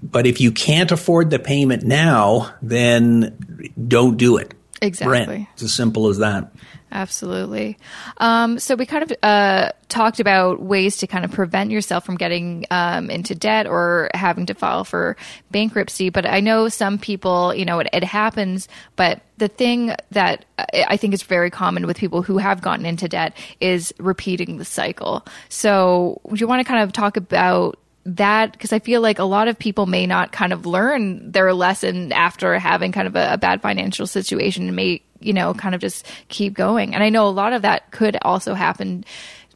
But 0.04 0.28
if 0.28 0.40
you 0.40 0.52
can't 0.52 0.92
afford 0.92 1.30
the 1.30 1.40
payment 1.40 1.84
now, 1.84 2.54
then 2.62 3.74
don't 3.88 4.18
do 4.18 4.38
it. 4.38 4.54
Exactly. 4.82 5.12
Rent. 5.12 5.48
It's 5.54 5.64
as 5.64 5.74
simple 5.74 6.08
as 6.08 6.20
that. 6.20 6.52
Absolutely. 6.91 7.77
Um, 8.17 8.60
so 8.60 8.75
we 8.75 8.86
kind 8.86 9.04
of 9.04 9.13
uh, 9.23 9.71
talked 9.88 10.19
about 10.19 10.62
ways 10.62 10.97
to 10.97 11.08
kind 11.08 11.23
of 11.23 11.32
prevent 11.32 11.71
yourself 11.71 12.06
from 12.06 12.17
getting 12.17 12.65
um, 12.69 13.10
into 13.10 13.34
debt 13.34 13.65
or 13.65 14.10
having 14.13 14.45
to 14.47 14.54
file 14.54 14.84
for 14.84 15.15
bankruptcy. 15.51 16.10
But 16.10 16.25
I 16.25 16.41
know 16.41 16.67
some 16.67 16.97
people, 16.97 17.56
you 17.56 17.63
know, 17.63 17.80
it, 17.80 17.88
it, 17.93 18.04
happens. 18.04 18.67
But 18.97 19.21
the 19.38 19.47
thing 19.47 19.95
that 20.12 20.43
I 20.73 20.97
think 20.97 21.13
is 21.13 21.23
very 21.23 21.49
common 21.49 21.88
with 21.88 21.97
people 21.97 22.23
who 22.23 22.38
have 22.39 22.62
gotten 22.62 22.86
into 22.86 23.08
debt 23.08 23.38
is 23.62 23.93
repeating 23.97 24.58
the 24.58 24.65
cycle. 24.65 25.25
So 25.47 26.19
do 26.27 26.36
you 26.36 26.47
want 26.47 26.60
to 26.60 26.69
kind 26.69 26.84
of 26.84 26.91
talk 26.91 27.15
about 27.15 27.80
that 28.06 28.51
because 28.51 28.73
I 28.73 28.80
feel 28.80 29.01
like 29.01 29.19
a 29.19 29.23
lot 29.23 29.47
of 29.47 29.58
people 29.58 29.86
may 29.86 30.08
not 30.08 30.32
kind 30.32 30.54
of 30.54 30.65
learn 30.65 31.32
their 31.32 31.54
lesson 31.54 32.12
after 32.12 32.58
having 32.58 32.91
kind 32.91 33.08
of 33.08 33.15
a, 33.15 33.34
a, 33.34 33.38
bad 33.38 33.62
financial 33.62 34.08
situation 34.08 34.67
and 34.67 34.75
may, 34.75 35.04
you 35.22 35.34
know, 35.34 35.54
kind 35.54 35.76
of 35.76 35.82
just 35.82 36.06
keep 36.28 36.54
going. 36.54 36.94
And 36.94 37.04
I 37.04 37.10
know 37.10 37.28
a 37.28 37.30
lot 37.30 37.54
of 37.54 37.62
that 37.62 37.92
could 37.92 38.18
also 38.22 38.54
happen 38.54 39.06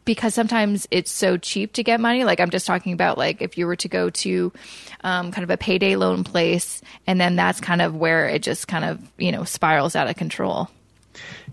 because 0.06 0.36
sometimes 0.36 0.88
it's 0.92 1.12
so 1.12 1.36
cheap 1.38 1.74
to 1.74 1.84
get 1.84 2.00
money. 2.00 2.24
Like 2.24 2.40
I'm 2.40 2.52
just 2.52 2.66
talking 2.66 2.94
about 2.94 3.18
like 3.18 3.42
if 3.42 3.58
you 3.58 3.66
were 3.66 3.76
to 3.78 3.88
go 3.88 4.10
to 4.10 4.54
um, 5.04 5.32
kind 5.32 5.44
of 5.44 5.50
a 5.50 5.58
payday 5.58 5.96
loan 5.96 6.24
place 6.24 6.82
and 7.08 7.20
then 7.20 7.36
that's 7.36 7.60
kind 7.60 7.82
of 7.82 7.96
where 7.96 8.28
it 8.28 8.44
just 8.44 8.68
kind 8.68 8.86
of, 8.86 9.02
you 9.18 9.32
know, 9.32 9.44
spirals 9.44 9.96
out 9.96 10.08
of 10.08 10.16
control. 10.16 10.70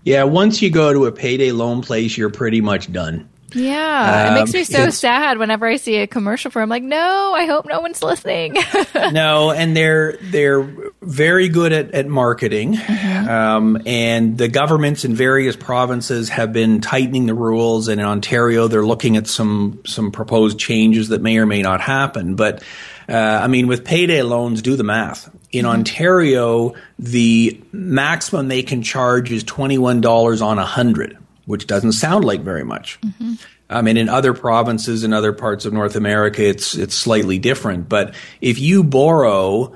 Yeah, 0.03 0.23
once 0.23 0.61
you 0.61 0.69
go 0.69 0.93
to 0.93 1.05
a 1.05 1.11
payday 1.11 1.51
loan 1.51 1.81
place, 1.81 2.17
you're 2.17 2.29
pretty 2.29 2.61
much 2.61 2.91
done. 2.91 3.29
Yeah, 3.53 4.27
um, 4.27 4.31
it 4.31 4.39
makes 4.39 4.53
me 4.53 4.63
so 4.63 4.89
sad 4.89 5.37
whenever 5.37 5.67
I 5.67 5.77
see 5.77 5.97
a 5.97 6.07
commercial 6.07 6.51
for. 6.51 6.61
I'm 6.61 6.69
like, 6.69 6.83
no, 6.83 7.33
I 7.35 7.45
hope 7.45 7.65
no 7.65 7.79
one's 7.81 8.01
listening. 8.01 8.57
no, 8.95 9.51
and 9.51 9.75
they're 9.75 10.17
they're 10.21 10.61
very 11.01 11.49
good 11.49 11.71
at 11.71 11.91
at 11.91 12.07
marketing, 12.07 12.73
mm-hmm. 12.73 13.29
um, 13.29 13.81
and 13.85 14.37
the 14.37 14.47
governments 14.47 15.05
in 15.05 15.15
various 15.15 15.55
provinces 15.55 16.29
have 16.29 16.53
been 16.53 16.81
tightening 16.81 17.25
the 17.25 17.33
rules. 17.33 17.87
And 17.87 18.01
in 18.01 18.07
Ontario, 18.07 18.67
they're 18.67 18.85
looking 18.85 19.17
at 19.17 19.27
some 19.27 19.81
some 19.85 20.11
proposed 20.11 20.59
changes 20.59 21.09
that 21.09 21.21
may 21.21 21.37
or 21.37 21.45
may 21.45 21.61
not 21.61 21.81
happen. 21.81 22.35
But 22.35 22.63
uh, 23.07 23.13
I 23.13 23.47
mean, 23.47 23.67
with 23.67 23.85
payday 23.85 24.21
loans, 24.21 24.61
do 24.61 24.75
the 24.75 24.83
math. 24.83 25.29
In 25.51 25.65
mm-hmm. 25.65 25.73
Ontario, 25.73 26.73
the 26.97 27.61
maximum 27.71 28.47
they 28.47 28.63
can 28.63 28.81
charge 28.81 29.31
is 29.31 29.43
twenty 29.43 29.77
one 29.77 30.01
dollars 30.01 30.41
on 30.41 30.57
a 30.57 30.65
hundred 30.65 31.17
which 31.45 31.67
doesn't 31.67 31.93
sound 31.93 32.25
like 32.25 32.41
very 32.41 32.63
much. 32.63 32.99
Mm-hmm. 33.01 33.33
Um, 33.69 33.87
and 33.87 33.97
in 33.97 34.09
other 34.09 34.33
provinces 34.33 35.03
in 35.03 35.13
other 35.13 35.33
parts 35.33 35.65
of 35.65 35.73
North 35.73 35.95
America, 35.95 36.43
it's 36.43 36.75
it's 36.75 36.95
slightly 36.95 37.39
different. 37.39 37.89
But 37.89 38.13
if 38.41 38.59
you 38.59 38.83
borrow 38.83 39.75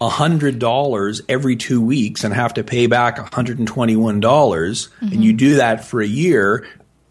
hundred 0.00 0.58
dollars 0.58 1.22
every 1.28 1.56
two 1.56 1.80
weeks 1.80 2.24
and 2.24 2.32
have 2.32 2.54
to 2.54 2.62
pay 2.62 2.86
back 2.86 3.32
hundred 3.32 3.58
and 3.58 3.66
twenty 3.66 3.96
one 3.96 4.20
dollars, 4.20 4.88
mm-hmm. 5.00 5.12
and 5.12 5.24
you 5.24 5.32
do 5.32 5.56
that 5.56 5.84
for 5.84 6.00
a 6.00 6.06
year, 6.06 6.66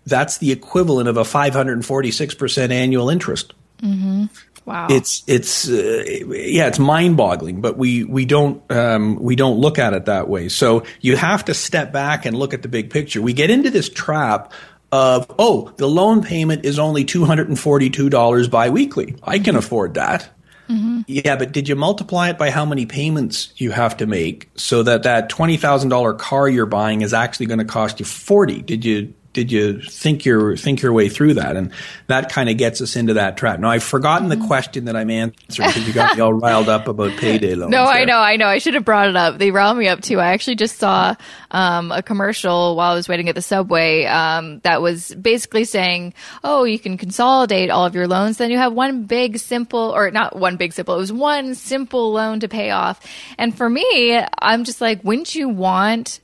that's 0.06 0.38
the 0.38 0.52
equivalent 0.52 1.10
of 1.10 1.18
a 1.18 1.26
five 1.26 1.54
hundred 1.54 1.74
and 1.74 1.86
forty 1.86 2.12
six 2.12 2.34
percent 2.34 2.72
annual 2.72 3.10
interest. 3.10 3.54
Mm-hmm. 3.82 4.26
Wow. 4.68 4.88
It's 4.90 5.24
it's 5.28 5.70
uh, 5.70 6.04
yeah, 6.06 6.68
it's 6.68 6.78
mind-boggling, 6.78 7.62
but 7.62 7.78
we 7.78 8.04
we 8.04 8.26
don't 8.26 8.62
um, 8.70 9.16
we 9.16 9.38
don't 9.38 9.60
look 9.60 9.80
at 9.80 9.94
it 9.94 10.06
that 10.06 10.28
way. 10.28 10.50
So 10.50 10.84
you 11.00 11.16
have 11.16 11.46
to 11.46 11.54
step 11.54 11.94
back 11.94 12.26
and 12.26 12.38
look 12.38 12.54
at 12.54 12.64
the 12.64 12.68
big 12.68 12.90
picture. 12.90 13.22
We 13.22 13.32
get 13.32 13.50
into 13.50 13.70
this 13.72 13.88
trap 13.88 14.52
of 14.92 15.26
oh, 15.40 15.72
the 15.78 15.88
loan 15.88 16.22
payment 16.22 16.66
is 16.66 16.80
only 16.80 17.06
two 17.06 17.24
hundred 17.24 17.48
and 17.48 17.58
forty-two 17.58 18.10
dollars 18.10 18.50
biweekly. 18.50 19.16
I 19.24 19.40
can 19.40 19.56
afford 19.56 19.94
that. 19.94 20.30
Mm-hmm. 20.68 21.04
Yeah, 21.08 21.38
but 21.38 21.54
did 21.54 21.70
you 21.70 21.78
multiply 21.78 22.30
it 22.30 22.38
by 22.38 22.52
how 22.52 22.66
many 22.66 22.86
payments 22.86 23.54
you 23.56 23.72
have 23.72 23.96
to 23.98 24.06
make 24.06 24.50
so 24.56 24.84
that 24.84 25.04
that 25.04 25.30
$20,000 25.30 26.18
car 26.20 26.50
you're 26.50 26.66
buying 26.66 27.04
is 27.04 27.14
actually 27.14 27.46
going 27.46 27.60
to 27.60 27.64
cost 27.66 28.02
you 28.02 28.06
40? 28.06 28.64
Did 28.64 28.84
you 28.84 29.14
did 29.38 29.52
you 29.52 29.80
think 29.80 30.26
your 30.26 30.58
think 30.58 30.82
your 30.82 30.92
way 30.92 31.10
through 31.10 31.36
that? 31.36 31.56
And 31.56 31.72
that 32.08 32.32
kind 32.32 32.50
of 32.50 32.58
gets 32.58 32.82
us 32.82 32.96
into 32.96 33.14
that 33.14 33.38
trap. 33.38 33.60
Now 33.60 33.70
I've 33.70 33.84
forgotten 33.84 34.30
the 34.30 34.48
question 34.48 34.86
that 34.86 34.96
I'm 34.96 35.12
answering 35.12 35.70
because 35.70 35.88
you 35.88 35.94
got 35.94 36.16
me 36.16 36.22
all 36.22 36.34
riled 36.34 36.70
up 36.70 36.88
about 36.88 37.16
payday 37.18 37.54
loans. 37.54 37.70
No, 37.70 37.86
there. 37.86 37.94
I 37.94 38.06
know, 38.06 38.18
I 38.18 38.36
know. 38.38 38.48
I 38.48 38.58
should 38.58 38.74
have 38.74 38.84
brought 38.84 39.10
it 39.10 39.16
up. 39.16 39.38
They 39.38 39.52
riled 39.52 39.78
me 39.78 39.88
up 39.88 40.02
too. 40.02 40.20
I 40.20 40.30
actually 40.34 40.56
just 40.56 40.80
saw 40.80 41.14
um, 41.52 41.92
a 41.92 42.02
commercial 42.02 42.76
while 42.76 42.94
I 42.94 42.96
was 42.96 43.08
waiting 43.08 43.30
at 43.30 43.36
the 43.36 43.44
subway 43.44 44.06
um, 44.06 44.58
that 44.62 44.82
was 44.82 45.14
basically 45.14 45.66
saying, 45.66 46.16
"Oh, 46.44 46.64
you 46.64 46.80
can 46.80 46.98
consolidate 46.98 47.70
all 47.70 47.86
of 47.86 47.94
your 47.94 48.08
loans. 48.08 48.38
Then 48.38 48.50
you 48.50 48.58
have 48.58 48.74
one 48.74 49.04
big 49.04 49.38
simple, 49.38 49.94
or 49.96 50.10
not 50.10 50.36
one 50.36 50.58
big 50.58 50.74
simple. 50.74 50.96
It 50.96 50.98
was 50.98 51.14
one 51.14 51.54
simple 51.54 52.12
loan 52.12 52.40
to 52.40 52.48
pay 52.48 52.72
off." 52.72 53.06
And 53.38 53.56
for 53.56 53.70
me, 53.70 54.20
I'm 54.40 54.64
just 54.64 54.82
like, 54.82 55.04
wouldn't 55.04 55.36
you 55.36 55.48
want 55.48 56.22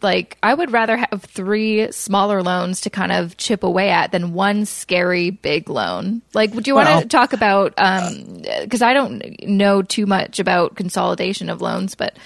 like 0.00 0.38
I 0.44 0.54
would 0.54 0.70
rather 0.70 0.96
have 0.96 1.24
three 1.24 1.90
smaller 1.90 2.40
loans 2.40 2.51
loans 2.52 2.80
to 2.82 2.90
kind 2.90 3.12
of 3.12 3.36
chip 3.36 3.62
away 3.62 3.90
at 3.90 4.12
than 4.12 4.34
one 4.34 4.64
scary 4.66 5.30
big 5.30 5.68
loan. 5.68 6.22
Like, 6.34 6.52
do 6.52 6.62
you 6.70 6.74
want 6.74 7.02
to 7.02 7.08
talk 7.08 7.32
about? 7.32 7.74
Because 7.76 8.82
um, 8.82 8.88
I 8.88 8.92
don't 8.92 9.42
know 9.42 9.82
too 9.82 10.06
much 10.06 10.38
about 10.38 10.76
consolidation 10.76 11.48
of 11.48 11.60
loans, 11.60 11.94
but 11.94 12.16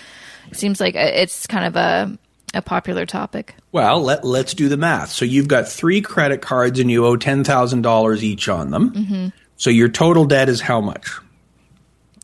it 0.51 0.57
seems 0.57 0.81
like 0.81 0.95
it's 0.95 1.47
kind 1.47 1.67
of 1.67 1.77
a 1.77 2.19
a 2.55 2.63
popular 2.63 3.05
topic. 3.05 3.55
Well, 3.73 4.01
let, 4.01 4.25
let's 4.25 4.55
do 4.55 4.69
the 4.69 4.77
math. 4.77 5.11
So 5.11 5.25
you've 5.25 5.49
got 5.49 5.69
three 5.69 6.01
credit 6.01 6.41
cards 6.41 6.79
and 6.81 6.91
you 6.91 7.05
owe 7.05 7.17
$10,000 7.17 8.23
each 8.23 8.49
on 8.49 8.71
them. 8.71 8.91
Mm-hmm. 8.93 9.29
So 9.57 9.69
your 9.69 9.89
total 9.89 10.25
debt 10.25 10.49
is 10.49 10.61
how 10.61 10.81
much? 10.81 11.11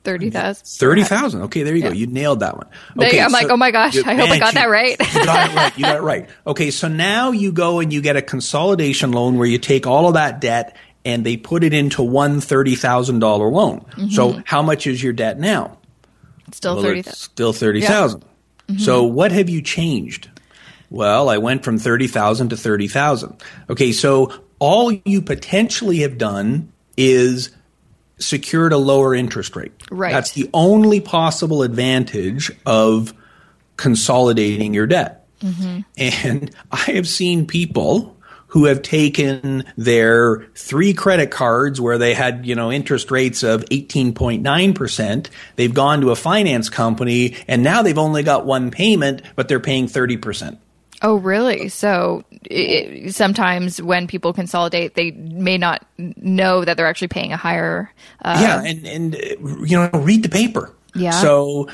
Thirty 0.05 0.31
thousand. 0.31 0.67
Thirty 0.67 1.05
thousand. 1.05 1.43
Okay, 1.43 1.63
there 1.63 1.77
you 1.77 1.83
yeah. 1.83 1.89
go. 1.91 1.95
You 1.95 2.07
nailed 2.09 2.41
that 2.41 2.57
one. 2.57 2.67
Okay, 2.99 3.21
I'm 3.21 3.31
so 3.31 3.35
like, 3.35 3.51
oh 3.51 3.57
my 3.57 3.71
gosh, 3.71 3.97
I 4.05 4.15
hope 4.15 4.31
I 4.31 4.39
got 4.41 4.55
you, 4.55 4.61
that 4.61 4.69
right. 4.69 4.99
you 4.99 5.25
got 5.25 5.51
it 5.51 5.55
right. 5.55 5.79
You 5.79 5.85
got 5.85 5.97
it 5.97 6.03
right. 6.03 6.29
Okay, 6.45 6.71
so 6.73 6.89
now 6.89 7.31
you 7.31 7.53
go 7.53 7.79
and 7.79 7.93
you 7.93 8.01
get 8.01 8.17
a 8.17 8.23
consolidation 8.23 9.13
loan 9.13 9.39
where 9.39 9.47
you 9.47 9.59
take 9.59 9.87
all 9.87 10.09
of 10.09 10.15
that 10.15 10.41
debt 10.41 10.77
and 11.05 11.25
they 11.25 11.37
put 11.37 11.63
it 11.63 11.73
into 11.73 12.03
one 12.03 12.41
thirty 12.41 12.75
thousand 12.75 13.21
dollar 13.21 13.49
loan. 13.49 13.81
Mm-hmm. 13.81 14.09
So 14.09 14.43
how 14.45 14.63
much 14.63 14.89
is 14.89 15.01
your 15.01 15.13
debt 15.13 15.39
now? 15.39 15.79
Still 16.51 16.75
well, 16.75 16.85
thirty. 16.85 17.03
Still 17.03 17.53
thirty 17.53 17.81
thousand. 17.81 18.23
Yeah. 18.23 18.75
Mm-hmm. 18.75 18.83
So 18.83 19.05
what 19.05 19.31
have 19.31 19.49
you 19.49 19.63
changed? 19.63 20.31
Well, 20.91 21.29
I 21.29 21.39
went 21.39 21.65
from 21.65 21.79
thirty 21.79 22.09
thousand 22.09 22.51
to 22.51 22.57
thirty 22.57 22.89
thousand. 22.89 23.41
Okay, 23.71 23.93
so 23.93 24.33
all 24.59 24.93
you 24.93 25.23
potentially 25.23 25.99
have 25.99 26.19
done 26.19 26.73
is 26.97 27.51
secured 28.25 28.73
a 28.73 28.79
lower 28.79 29.15
interest 29.15 29.57
rate. 29.57 29.73
Right. 29.91 30.13
That's 30.13 30.33
the 30.33 30.49
only 30.55 31.01
possible 31.01 31.63
advantage 31.63 32.51
of 32.67 33.15
consolidating 33.77 34.75
your 34.75 34.87
debt. 34.87 35.27
Mm-hmm. 35.41 35.81
And 35.97 36.55
I 36.71 36.93
have 36.93 37.09
seen 37.09 37.47
people 37.47 38.17
who 38.53 38.67
have 38.67 38.83
taken 38.83 39.65
their 39.79 40.47
three 40.55 40.93
credit 40.93 41.31
cards 41.31 41.81
where 41.81 41.97
they 41.97 42.13
had, 42.13 42.45
you 42.45 42.55
know, 42.55 42.71
interest 42.71 43.11
rates 43.11 43.43
of 43.43 43.65
18.9%. 43.67 45.27
They've 45.57 45.73
gone 45.73 46.03
to 46.03 46.11
a 46.11 46.17
finance 46.17 46.69
company 46.69 47.35
and 47.49 47.63
now 47.63 47.83
they've 47.83 47.97
only 47.97 48.23
got 48.23 48.45
one 48.45 48.71
payment, 48.71 49.23
but 49.37 49.49
they're 49.49 49.59
paying 49.59 49.87
30%. 49.87 50.59
Oh, 51.01 51.17
really? 51.17 51.71
So 51.71 52.25
it, 52.51 53.15
sometimes 53.15 53.81
when 53.81 54.07
people 54.07 54.33
consolidate, 54.33 54.95
they 54.95 55.11
may 55.13 55.59
not 55.59 55.87
know 55.99 56.65
that 56.65 56.77
they're 56.77 56.87
actually 56.87 57.09
paying 57.09 57.33
a 57.33 57.37
higher. 57.37 57.93
Uh, 58.25 58.39
yeah, 58.41 58.63
and 58.63 58.87
and 58.87 59.15
you 59.69 59.79
know, 59.79 59.91
read 59.93 60.23
the 60.23 60.29
paper. 60.29 60.75
Yeah. 60.95 61.11
So. 61.11 61.69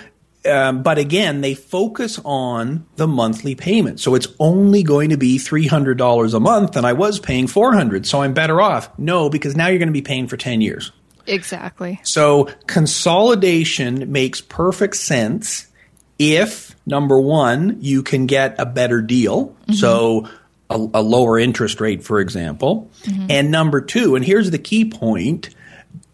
Um, 0.47 0.83
but 0.83 0.97
again, 0.99 1.43
they 1.43 1.55
focus 1.55 2.19
on 2.25 2.87
the 2.97 3.09
monthly 3.09 3.55
payment. 3.55 4.01
So 4.01 4.15
it's 4.15 4.29
only 4.39 4.83
going 4.83 5.11
to 5.11 5.19
be 5.19 5.37
$300 5.37 6.35
a 6.35 6.41
month 6.41 6.77
and 6.77 6.87
I 6.87 6.95
was 6.95 7.19
paying 7.19 7.49
400. 7.49 8.07
So 8.07 8.23
I'm 8.23 8.33
better 8.33 8.63
off. 8.63 8.89
No, 8.99 9.29
because 9.29 9.57
now 9.57 9.67
you're 9.67 9.81
going 9.81 9.89
to 9.89 9.93
be 9.93 10.01
paying 10.01 10.27
for 10.27 10.39
10 10.39 10.61
years. 10.63 10.93
Exactly. 11.27 12.01
So 12.05 12.49
consolidation 12.67 14.11
makes 14.11 14.41
perfect 14.41 14.97
sense 14.97 15.67
if 16.19 16.75
number 16.85 17.21
one, 17.21 17.79
you 17.81 18.03
can 18.03 18.27
get 18.27 18.57
a 18.59 18.67
better 18.67 19.01
deal. 19.01 19.49
Mm-hmm. 19.49 19.75
So 19.75 20.29
a, 20.71 20.77
a, 20.95 21.03
lower 21.03 21.39
interest 21.39 21.81
rate, 21.81 22.03
for 22.03 22.21
example. 22.21 22.91
Mm-hmm. 23.03 23.27
And 23.31 23.51
number 23.51 23.81
two, 23.81 24.17
and 24.17 24.25
here's 24.25 24.51
the 24.51 24.59
key 24.59 24.85
point, 24.85 25.51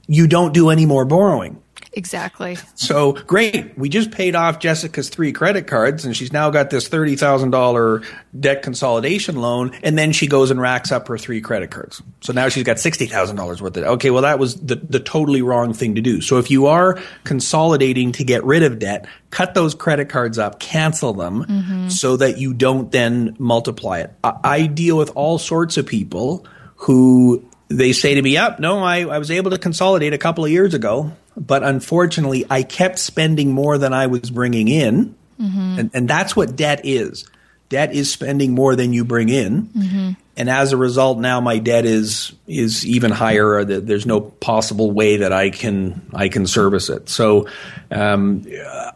you 0.07 0.27
don't 0.27 0.55
do 0.55 0.71
any 0.71 0.87
more 0.87 1.05
borrowing. 1.05 1.61
Exactly. 1.97 2.59
So 2.75 3.13
great. 3.13 3.77
We 3.79 3.89
just 3.89 4.11
paid 4.11 4.35
off 4.35 4.59
Jessica's 4.59 5.09
three 5.09 5.33
credit 5.33 5.67
cards 5.67 6.05
and 6.05 6.17
she's 6.17 6.33
now 6.33 6.51
got 6.51 6.71
this 6.71 6.89
$30,000 6.89 8.05
debt 8.39 8.63
consolidation 8.63 9.37
loan. 9.37 9.73
And 9.83 9.97
then 9.97 10.13
she 10.13 10.27
goes 10.27 10.51
and 10.51 10.61
racks 10.61 10.91
up 10.91 11.09
her 11.09 11.17
three 11.17 11.41
credit 11.41 11.71
cards. 11.71 12.03
So 12.21 12.33
now 12.33 12.49
she's 12.49 12.65
got 12.65 12.77
$60,000 12.77 13.61
worth 13.61 13.77
of 13.77 13.85
Okay. 13.85 14.11
Well, 14.11 14.23
that 14.23 14.39
was 14.39 14.57
the, 14.57 14.77
the 14.77 15.01
totally 15.01 15.43
wrong 15.43 15.73
thing 15.73 15.95
to 15.95 16.01
do. 16.01 16.21
So 16.21 16.39
if 16.39 16.51
you 16.51 16.67
are 16.67 16.99
consolidating 17.23 18.13
to 18.13 18.25
get 18.25 18.45
rid 18.45 18.63
of 18.63 18.79
debt, 18.79 19.07
cut 19.31 19.55
those 19.55 19.75
credit 19.75 20.09
cards 20.09 20.39
up, 20.39 20.59
cancel 20.59 21.13
them 21.13 21.45
mm-hmm. 21.45 21.89
so 21.89 22.17
that 22.17 22.39
you 22.39 22.55
don't 22.55 22.91
then 22.91 23.37
multiply 23.39 24.01
it. 24.01 24.13
I, 24.25 24.35
I 24.45 24.67
deal 24.67 24.97
with 24.97 25.11
all 25.15 25.39
sorts 25.39 25.77
of 25.77 25.87
people 25.87 26.47
who 26.77 27.45
they 27.69 27.93
say 27.93 28.15
to 28.15 28.23
me, 28.23 28.33
yep, 28.33 28.59
no, 28.59 28.81
I, 28.81 29.01
I 29.01 29.19
was 29.19 29.31
able 29.31 29.51
to 29.51 29.59
consolidate 29.59 30.13
a 30.13 30.19
couple 30.19 30.45
of 30.45 30.51
years 30.51 30.75
ago 30.75 31.13
but 31.37 31.63
unfortunately, 31.63 32.45
I 32.49 32.63
kept 32.63 32.99
spending 32.99 33.53
more 33.53 33.79
than 33.79 33.93
I 33.93 34.07
was 34.07 34.31
bringing 34.31 34.69
in. 34.69 35.15
Mm-hmm. 35.41 35.79
And, 35.79 35.91
and 35.95 36.09
that's 36.09 36.37
what 36.37 36.57
debt 36.57 36.83
is. 36.85 37.29
Debt 37.69 37.93
is 37.93 38.13
spending 38.13 38.53
more 38.53 38.77
than 38.77 38.93
you 38.93 39.05
bring 39.05 39.29
in. 39.29 39.67
Mm-hmm. 39.69 40.11
And 40.37 40.51
as 40.51 40.73
a 40.73 40.77
result, 40.77 41.19
now 41.19 41.41
my 41.41 41.59
debt 41.59 41.87
is 41.87 42.33
is 42.47 42.85
even 42.85 43.11
higher. 43.11 43.65
There's 43.65 44.05
no 44.05 44.21
possible 44.21 44.91
way 44.91 45.19
that 45.19 45.33
I 45.33 45.51
can 45.51 46.09
I 46.13 46.29
can 46.29 46.47
service 46.47 46.91
it. 46.91 47.09
So 47.09 47.49
um, 47.91 48.45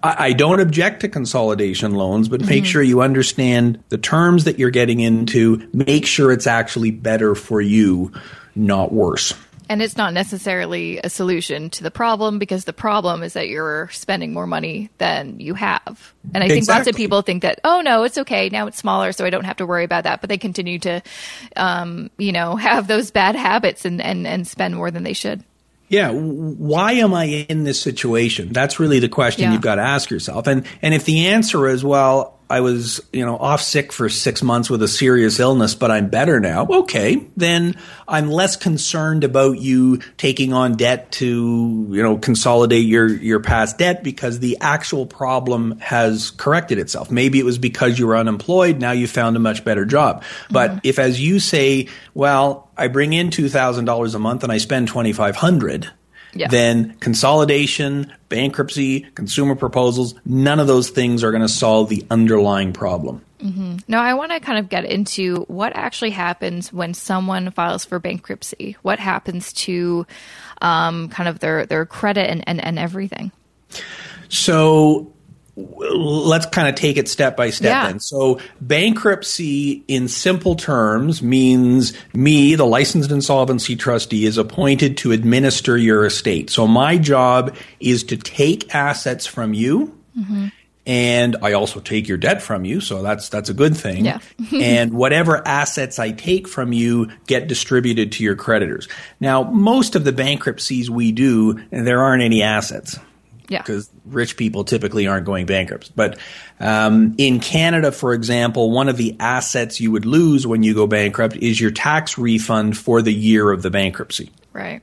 I, 0.03 0.17
I, 0.19 0.33
don't 0.33 0.61
object 0.61 1.01
to 1.03 1.09
consolidation 1.09 1.95
loans, 1.95 2.29
but 2.29 2.41
mm-hmm. 2.41 2.49
make 2.49 2.67
sure 2.67 2.83
you 2.83 3.03
understand 3.03 3.83
the 3.89 3.99
terms 3.99 4.45
that 4.45 4.59
you're 4.59 4.71
getting 4.71 4.99
into. 4.99 5.69
Make 5.73 6.07
sure 6.07 6.33
it's 6.33 6.49
actually 6.49 6.91
better 6.91 7.37
for 7.37 7.61
you, 7.61 8.13
not 8.57 8.93
worse. 8.93 9.33
And 9.69 9.83
it's 9.83 9.97
not 9.97 10.15
necessarily 10.15 10.99
a 10.99 11.11
solution 11.11 11.71
to 11.71 11.83
the 11.83 11.91
problem 11.91 12.39
because 12.39 12.65
the 12.65 12.73
problem 12.73 13.23
is 13.23 13.35
that 13.35 13.49
you're 13.49 13.89
spending 13.91 14.33
more 14.33 14.47
money 14.47 14.91
than 14.99 15.41
you 15.41 15.55
have. 15.55 16.15
And 16.33 16.43
I 16.43 16.49
think 16.49 16.59
exactly. 16.59 16.81
lots 16.81 16.89
of 16.89 16.97
people 16.97 17.23
think 17.23 17.43
that, 17.43 17.61
oh 17.65 17.81
no, 17.81 18.05
it's 18.05 18.19
okay. 18.19 18.49
Now 18.49 18.67
it's 18.67 18.79
smaller, 18.79 19.13
so 19.13 19.25
I 19.25 19.31
don't 19.31 19.45
have 19.45 19.59
to 19.59 19.67
worry 19.67 19.85
about 19.85 20.05
that. 20.05 20.21
But 20.21 20.31
they 20.31 20.39
continue 20.39 20.79
to, 20.81 21.03
um, 21.57 22.11
you 22.17 22.33
know, 22.33 22.57
have 22.69 22.87
those 22.87 23.11
bad 23.11 23.37
habits 23.37 23.85
and, 23.85 24.01
and, 24.01 24.27
and 24.27 24.47
spend 24.47 24.75
more 24.75 24.91
than 24.91 25.03
they 25.03 25.13
should. 25.13 25.45
Yeah, 25.89 26.11
why 26.13 26.93
am 26.93 27.15
I 27.15 27.25
in 27.25 27.65
this 27.65 27.81
situation? 27.81 28.53
That's 28.53 28.79
really 28.79 28.99
the 28.99 29.09
question 29.09 29.45
yeah. 29.45 29.53
you've 29.53 29.63
got 29.63 29.77
to 29.77 29.83
ask 29.83 30.11
yourself. 30.11 30.47
And 30.47 30.67
and 30.83 30.93
if 30.93 31.07
the 31.07 31.29
answer 31.29 31.67
is 31.67 31.83
well, 31.83 32.38
I 32.51 32.61
was, 32.61 33.01
you 33.13 33.25
know, 33.27 33.37
off 33.37 33.61
sick 33.61 33.93
for 33.93 34.09
six 34.09 34.43
months 34.43 34.71
with 34.71 34.83
a 34.83 34.89
serious 34.89 35.39
illness, 35.39 35.75
but 35.75 35.91
I'm 35.91 36.09
better 36.09 36.41
now. 36.41 36.67
Okay, 36.67 37.27
then 37.37 37.77
I'm 38.07 38.31
less 38.31 38.57
concerned 38.57 39.25
about 39.25 39.59
you 39.61 39.99
taking 40.17 40.53
on 40.53 40.77
debt 40.77 41.13
to, 41.13 41.87
you 41.91 42.03
know, 42.03 42.17
consolidate 42.17 42.87
your 42.87 43.07
your 43.07 43.41
past 43.41 43.79
debt 43.79 44.03
because 44.03 44.39
the 44.39 44.57
actual 44.61 45.05
problem 45.05 45.79
has 45.81 46.31
corrected 46.31 46.79
itself. 46.79 47.11
Maybe 47.11 47.39
it 47.39 47.45
was 47.45 47.59
because 47.59 47.99
you 47.99 48.07
were 48.07 48.17
unemployed. 48.17 48.81
Now 48.81 48.93
you 48.93 49.07
found 49.07 49.37
a 49.37 49.41
much 49.41 49.65
better 49.65 49.85
job. 49.85 50.25
But 50.51 50.71
mm-hmm. 50.71 50.79
if, 50.85 50.99
as 50.99 51.21
you 51.21 51.41
say, 51.41 51.89
well, 52.15 52.71
I 52.77 52.89
bring 52.89 53.13
in 53.13 53.31
two 53.31 53.49
thousand 53.49 53.85
dollars 53.85 54.15
a 54.15 54.19
month 54.19 54.43
and 54.43 54.53
I 54.53 54.59
spend 54.59 54.89
twenty 54.89 55.13
five 55.13 55.37
hundred 55.37 55.91
yeah. 56.35 56.49
then 56.49 56.95
consolidation, 57.01 58.13
bankruptcy, 58.29 59.01
consumer 59.15 59.55
proposals, 59.55 60.15
none 60.25 60.61
of 60.61 60.67
those 60.67 60.91
things 60.91 61.25
are 61.25 61.31
going 61.31 61.43
to 61.43 61.49
solve 61.49 61.89
the 61.89 62.05
underlying 62.11 62.73
problem. 62.73 63.25
Mm-hmm. 63.41 63.77
Now, 63.87 64.03
I 64.03 64.15
want 64.15 64.33
to 64.33 64.41
kind 64.41 64.59
of 64.59 64.69
get 64.69 64.85
into 64.85 65.45
what 65.49 65.75
actually 65.77 66.11
happens 66.11 66.73
when 66.73 66.93
someone 66.93 67.51
files 67.53 67.85
for 67.85 67.99
bankruptcy. 67.99 68.77
What 68.83 68.99
happens 68.99 69.53
to 69.55 70.07
um, 70.61 71.09
kind 71.09 71.29
of 71.29 71.39
their, 71.39 71.65
their 71.65 71.87
credit 71.87 72.29
and, 72.29 72.43
and, 72.47 72.63
and 72.63 72.79
everything? 72.79 73.31
So, 74.29 75.13
let's 75.59 76.47
kind 76.47 76.69
of 76.69 76.75
take 76.75 76.97
it 76.97 77.09
step 77.09 77.37
by 77.37 77.51
step 77.51 77.71
yeah. 77.71 77.87
then. 77.89 78.01
So 78.01 78.41
bankruptcy 78.61 79.83
in 79.89 80.09
simple 80.09 80.55
terms 80.55 81.23
means 81.23 81.95
me, 82.15 82.55
the 82.55 82.67
licensed 82.67 83.11
insolvency 83.11 83.75
trustee, 83.75 84.25
is 84.25 84.39
appointed 84.39 84.97
to 84.99 85.13
administer 85.13 85.77
your 85.77 86.07
estate. 86.07 86.51
So 86.51 86.67
my 86.67 86.97
job 86.99 87.57
is 87.81 88.05
to 88.05 88.17
take 88.17 88.75
assets 88.75 89.27
from 89.27 89.53
you 89.53 89.99
mm-hmm. 90.17 90.47
and 90.87 91.37
I 91.43 91.55
also 91.55 91.81
take 91.81 92.07
your 92.07 92.19
debt 92.19 92.41
from 92.41 92.65
you, 92.65 92.81
so 92.81 93.03
that's 93.03 93.29
that's 93.29 93.49
a 93.49 93.55
good 93.55 93.77
thing. 93.77 94.05
Yeah. 94.05 94.21
and 94.53 94.95
whatever 94.95 95.47
assets 95.47 95.99
I 95.99 96.13
take 96.13 96.47
from 96.47 96.73
you 96.73 97.11
get 97.27 97.49
distributed 97.49 98.13
to 98.13 98.25
your 98.25 98.37
creditors. 98.37 98.89
Now, 99.19 99.43
most 99.43 99.97
of 99.97 100.05
the 100.05 100.13
bankruptcies 100.13 100.89
we 100.89 101.11
do, 101.11 101.61
there 101.71 102.03
aren't 102.03 102.23
any 102.23 102.43
assets. 102.43 102.99
Yeah. 103.49 103.63
Because 103.63 103.91
rich 104.05 104.37
people 104.37 104.65
typically 104.65 105.07
aren't 105.07 105.25
going 105.25 105.47
bankrupt. 105.47 105.93
But 105.97 106.19
um, 106.61 107.15
in 107.19 107.41
Canada, 107.41 107.93
for 107.93 108.13
example, 108.13 108.71
one 108.71 108.89
of 108.89 108.97
the 108.97 109.17
assets 109.19 109.81
you 109.81 109.91
would 109.93 110.05
lose 110.05 110.47
when 110.47 110.63
you 110.63 110.75
go 110.75 110.87
bankrupt 110.87 111.37
is 111.37 111.61
your 111.61 111.71
tax 111.71 112.19
refund 112.19 112.77
for 112.77 113.01
the 113.01 113.13
year 113.13 113.51
of 113.51 113.63
the 113.63 113.71
bankruptcy. 113.71 114.31
Right. 114.53 114.83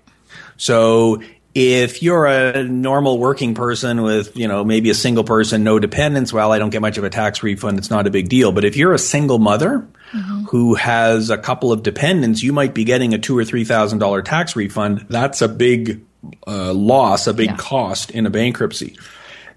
So 0.58 1.22
if 1.56 2.04
you're 2.04 2.26
a 2.26 2.64
normal 2.66 3.18
working 3.18 3.54
person 3.56 4.02
with, 4.02 4.36
you 4.36 4.48
know, 4.48 4.66
maybe 4.66 4.90
a 4.90 4.94
single 4.94 5.24
person, 5.24 5.64
no 5.64 5.80
dependents, 5.80 6.34
well, 6.34 6.52
I 6.52 6.60
don't 6.60 6.70
get 6.70 6.82
much 6.82 6.98
of 6.98 7.06
a 7.06 7.10
tax 7.10 7.44
refund. 7.44 7.78
It's 7.78 7.90
not 7.90 8.08
a 8.08 8.10
big 8.10 8.28
deal. 8.28 8.52
But 8.52 8.66
if 8.66 8.76
you're 8.76 8.94
a 8.94 9.00
single 9.00 9.40
mother 9.40 9.88
mm-hmm. 10.12 10.44
who 10.46 10.76
has 10.76 11.30
a 11.30 11.38
couple 11.38 11.72
of 11.72 11.82
dependents, 11.82 12.44
you 12.44 12.52
might 12.52 12.74
be 12.74 12.84
getting 12.84 13.14
a 13.14 13.18
two 13.18 13.38
or 13.38 13.46
three 13.46 13.64
thousand 13.64 14.00
dollar 14.00 14.22
tax 14.22 14.58
refund. 14.58 15.06
That's 15.10 15.42
a 15.42 15.48
big 15.48 16.04
uh, 16.48 16.74
loss, 16.74 17.28
a 17.28 17.34
big 17.34 17.52
yeah. 17.52 17.58
cost 17.58 18.12
in 18.12 18.26
a 18.26 18.30
bankruptcy. 18.30 18.98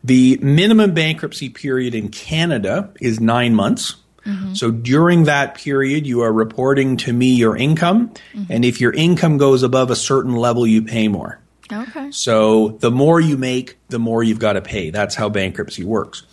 The 0.04 0.38
minimum 0.40 0.94
bankruptcy 0.94 1.48
period 1.48 1.94
in 1.94 2.08
Canada 2.08 2.92
is 3.00 3.20
nine 3.20 3.54
months. 3.54 3.96
Mm-hmm. 4.24 4.54
So 4.54 4.70
during 4.70 5.24
that 5.24 5.54
period, 5.54 6.06
you 6.06 6.20
are 6.20 6.32
reporting 6.32 6.96
to 6.98 7.12
me 7.12 7.34
your 7.34 7.56
income. 7.56 8.10
Mm-hmm. 8.34 8.52
And 8.52 8.64
if 8.64 8.80
your 8.80 8.92
income 8.92 9.38
goes 9.38 9.62
above 9.62 9.90
a 9.90 9.96
certain 9.96 10.36
level, 10.36 10.66
you 10.66 10.82
pay 10.82 11.08
more. 11.08 11.40
Okay. 11.72 12.10
So 12.10 12.76
the 12.80 12.90
more 12.90 13.20
you 13.20 13.36
make, 13.36 13.78
the 13.88 13.98
more 13.98 14.22
you've 14.22 14.38
got 14.38 14.54
to 14.54 14.62
pay. 14.62 14.90
That's 14.90 15.14
how 15.14 15.28
bankruptcy 15.28 15.84
works. 15.84 16.24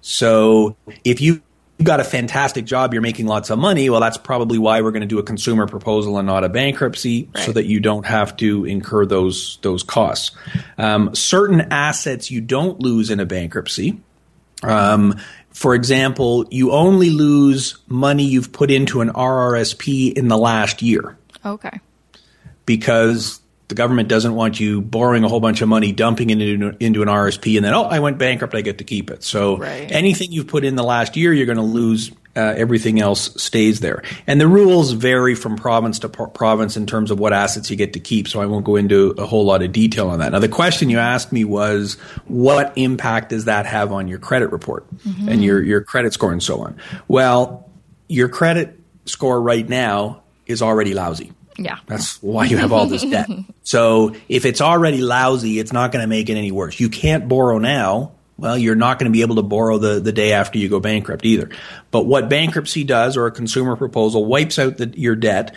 So 0.00 0.76
if 1.04 1.20
you 1.20 1.42
you've 1.80 1.86
got 1.86 1.98
a 1.98 2.04
fantastic 2.04 2.66
job, 2.66 2.92
you're 2.92 3.00
making 3.00 3.26
lots 3.26 3.48
of 3.48 3.58
money. 3.58 3.88
Well, 3.88 4.00
that's 4.00 4.18
probably 4.18 4.58
why 4.58 4.82
we're 4.82 4.90
going 4.90 5.00
to 5.00 5.06
do 5.06 5.18
a 5.18 5.22
consumer 5.22 5.66
proposal 5.66 6.18
and 6.18 6.26
not 6.26 6.44
a 6.44 6.50
bankruptcy, 6.50 7.30
right. 7.34 7.44
so 7.46 7.52
that 7.52 7.64
you 7.64 7.80
don't 7.80 8.04
have 8.04 8.36
to 8.36 8.66
incur 8.66 9.06
those 9.06 9.58
those 9.62 9.82
costs. 9.82 10.32
Um, 10.76 11.14
certain 11.14 11.62
assets 11.72 12.30
you 12.30 12.42
don't 12.42 12.80
lose 12.80 13.08
in 13.08 13.18
a 13.18 13.24
bankruptcy. 13.24 13.98
Um, 14.62 15.18
for 15.48 15.74
example, 15.74 16.46
you 16.50 16.72
only 16.72 17.08
lose 17.08 17.78
money 17.88 18.24
you've 18.24 18.52
put 18.52 18.70
into 18.70 19.00
an 19.00 19.08
RRSP 19.08 20.12
in 20.12 20.28
the 20.28 20.36
last 20.36 20.82
year. 20.82 21.16
Okay. 21.46 21.80
Because 22.66 23.39
the 23.70 23.74
government 23.74 24.08
doesn't 24.08 24.34
want 24.34 24.60
you 24.60 24.82
borrowing 24.82 25.24
a 25.24 25.28
whole 25.28 25.40
bunch 25.40 25.62
of 25.62 25.68
money, 25.68 25.92
dumping 25.92 26.28
it 26.28 26.40
into, 26.40 26.76
into 26.84 27.00
an 27.00 27.08
RSP, 27.08 27.56
and 27.56 27.64
then, 27.64 27.72
oh, 27.72 27.84
I 27.84 28.00
went 28.00 28.18
bankrupt, 28.18 28.54
I 28.54 28.60
get 28.60 28.78
to 28.78 28.84
keep 28.84 29.10
it. 29.10 29.22
So 29.22 29.56
right. 29.56 29.90
anything 29.90 30.32
you've 30.32 30.48
put 30.48 30.64
in 30.64 30.76
the 30.76 30.82
last 30.82 31.16
year, 31.16 31.32
you're 31.32 31.46
going 31.46 31.56
to 31.56 31.62
lose. 31.62 32.12
Uh, 32.36 32.54
everything 32.56 33.00
else 33.00 33.42
stays 33.42 33.80
there. 33.80 34.04
And 34.24 34.40
the 34.40 34.46
rules 34.46 34.92
vary 34.92 35.34
from 35.34 35.56
province 35.56 35.98
to 35.98 36.08
pro- 36.08 36.28
province 36.28 36.76
in 36.76 36.86
terms 36.86 37.10
of 37.10 37.18
what 37.18 37.32
assets 37.32 37.68
you 37.70 37.76
get 37.76 37.94
to 37.94 38.00
keep. 38.00 38.28
So 38.28 38.40
I 38.40 38.46
won't 38.46 38.64
go 38.64 38.76
into 38.76 39.16
a 39.18 39.26
whole 39.26 39.44
lot 39.44 39.62
of 39.62 39.72
detail 39.72 40.10
on 40.10 40.20
that. 40.20 40.30
Now, 40.30 40.38
the 40.38 40.48
question 40.48 40.90
you 40.90 40.98
asked 41.00 41.32
me 41.32 41.42
was, 41.42 41.94
what 42.28 42.72
impact 42.76 43.30
does 43.30 43.46
that 43.46 43.66
have 43.66 43.90
on 43.90 44.06
your 44.06 44.20
credit 44.20 44.52
report 44.52 44.86
mm-hmm. 44.98 45.28
and 45.28 45.42
your, 45.42 45.60
your 45.60 45.80
credit 45.80 46.12
score 46.12 46.30
and 46.30 46.40
so 46.40 46.60
on? 46.60 46.76
Well, 47.08 47.68
your 48.06 48.28
credit 48.28 48.78
score 49.06 49.42
right 49.42 49.68
now 49.68 50.22
is 50.46 50.62
already 50.62 50.94
lousy. 50.94 51.32
Yeah. 51.60 51.78
That's 51.86 52.22
why 52.22 52.46
you 52.46 52.56
have 52.56 52.72
all 52.72 52.86
this 52.86 53.02
debt. 53.02 53.28
so 53.62 54.14
if 54.28 54.46
it's 54.46 54.62
already 54.62 55.02
lousy, 55.02 55.58
it's 55.58 55.72
not 55.72 55.92
going 55.92 56.02
to 56.02 56.08
make 56.08 56.30
it 56.30 56.36
any 56.36 56.50
worse. 56.50 56.80
You 56.80 56.88
can't 56.88 57.28
borrow 57.28 57.58
now. 57.58 58.12
Well, 58.38 58.56
you're 58.56 58.74
not 58.74 58.98
going 58.98 59.12
to 59.12 59.14
be 59.14 59.20
able 59.20 59.36
to 59.36 59.42
borrow 59.42 59.76
the, 59.76 60.00
the 60.00 60.12
day 60.12 60.32
after 60.32 60.58
you 60.58 60.70
go 60.70 60.80
bankrupt 60.80 61.26
either. 61.26 61.50
But 61.90 62.06
what 62.06 62.30
bankruptcy 62.30 62.84
does 62.84 63.18
or 63.18 63.26
a 63.26 63.30
consumer 63.30 63.76
proposal 63.76 64.24
wipes 64.24 64.58
out 64.58 64.78
the, 64.78 64.86
your 64.96 65.14
debt. 65.14 65.54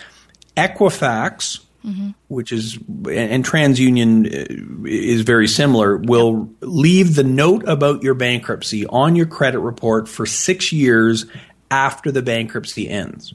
Equifax, 0.58 1.62
mm-hmm. 1.86 2.10
which 2.28 2.52
is, 2.52 2.76
and 2.76 3.46
TransUnion 3.46 4.26
uh, 4.26 4.86
is 4.86 5.22
very 5.22 5.48
similar, 5.48 5.96
will 5.96 6.50
leave 6.60 7.16
the 7.16 7.24
note 7.24 7.66
about 7.66 8.04
your 8.04 8.16
bankruptcy 8.16 8.86
on 8.86 9.16
your 9.16 9.28
credit 9.28 9.60
report 9.60 10.10
for 10.10 10.26
six 10.26 10.74
years 10.74 11.26
after 11.72 12.12
the 12.12 12.22
bankruptcy 12.22 12.90
ends. 12.90 13.34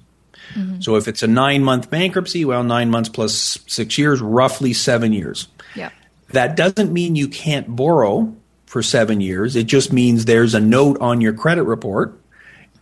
Mm-hmm. 0.55 0.81
So 0.81 0.97
if 0.97 1.09
it's 1.09 1.23
a 1.23 1.27
nine 1.27 1.63
month 1.63 1.91
bankruptcy, 1.91 2.45
well, 2.45 2.65
nine 2.65 2.91
months 2.91 3.09
plus 3.09 3.59
six 3.67 3.99
years, 3.99 4.21
roughly 4.21 4.73
seven 4.73 5.13
years. 5.13 5.49
Yeah. 5.75 5.91
That 6.31 6.57
doesn't 6.57 6.93
mean 6.93 7.17
you 7.17 7.29
can't 7.29 7.75
borrow 7.75 8.35
for 8.67 8.83
seven 8.83 9.21
years. 9.21 9.57
It 9.57 9.67
just 9.67 9.93
means 9.93 10.25
there's 10.25 10.55
a 10.55 10.61
note 10.61 11.01
on 11.01 11.21
your 11.21 11.33
credit 11.33 11.65
report. 11.65 12.19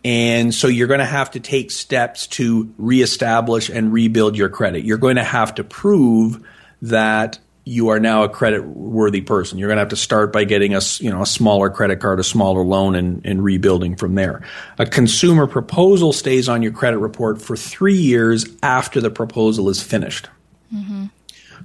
And 0.03 0.53
so 0.53 0.67
you're 0.67 0.87
going 0.87 0.99
to 0.99 1.05
have 1.05 1.31
to 1.31 1.39
take 1.39 1.71
steps 1.71 2.27
to 2.27 2.73
reestablish 2.77 3.69
and 3.69 3.91
rebuild 3.91 4.37
your 4.37 4.49
credit. 4.49 4.85
You're 4.85 4.97
going 4.97 5.15
to 5.15 5.23
have 5.23 5.55
to 5.55 5.63
prove 5.63 6.45
that 6.81 7.39
you 7.67 7.89
are 7.89 7.99
now 7.99 8.23
a 8.23 8.29
credit 8.29 8.65
worthy 8.65 9.21
person. 9.21 9.57
You're 9.57 9.67
going 9.67 9.75
to 9.75 9.81
have 9.81 9.89
to 9.89 9.97
start 9.97 10.31
by 10.31 10.45
getting 10.45 10.73
a, 10.73 10.79
you 10.99 11.09
know, 11.11 11.21
a 11.21 11.25
smaller 11.25 11.69
credit 11.69 11.99
card, 11.99 12.19
a 12.19 12.23
smaller 12.23 12.63
loan, 12.63 12.95
and, 12.95 13.21
and 13.25 13.43
rebuilding 13.43 13.95
from 13.95 14.15
there. 14.15 14.41
A 14.77 14.85
consumer 14.85 15.47
proposal 15.47 16.13
stays 16.13 16.47
on 16.47 16.63
your 16.63 16.71
credit 16.71 16.99
report 16.99 17.41
for 17.41 17.57
three 17.57 17.97
years 17.97 18.45
after 18.63 19.01
the 19.01 19.11
proposal 19.11 19.69
is 19.69 19.83
finished. 19.83 20.29
Mm-hmm. 20.73 21.07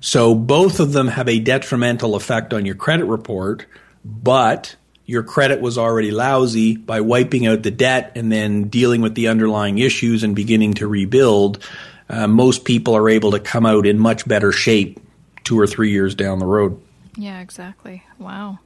So 0.00 0.34
both 0.34 0.80
of 0.80 0.92
them 0.92 1.06
have 1.06 1.28
a 1.28 1.38
detrimental 1.38 2.16
effect 2.16 2.52
on 2.52 2.66
your 2.66 2.74
credit 2.74 3.04
report, 3.04 3.66
but 4.04 4.74
your 5.06 5.22
credit 5.22 5.60
was 5.60 5.78
already 5.78 6.10
lousy 6.10 6.76
by 6.76 7.00
wiping 7.00 7.46
out 7.46 7.62
the 7.62 7.70
debt 7.70 8.12
and 8.16 8.32
then 8.32 8.64
dealing 8.64 9.02
with 9.02 9.14
the 9.14 9.28
underlying 9.28 9.78
issues 9.78 10.24
and 10.24 10.34
beginning 10.34 10.74
to 10.74 10.88
rebuild. 10.88 11.64
Uh, 12.08 12.26
most 12.26 12.64
people 12.64 12.96
are 12.96 13.08
able 13.08 13.30
to 13.30 13.38
come 13.38 13.64
out 13.64 13.86
in 13.86 13.98
much 13.98 14.26
better 14.26 14.50
shape 14.50 14.98
two 15.44 15.58
or 15.58 15.66
three 15.66 15.90
years 15.90 16.14
down 16.14 16.38
the 16.38 16.46
road. 16.46 16.80
Yeah, 17.16 17.40
exactly. 17.40 18.02
Wow. 18.18 18.58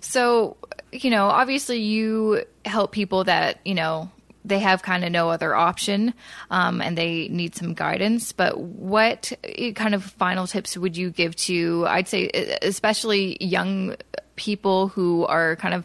So, 0.00 0.56
you 0.92 1.10
know, 1.10 1.26
obviously 1.26 1.80
you 1.80 2.44
help 2.64 2.92
people 2.92 3.24
that, 3.24 3.60
you 3.64 3.74
know, 3.74 4.10
they 4.44 4.58
have 4.60 4.82
kind 4.82 5.04
of 5.04 5.12
no 5.12 5.30
other 5.30 5.54
option 5.54 6.14
um, 6.50 6.80
and 6.80 6.96
they 6.96 7.28
need 7.28 7.54
some 7.54 7.74
guidance. 7.74 8.32
But 8.32 8.58
what 8.58 9.32
kind 9.74 9.94
of 9.94 10.04
final 10.04 10.46
tips 10.46 10.76
would 10.76 10.96
you 10.96 11.10
give 11.10 11.36
to, 11.36 11.86
I'd 11.86 12.08
say, 12.08 12.58
especially 12.62 13.36
young 13.40 13.96
people 14.36 14.88
who 14.88 15.26
are 15.26 15.56
kind 15.56 15.74
of, 15.74 15.84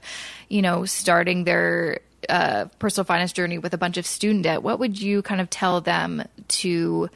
you 0.50 0.62
know, 0.62 0.86
starting 0.86 1.44
their 1.44 2.00
uh, 2.30 2.66
personal 2.80 3.06
finance 3.06 3.34
journey 3.34 3.58
with 3.58 3.74
a 3.74 3.78
bunch 3.78 3.98
of 3.98 4.06
student 4.06 4.44
debt? 4.44 4.64
What 4.64 4.80
would 4.80 5.02
you 5.02 5.22
kind 5.22 5.42
of 5.42 5.50
tell 5.50 5.82
them 5.82 6.24
to 6.50 7.10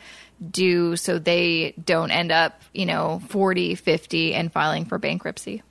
do 0.52 0.96
so 0.96 1.18
they 1.18 1.74
don't 1.84 2.12
end 2.12 2.32
up, 2.32 2.62
you 2.74 2.86
know, 2.86 3.22
40, 3.30 3.76
50 3.76 4.34
and 4.34 4.52
filing 4.52 4.86
for 4.86 4.98
bankruptcy? 4.98 5.64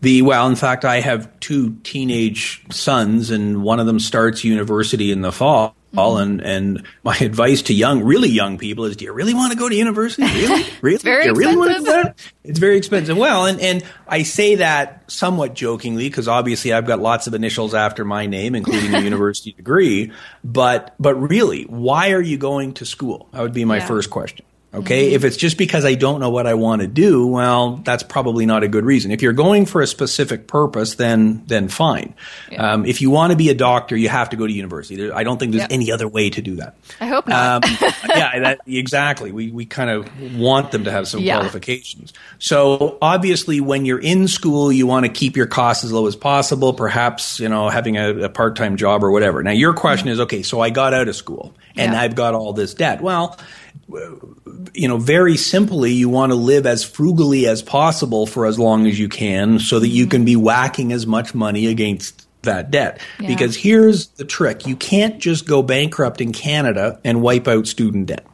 The 0.00 0.22
well, 0.22 0.46
in 0.46 0.56
fact, 0.56 0.84
I 0.84 1.00
have 1.00 1.38
two 1.40 1.74
teenage 1.82 2.64
sons, 2.70 3.30
and 3.30 3.62
one 3.62 3.80
of 3.80 3.86
them 3.86 4.00
starts 4.00 4.44
university 4.44 5.12
in 5.12 5.20
the 5.20 5.32
fall. 5.32 5.75
Mm-hmm. 5.94 6.22
And 6.22 6.40
and 6.42 6.86
my 7.02 7.16
advice 7.20 7.62
to 7.62 7.74
young, 7.74 8.02
really 8.02 8.28
young 8.28 8.58
people 8.58 8.84
is: 8.84 8.96
Do 8.96 9.04
you 9.04 9.12
really 9.12 9.34
want 9.34 9.52
to 9.52 9.58
go 9.58 9.68
to 9.68 9.74
university? 9.74 10.24
Really, 10.24 10.64
really? 10.82 10.94
it's 10.94 11.04
very 11.04 11.22
do 11.22 11.28
you 11.28 11.32
expensive. 11.32 11.36
really 11.36 11.56
want 11.56 11.72
to 11.72 11.78
do 11.78 11.84
that? 11.84 12.32
It's 12.44 12.58
very 12.58 12.76
expensive. 12.76 13.16
Well, 13.16 13.46
and 13.46 13.60
and 13.60 13.84
I 14.06 14.22
say 14.22 14.56
that 14.56 15.10
somewhat 15.10 15.54
jokingly 15.54 16.08
because 16.08 16.28
obviously 16.28 16.72
I've 16.72 16.86
got 16.86 17.00
lots 17.00 17.26
of 17.26 17.34
initials 17.34 17.74
after 17.74 18.04
my 18.04 18.26
name, 18.26 18.54
including 18.54 18.94
a 18.94 19.00
university 19.02 19.52
degree. 19.52 20.12
But 20.44 20.94
but 20.98 21.14
really, 21.14 21.64
why 21.64 22.12
are 22.12 22.22
you 22.22 22.36
going 22.36 22.74
to 22.74 22.86
school? 22.86 23.28
That 23.32 23.42
would 23.42 23.54
be 23.54 23.64
my 23.64 23.78
yeah. 23.78 23.86
first 23.86 24.10
question. 24.10 24.44
Okay. 24.76 25.14
If 25.14 25.24
it's 25.24 25.36
just 25.36 25.56
because 25.56 25.84
I 25.86 25.94
don't 25.94 26.20
know 26.20 26.28
what 26.28 26.46
I 26.46 26.54
want 26.54 26.82
to 26.82 26.88
do, 26.88 27.26
well, 27.26 27.76
that's 27.76 28.02
probably 28.02 28.44
not 28.44 28.62
a 28.62 28.68
good 28.68 28.84
reason. 28.84 29.10
If 29.10 29.22
you're 29.22 29.32
going 29.32 29.64
for 29.64 29.80
a 29.80 29.86
specific 29.86 30.46
purpose, 30.46 30.96
then, 30.96 31.42
then 31.46 31.68
fine. 31.68 32.14
Yeah. 32.50 32.72
Um, 32.72 32.84
if 32.84 33.00
you 33.00 33.10
want 33.10 33.30
to 33.30 33.36
be 33.36 33.48
a 33.48 33.54
doctor, 33.54 33.96
you 33.96 34.10
have 34.10 34.30
to 34.30 34.36
go 34.36 34.46
to 34.46 34.52
university. 34.52 34.96
There, 34.96 35.16
I 35.16 35.24
don't 35.24 35.38
think 35.38 35.52
there's 35.52 35.62
yep. 35.62 35.72
any 35.72 35.90
other 35.90 36.06
way 36.06 36.28
to 36.28 36.42
do 36.42 36.56
that. 36.56 36.76
I 37.00 37.06
hope 37.06 37.26
not. 37.26 37.64
Um, 37.64 37.70
yeah, 38.08 38.38
that, 38.38 38.60
exactly. 38.66 39.32
We, 39.32 39.50
we 39.50 39.64
kind 39.64 39.88
of 39.88 40.36
want 40.36 40.72
them 40.72 40.84
to 40.84 40.90
have 40.90 41.08
some 41.08 41.20
yeah. 41.20 41.36
qualifications. 41.36 42.12
So 42.38 42.98
obviously 43.00 43.60
when 43.62 43.86
you're 43.86 43.98
in 43.98 44.28
school, 44.28 44.70
you 44.70 44.86
want 44.86 45.06
to 45.06 45.12
keep 45.12 45.36
your 45.36 45.46
costs 45.46 45.84
as 45.84 45.92
low 45.92 46.06
as 46.06 46.16
possible, 46.16 46.74
perhaps, 46.74 47.40
you 47.40 47.48
know, 47.48 47.70
having 47.70 47.96
a, 47.96 48.24
a 48.24 48.28
part-time 48.28 48.76
job 48.76 49.02
or 49.02 49.10
whatever. 49.10 49.42
Now 49.42 49.52
your 49.52 49.72
question 49.72 50.08
mm-hmm. 50.08 50.12
is, 50.12 50.20
okay, 50.20 50.42
so 50.42 50.60
I 50.60 50.68
got 50.68 50.92
out 50.92 51.08
of 51.08 51.16
school 51.16 51.54
and 51.76 51.92
yeah. 51.92 52.00
I've 52.00 52.14
got 52.14 52.34
all 52.34 52.52
this 52.52 52.74
debt. 52.74 53.00
Well, 53.00 53.38
you 53.88 54.88
know, 54.88 54.98
very 54.98 55.36
simply, 55.36 55.92
you 55.92 56.08
want 56.08 56.32
to 56.32 56.36
live 56.36 56.66
as 56.66 56.84
frugally 56.84 57.46
as 57.46 57.62
possible 57.62 58.26
for 58.26 58.46
as 58.46 58.58
long 58.58 58.86
as 58.86 58.98
you 58.98 59.08
can 59.08 59.58
so 59.58 59.78
that 59.78 59.88
you 59.88 60.06
can 60.06 60.24
be 60.24 60.36
whacking 60.36 60.92
as 60.92 61.06
much 61.06 61.34
money 61.34 61.66
against 61.66 62.26
that 62.42 62.70
debt. 62.70 63.00
Yeah. 63.20 63.28
Because 63.28 63.56
here's 63.56 64.08
the 64.08 64.24
trick. 64.24 64.66
You 64.66 64.76
can't 64.76 65.18
just 65.18 65.46
go 65.46 65.62
bankrupt 65.62 66.20
in 66.20 66.32
Canada 66.32 67.00
and 67.04 67.22
wipe 67.22 67.46
out 67.46 67.66
student 67.66 68.06
debt. 68.06 68.26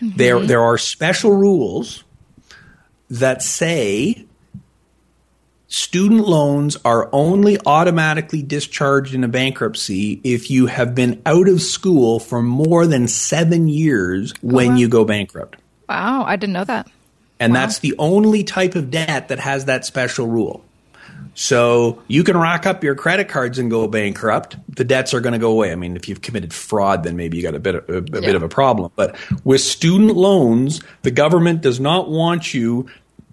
Mm-hmm. 0.00 0.16
There, 0.16 0.40
there 0.40 0.62
are 0.62 0.78
special 0.78 1.32
rules 1.32 2.04
that 3.10 3.42
say 3.42 4.26
student 5.68 6.26
loans 6.26 6.76
are 6.84 7.08
only 7.12 7.58
automatically 7.66 8.42
discharged 8.42 9.14
in 9.14 9.24
a 9.24 9.28
bankruptcy 9.28 10.20
if 10.24 10.50
you 10.50 10.66
have 10.66 10.94
been 10.94 11.20
out 11.26 11.48
of 11.48 11.62
school 11.62 12.18
for 12.18 12.42
more 12.42 12.86
than 12.86 13.08
seven 13.08 13.68
years 13.68 14.32
oh, 14.36 14.38
when 14.42 14.70
wow. 14.70 14.76
you 14.76 14.88
go 14.88 15.04
bankrupt. 15.04 15.56
Wow, 15.88 16.24
I 16.24 16.36
didn't 16.36 16.54
know 16.54 16.64
that. 16.64 16.90
And 17.40 17.52
Wow. 17.52 17.60
that's 17.60 17.80
the 17.80 17.94
only 17.98 18.44
type 18.44 18.74
of 18.74 18.90
debt 18.90 19.28
that 19.28 19.40
has 19.40 19.64
that 19.66 19.84
special 19.84 20.26
rule. 20.26 20.64
So 21.34 22.00
you 22.06 22.22
can 22.22 22.36
rack 22.36 22.64
up 22.64 22.84
your 22.84 22.94
credit 22.94 23.28
cards 23.28 23.58
and 23.58 23.68
go 23.70 23.88
bankrupt. 23.88 24.56
The 24.68 24.84
debts 24.84 25.12
are 25.14 25.20
going 25.20 25.32
to 25.32 25.38
go 25.38 25.50
away. 25.50 25.72
I 25.72 25.74
mean, 25.74 25.96
if 25.96 26.08
you've 26.08 26.22
committed 26.22 26.54
fraud, 26.54 27.02
then 27.02 27.16
maybe 27.16 27.36
you 27.36 27.42
got 27.42 27.56
a 27.56 27.60
bit 27.60 27.74
of, 27.74 27.88
a, 27.88 27.96
a 27.96 28.02
bit 28.02 28.36
of 28.36 28.42
a 28.44 28.48
problem. 28.48 28.92
But 28.94 29.16
with 29.42 29.60
student 29.60 30.16
loans, 30.16 30.80
the 31.02 31.10
government 31.10 31.60
does 31.60 31.80
not 31.80 32.08
want 32.08 32.54
you 32.54 32.88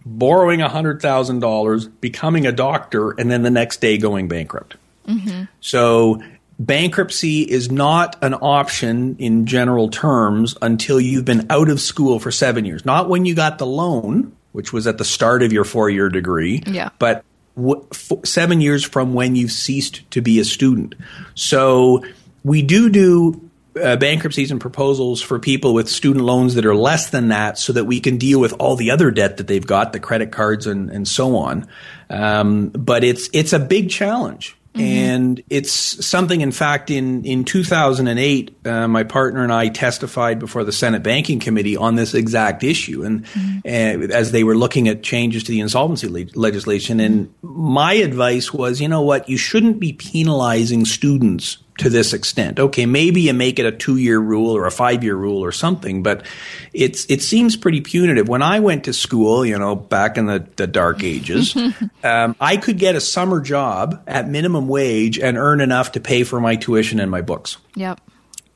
borrowing 0.05 0.59
$100,000, 0.59 1.91
becoming 2.01 2.45
a 2.47 2.51
doctor, 2.51 3.11
and 3.11 3.29
then 3.31 3.41
the 3.43 3.51
next 3.51 3.81
day 3.81 3.97
going 3.97 4.27
bankrupt. 4.27 4.75
Mm-hmm. 5.07 5.43
So 5.59 6.21
bankruptcy 6.59 7.41
is 7.41 7.71
not 7.71 8.17
an 8.23 8.33
option 8.35 9.15
in 9.19 9.45
general 9.45 9.89
terms 9.89 10.55
until 10.61 10.99
you've 11.01 11.25
been 11.25 11.47
out 11.49 11.69
of 11.69 11.79
school 11.79 12.19
for 12.19 12.31
seven 12.31 12.65
years. 12.65 12.85
Not 12.85 13.09
when 13.09 13.25
you 13.25 13.35
got 13.35 13.57
the 13.57 13.65
loan, 13.65 14.35
which 14.51 14.71
was 14.73 14.87
at 14.87 14.97
the 14.97 15.05
start 15.05 15.43
of 15.43 15.51
your 15.51 15.63
four 15.63 15.89
year 15.89 16.09
degree, 16.09 16.63
Yeah. 16.67 16.89
but 16.99 17.23
w- 17.55 17.85
f- 17.91 18.25
seven 18.25 18.61
years 18.61 18.83
from 18.83 19.13
when 19.13 19.35
you've 19.35 19.51
ceased 19.51 20.09
to 20.11 20.21
be 20.21 20.39
a 20.39 20.45
student. 20.45 20.95
So 21.35 22.03
we 22.43 22.61
do 22.61 22.89
do 22.89 23.49
uh, 23.81 23.95
bankruptcies 23.97 24.51
and 24.51 24.59
proposals 24.59 25.21
for 25.21 25.39
people 25.39 25.73
with 25.73 25.89
student 25.89 26.25
loans 26.25 26.55
that 26.55 26.65
are 26.65 26.75
less 26.75 27.09
than 27.09 27.29
that 27.29 27.57
so 27.57 27.73
that 27.73 27.85
we 27.85 27.99
can 27.99 28.17
deal 28.17 28.39
with 28.39 28.53
all 28.59 28.75
the 28.75 28.91
other 28.91 29.11
debt 29.11 29.37
that 29.37 29.47
they've 29.47 29.65
got, 29.65 29.93
the 29.93 29.99
credit 29.99 30.31
cards 30.31 30.67
and, 30.67 30.89
and 30.89 31.07
so 31.07 31.37
on. 31.37 31.67
Um, 32.09 32.69
but 32.69 33.03
it's, 33.03 33.29
it's 33.33 33.53
a 33.53 33.59
big 33.59 33.89
challenge. 33.89 34.57
And 34.73 35.43
it's 35.49 35.73
something, 36.05 36.39
in 36.39 36.53
fact, 36.53 36.89
in, 36.89 37.25
in 37.25 37.43
2008, 37.43 38.65
uh, 38.65 38.87
my 38.87 39.03
partner 39.03 39.43
and 39.43 39.51
I 39.51 39.67
testified 39.67 40.39
before 40.39 40.63
the 40.63 40.71
Senate 40.71 41.03
Banking 41.03 41.41
Committee 41.41 41.75
on 41.75 41.95
this 41.95 42.13
exact 42.13 42.63
issue. 42.63 43.03
And 43.03 43.25
uh, 43.65 44.13
as 44.13 44.31
they 44.31 44.45
were 44.45 44.55
looking 44.55 44.87
at 44.87 45.03
changes 45.03 45.43
to 45.43 45.51
the 45.51 45.59
insolvency 45.59 46.07
le- 46.07 46.31
legislation, 46.35 47.01
and 47.01 47.33
my 47.41 47.93
advice 47.93 48.53
was, 48.53 48.79
you 48.79 48.87
know 48.87 49.01
what, 49.01 49.27
you 49.27 49.35
shouldn't 49.35 49.79
be 49.79 49.91
penalizing 49.91 50.85
students 50.85 51.57
to 51.77 51.89
this 51.89 52.13
extent. 52.13 52.59
Okay, 52.59 52.85
maybe 52.85 53.21
you 53.21 53.33
make 53.33 53.59
it 53.59 53.65
a 53.65 53.71
two 53.71 53.97
year 53.97 54.19
rule 54.19 54.55
or 54.55 54.65
a 54.65 54.71
five 54.71 55.03
year 55.03 55.15
rule 55.15 55.43
or 55.43 55.51
something, 55.51 56.03
but 56.03 56.25
it's 56.73 57.05
it 57.09 57.21
seems 57.21 57.55
pretty 57.55 57.81
punitive. 57.81 58.27
When 58.27 58.41
I 58.41 58.59
went 58.59 58.85
to 58.85 58.93
school, 58.93 59.45
you 59.45 59.57
know, 59.57 59.75
back 59.75 60.17
in 60.17 60.25
the, 60.25 60.47
the 60.55 60.67
dark 60.67 61.03
ages, 61.03 61.55
um, 62.03 62.35
I 62.39 62.57
could 62.57 62.77
get 62.77 62.95
a 62.95 63.01
summer 63.01 63.39
job 63.39 64.03
at 64.07 64.27
minimum 64.27 64.67
wage 64.67 65.19
and 65.19 65.37
earn 65.37 65.61
enough 65.61 65.93
to 65.93 65.99
pay 65.99 66.23
for 66.23 66.39
my 66.39 66.55
tuition 66.55 66.99
and 66.99 67.09
my 67.09 67.21
books. 67.21 67.57
Yep. 67.75 68.01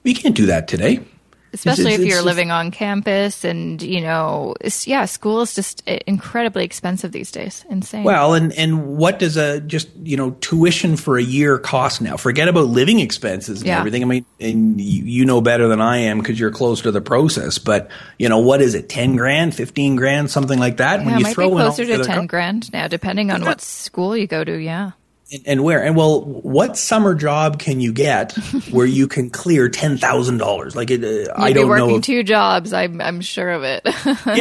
We 0.04 0.14
can't 0.14 0.36
do 0.36 0.48
that 0.48 0.68
today. 0.68 1.00
Especially 1.56 1.94
it's- 1.94 2.00
if 2.02 2.06
you're 2.06 2.18
it's- 2.20 2.26
living 2.26 2.52
on 2.52 2.70
campus 2.72 3.44
and, 3.44 3.82
you 3.82 4.02
know, 4.02 4.54
yeah, 4.86 5.06
school 5.06 5.42
is 5.42 5.56
just 5.56 5.82
incredibly 6.06 6.64
expensive 6.64 7.12
these 7.12 7.32
days. 7.32 7.66
Insane. 7.70 8.04
Well, 8.04 8.34
and 8.36 8.54
and 8.54 8.98
what 8.98 9.18
does 9.20 9.38
a 9.38 9.60
just 9.62 9.88
you 10.04 10.18
know 10.18 10.32
tuition 10.42 10.96
for 10.98 11.18
a 11.18 11.24
year 11.24 11.58
cost 11.58 12.02
now? 12.02 12.18
Forget 12.18 12.48
about 12.48 12.68
living 12.68 13.00
expenses 13.00 13.60
and 13.62 13.68
Yeah. 13.68 13.80
everything. 13.80 14.04
I 14.04 14.06
mean, 14.06 14.26
and 14.40 14.80
you, 14.80 15.04
you 15.04 15.26
know 15.26 15.42
better 15.42 15.68
than 15.68 15.82
I 15.82 15.98
am 15.98 16.20
because 16.20 16.40
you're 16.40 16.52
close 16.52 16.82
to 16.82 16.92
the 16.92 17.02
process. 17.02 17.58
But 17.58 17.90
you 18.20 18.30
know 18.30 18.40
what 18.40 18.62
is 18.62 18.76
it? 18.76 18.90
Ten 18.90 19.16
grand, 19.16 19.56
fifteen 19.56 19.96
grand, 19.96 20.30
something 20.30 20.60
like 20.60 20.78
that. 20.78 21.00
yeah, 21.00 21.06
when 21.06 21.18
you 21.18 21.24
might 21.24 21.34
throw 21.34 21.50
be 21.50 21.56
closer 21.56 21.86
to 21.86 22.04
10 22.04 22.16
co- 22.22 22.28
grand 22.28 22.72
now, 22.74 22.88
depending 22.88 23.32
on 23.32 23.44
what 23.44 23.62
school 23.62 24.16
you 24.16 24.28
go 24.28 24.44
to. 24.44 24.58
Yeah. 24.58 24.92
And, 25.32 25.42
and 25.46 25.64
where 25.64 25.84
and 25.84 25.96
well, 25.96 26.22
what 26.22 26.78
summer 26.78 27.16
job 27.16 27.58
can 27.60 27.80
you 27.80 27.92
get 27.94 28.34
where 28.72 28.86
you 28.86 29.08
can 29.08 29.30
clear 29.30 29.70
ten 29.70 29.98
thousand 29.98 30.38
dollars? 30.38 30.76
Like 30.76 30.92
it, 30.92 31.04
uh, 31.04 31.34
I 31.36 31.48
You'd 31.50 31.54
don't 31.56 31.64
be 31.66 31.70
working 31.70 31.88
know. 31.88 31.96
if- 31.98 32.04
two 32.04 32.24
jobs. 32.24 32.74
I'm, 32.74 33.02
I'm 33.02 33.22
sure 33.22 33.50
of 33.52 33.64
it. 33.64 33.82
yeah, 33.86 33.92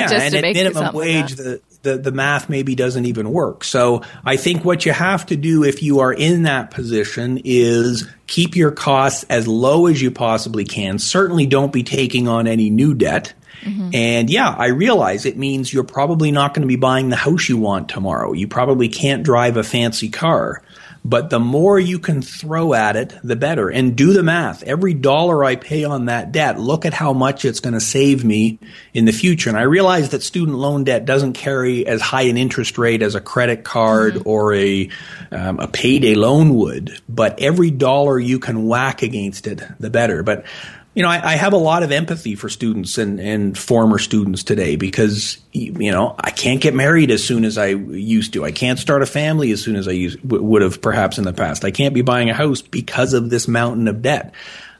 just 0.09 0.14
and 0.14 0.33
to 0.33 0.38
at 0.47 0.55
minimum 0.55 0.85
like 0.85 0.94
wage, 0.94 1.35
that. 1.37 1.62
the, 1.83 1.90
the 1.92 1.99
the 1.99 2.12
math 2.12 2.49
maybe 2.49 2.75
doesn't 2.75 3.07
even 3.07 3.31
work. 3.31 3.64
So 3.64 4.03
I 4.25 4.37
think 4.37 4.64
what 4.64 4.85
you 4.87 4.92
have 4.92 5.27
to 5.27 5.37
do 5.37 5.64
if 5.64 5.83
you 5.83 6.01
are 6.01 6.12
in 6.12 6.42
that 6.44 6.70
position 6.70 7.40
is 7.44 8.09
keep 8.27 8.55
your 8.57 8.70
costs 8.70 9.25
as 9.31 9.47
low 9.49 9.87
as 9.87 10.01
you 10.03 10.11
possibly 10.11 10.64
can. 10.64 10.99
Certainly, 10.99 11.47
don't 11.47 11.73
be 11.73 11.83
taking 11.83 12.29
on 12.29 12.47
any 12.47 12.68
new 12.70 12.94
debt. 12.94 13.33
Mm-hmm. 13.62 13.90
And 13.93 14.31
yeah, 14.31 14.51
I 14.51 14.67
realize 14.69 15.27
it 15.27 15.37
means 15.37 15.73
you're 15.73 15.85
probably 15.85 16.33
not 16.33 16.55
going 16.55 16.62
to 16.62 16.69
be 16.69 16.77
buying 16.77 17.09
the 17.09 17.17
house 17.17 17.49
you 17.49 17.57
want 17.57 17.88
tomorrow. 17.88 18.33
You 18.33 18.49
probably 18.49 18.88
can't 18.88 19.23
drive 19.23 19.57
a 19.57 19.64
fancy 19.64 20.09
car. 20.09 20.62
But 21.07 21.29
the 21.29 21.38
more 21.38 21.79
you 21.79 21.99
can 21.99 22.23
throw 22.23 22.73
at 22.73 22.97
it, 22.97 23.14
the 23.23 23.37
better. 23.37 23.69
And 23.69 23.95
do 23.95 24.14
the 24.14 24.23
math. 24.23 24.62
Every 24.62 24.95
dollar 24.95 25.45
I 25.45 25.57
pay 25.57 25.85
on 25.85 26.07
that 26.07 26.33
debt, 26.33 26.59
look 26.59 26.87
at 26.87 26.95
how 26.95 27.12
much 27.12 27.45
it's 27.45 27.61
going 27.61 27.75
to 27.75 27.81
save 27.81 28.25
me 28.25 28.59
in 28.95 29.05
the 29.05 29.12
future. 29.12 29.51
And 29.51 29.59
I 29.59 29.62
realize 29.62 30.11
that 30.11 30.23
student 30.23 30.57
loan 30.57 30.85
debt 30.85 31.05
doesn't 31.05 31.35
carry 31.35 31.87
as 31.87 32.01
high 32.01 32.23
an 32.23 32.38
interest 32.38 32.79
rate 32.79 33.03
as 33.03 33.14
a 33.14 33.21
credit 33.21 33.64
card 33.64 34.23
or 34.25 34.55
a, 34.55 34.88
um, 35.31 35.61
a 35.61 35.69
payday 35.69 36.14
loan 36.14 36.55
would. 36.55 36.99
But 37.07 37.38
every 37.38 37.71
dollar 37.71 38.19
you 38.19 38.38
can 38.38 38.67
whack 38.67 39.03
against 39.03 39.47
it, 39.47 39.62
the 39.79 39.90
better. 39.90 40.23
But 40.23 40.47
you 40.94 41.02
know, 41.02 41.09
I, 41.09 41.33
I 41.33 41.37
have 41.37 41.52
a 41.52 41.59
lot 41.59 41.83
of 41.83 41.90
empathy 41.90 42.37
for 42.37 42.48
students 42.48 42.98
and, 42.98 43.18
and 43.18 43.59
former 43.59 43.98
students 43.98 44.44
today 44.44 44.76
because, 44.76 45.38
you 45.52 45.90
know, 45.90 46.14
I 46.18 46.30
can't 46.30 46.61
get 46.61 46.72
married 46.72 47.11
as 47.11 47.24
soon 47.24 47.44
as 47.44 47.59
I 47.59 47.66
used 47.66 48.33
to. 48.35 48.44
I 48.44 48.52
can't 48.52 48.78
start 48.78 49.02
a 49.02 49.07
family 49.07 49.50
as 49.50 49.61
soon 49.61 49.74
as 49.74 49.88
I 49.88 49.92
used, 49.92 50.22
w- 50.22 50.42
would 50.42 50.62
have 50.62 50.80
perhaps 50.80 51.18
in 51.18 51.24
the 51.24 51.33
past. 51.33 51.64
I 51.64 51.72
can't 51.72 51.94
be 51.94 52.02
buying 52.02 52.30
a 52.30 52.35
house 52.35 52.62
because 52.62 53.12
of 53.12 53.28
this 53.28 53.48
mountain 53.48 53.88
of 53.88 54.02
debt. 54.02 54.35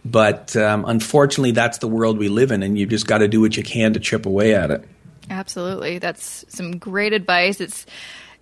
But 0.05 0.55
um, 0.55 0.85
unfortunately, 0.85 1.53
that's 1.53 1.79
the 1.79 1.89
world 1.89 2.19
we 2.19 2.29
live 2.29 2.53
in, 2.53 2.63
and 2.63 2.79
you've 2.79 2.91
just 2.91 3.07
got 3.07 3.19
to 3.19 3.29
do 3.29 3.41
what 3.41 3.57
you 3.57 3.63
can 3.63 3.95
to 3.95 4.01
chip 4.01 4.27
away 4.27 4.55
at 4.55 4.71
it. 4.71 4.87
Absolutely. 5.31 5.99
That's 5.99 6.45
some 6.49 6.79
great 6.79 7.15
advice. 7.15 7.61
It's 7.61 7.87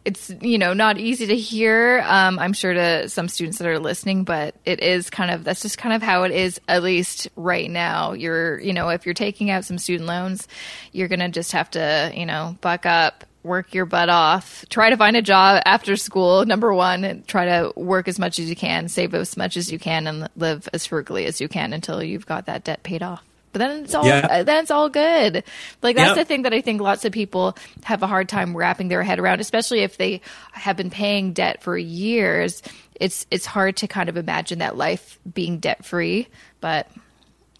it's 0.04 0.32
you 0.40 0.58
know 0.58 0.72
not 0.72 0.98
easy 0.98 1.26
to 1.26 1.36
hear 1.36 2.02
um, 2.06 2.38
i'm 2.38 2.52
sure 2.52 2.74
to 2.74 3.08
some 3.08 3.28
students 3.28 3.58
that 3.58 3.68
are 3.68 3.78
listening 3.78 4.24
but 4.24 4.54
it 4.64 4.82
is 4.82 5.10
kind 5.10 5.30
of 5.30 5.44
that's 5.44 5.62
just 5.62 5.78
kind 5.78 5.94
of 5.94 6.02
how 6.02 6.24
it 6.24 6.32
is 6.32 6.60
at 6.68 6.82
least 6.82 7.28
right 7.36 7.70
now. 7.70 8.12
You're 8.12 8.60
you 8.60 8.72
know 8.72 8.88
if 8.88 9.06
you're 9.06 9.14
taking 9.14 9.50
out 9.50 9.64
some 9.64 9.78
student 9.78 10.08
loans 10.08 10.48
you're 10.92 11.08
gonna 11.08 11.28
just 11.28 11.52
have 11.52 11.70
to 11.72 12.12
you 12.14 12.26
know 12.26 12.56
buck 12.60 12.86
up 12.86 13.24
work 13.42 13.74
your 13.74 13.86
butt 13.86 14.08
off 14.08 14.64
try 14.68 14.90
to 14.90 14.96
find 14.96 15.16
a 15.16 15.22
job 15.22 15.60
after 15.66 15.96
school 15.96 16.46
number 16.46 16.72
one 16.72 17.24
try 17.26 17.44
to 17.46 17.72
work 17.74 18.06
as 18.06 18.18
much 18.18 18.38
as 18.38 18.48
you 18.48 18.54
can 18.54 18.88
save 18.88 19.14
as 19.14 19.36
much 19.36 19.56
as 19.56 19.72
you 19.72 19.78
can 19.78 20.06
and 20.06 20.28
live 20.36 20.68
as 20.72 20.86
frugally 20.86 21.26
as 21.26 21.40
you 21.40 21.48
can 21.48 21.72
until 21.72 22.02
you've 22.02 22.26
got 22.26 22.46
that 22.46 22.62
debt 22.62 22.82
paid 22.84 23.02
off 23.02 23.24
but 23.52 23.58
then 23.58 23.84
it's 23.84 23.94
all 23.94 24.06
Yeah. 24.06 24.26
uh, 24.30 24.42
then 24.42 24.62
it's 24.62 24.70
all 24.70 24.88
good. 24.88 25.44
Like 25.82 25.96
that's 25.96 26.10
Yeah. 26.16 26.22
the 26.22 26.24
thing 26.24 26.42
that 26.42 26.52
I 26.54 26.60
think 26.60 26.80
lots 26.80 27.04
of 27.04 27.12
people 27.12 27.56
have 27.84 28.02
a 28.02 28.06
hard 28.06 28.28
time 28.28 28.56
wrapping 28.56 28.88
their 28.88 29.02
head 29.02 29.18
around, 29.18 29.40
especially 29.40 29.80
if 29.80 29.96
they 29.96 30.20
have 30.52 30.76
been 30.76 30.90
paying 30.90 31.32
debt 31.32 31.62
for 31.62 31.76
years. 31.76 32.62
It's 33.00 33.26
it's 33.30 33.46
hard 33.46 33.76
to 33.78 33.86
kind 33.88 34.08
of 34.08 34.16
imagine 34.16 34.58
that 34.60 34.76
life 34.76 35.18
being 35.32 35.58
debt 35.58 35.84
free, 35.84 36.28
but 36.60 36.88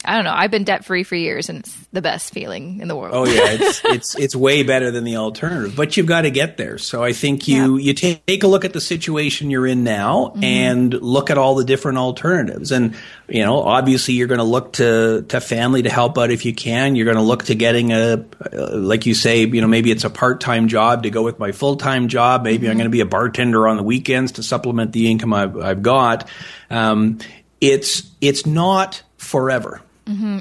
I 0.05 0.15
don't 0.15 0.25
know. 0.25 0.33
I've 0.35 0.51
been 0.51 0.65
debt 0.65 0.85
free 0.85 1.05
for 1.05 1.15
years, 1.15 1.49
and 1.49 1.61
it's 1.61 1.77
the 1.93 2.03
best 2.03 2.33
feeling 2.33 2.81
in 2.81 2.88
the 2.88 2.97
world. 2.97 3.15
Oh 3.15 3.25
yeah, 3.25 3.43
it's 3.51 3.85
it's 3.85 4.15
it's 4.17 4.37
way 4.37 4.62
better 4.62 4.91
than 4.91 5.05
the 5.05 5.17
alternative, 5.17 5.77
but 5.77 5.97
you've 5.97 6.07
got 6.07 6.23
to 6.23 6.31
get 6.31 6.57
there. 6.57 6.79
So 6.79 7.05
I 7.05 7.12
think 7.12 7.47
you 7.47 7.77
you 7.77 7.95
take, 7.95 8.27
take 8.27 8.43
a 8.43 8.49
look 8.49 8.65
at 8.65 8.73
the 8.73 8.81
situation 8.81 9.51
you're 9.51 9.67
in 9.67 9.85
now 9.85 10.35
and 10.43 10.93
look 10.93 11.31
at 11.31 11.38
all 11.38 11.55
the 11.55 11.65
different 11.65 11.99
alternatives. 11.99 12.73
And 12.73 12.97
you 13.29 13.45
know, 13.45 13.62
obviously, 13.62 14.15
you're 14.15 14.27
going 14.27 14.38
to 14.38 14.45
look 14.45 14.73
to 14.75 15.23
to 15.29 15.41
family 15.41 15.83
to 15.83 15.91
help 15.91 16.19
out 16.19 16.31
if 16.31 16.45
you 16.45 16.55
can. 16.55 16.97
You're 16.97 17.07
going 17.07 17.17
to 17.17 17.23
look 17.23 17.45
to 17.45 17.55
getting 17.55 17.93
a 17.93 18.25
uh, 18.53 18.77
like 18.77 19.07
you 19.07 19.15
say, 19.15 19.45
you 19.45 19.61
know, 19.61 19.69
maybe 19.69 19.91
it's 19.91 20.05
a 20.05 20.11
part 20.11 20.41
time 20.41 20.69
job 20.69 21.05
to 21.05 21.11
go 21.11 21.23
with 21.23 21.38
my 21.38 21.53
full 21.53 21.77
time 21.77 22.09
job. 22.09 22.43
Maybe 22.43 22.69
I'm 22.69 22.77
going 22.77 22.87
to 22.87 22.91
be 22.91 23.01
a 23.01 23.07
bartender 23.07 23.69
on 23.69 23.77
the 23.77 23.83
weekends 23.85 24.33
to 24.33 24.43
supplement 24.43 24.93
the 24.93 25.11
income 25.11 25.33
I've, 25.33 25.57
I've 25.57 25.83
got. 25.83 26.29
Um, 26.71 27.19
it's 27.61 28.11
it's 28.21 28.45
not 28.45 29.03
forever 29.17 29.81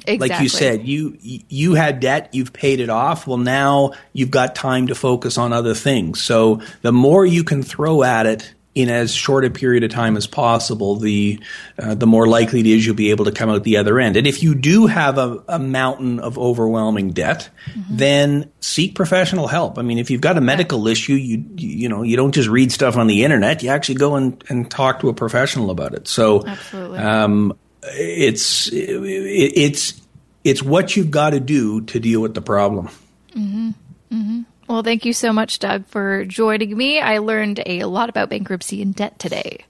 exactly. 0.06 0.18
like 0.18 0.42
you 0.42 0.50
said 0.50 0.88
you 0.88 1.18
you 1.22 1.74
had 1.74 2.00
debt 2.00 2.30
you've 2.34 2.54
paid 2.54 2.80
it 2.80 2.90
off. 2.90 3.28
Well 3.28 3.38
now 3.38 3.94
you've 4.14 4.32
got 4.32 4.56
time 4.56 4.88
to 4.88 4.96
focus 4.96 5.38
on 5.38 5.54
other 5.54 5.74
things. 5.74 6.22
So 6.22 6.62
the 6.82 6.92
more 6.92 7.26
you 7.26 7.44
can 7.44 7.64
throw 7.64 8.04
at 8.04 8.26
it 8.26 8.54
in 8.74 8.90
as 8.90 9.14
short 9.14 9.44
a 9.44 9.50
period 9.50 9.84
of 9.84 9.92
time 9.92 10.16
as 10.16 10.28
possible 10.28 10.96
the 10.96 11.38
uh, 11.78 11.94
the 11.94 12.08
more 12.08 12.26
likely 12.26 12.62
it 12.62 12.66
is 12.66 12.86
you'll 12.86 12.96
be 12.96 13.12
able 13.12 13.26
to 13.26 13.32
come 13.32 13.50
out 13.50 13.64
the 13.64 13.78
other 13.78 14.00
end. 14.00 14.16
And 14.16 14.26
if 14.26 14.42
you 14.42 14.56
do 14.56 14.88
have 14.88 15.18
a, 15.18 15.44
a 15.50 15.60
mountain 15.60 16.20
of 16.20 16.38
overwhelming 16.38 17.12
debt 17.12 17.50
then 17.90 18.50
seek 18.62 18.96
professional 18.96 19.48
help. 19.48 19.78
I 19.78 19.82
mean 19.82 19.98
if 19.98 20.10
you've 20.10 20.22
got 20.22 20.38
a 20.38 20.42
medical 20.42 20.88
issue 20.88 21.14
you 21.14 21.44
you 21.58 21.90
know 21.90 22.04
you 22.04 22.16
don't 22.16 22.34
just 22.34 22.48
read 22.48 22.72
stuff 22.72 22.96
on 22.96 23.08
the 23.08 23.24
internet. 23.26 23.62
You 23.62 23.70
actually 23.70 23.96
go 23.96 24.16
and, 24.16 24.42
and 24.48 24.72
talk 24.72 25.02
to 25.02 25.10
a 25.10 25.14
professional 25.14 25.70
about 25.70 25.94
it. 25.94 26.08
So 26.08 26.46
Absolutely. 26.46 27.00
um, 27.00 27.58
it's 27.84 28.70
it's 28.72 30.02
it's 30.44 30.64
what 30.64 30.96
you've 30.96 31.12
got 31.12 31.32
to 31.32 31.40
do 31.40 31.82
to 31.82 32.00
deal 32.00 32.22
with 32.22 32.34
the 32.34 32.42
problem. 32.42 32.90
Well, 33.36 34.46
Well, 34.68 34.84
thank 34.84 35.06
you 35.06 35.14
so 35.14 35.34
much, 35.34 35.60
Doug, 35.60 35.86
for 35.88 36.26
joining 36.26 36.78
me. 36.78 37.00
I 37.00 37.18
learned 37.18 37.62
a 37.66 37.84
lot 37.86 38.10
about 38.10 38.30
bankruptcy 38.30 38.82
and 38.82 38.96
debt 38.96 39.20
today. 39.20 39.66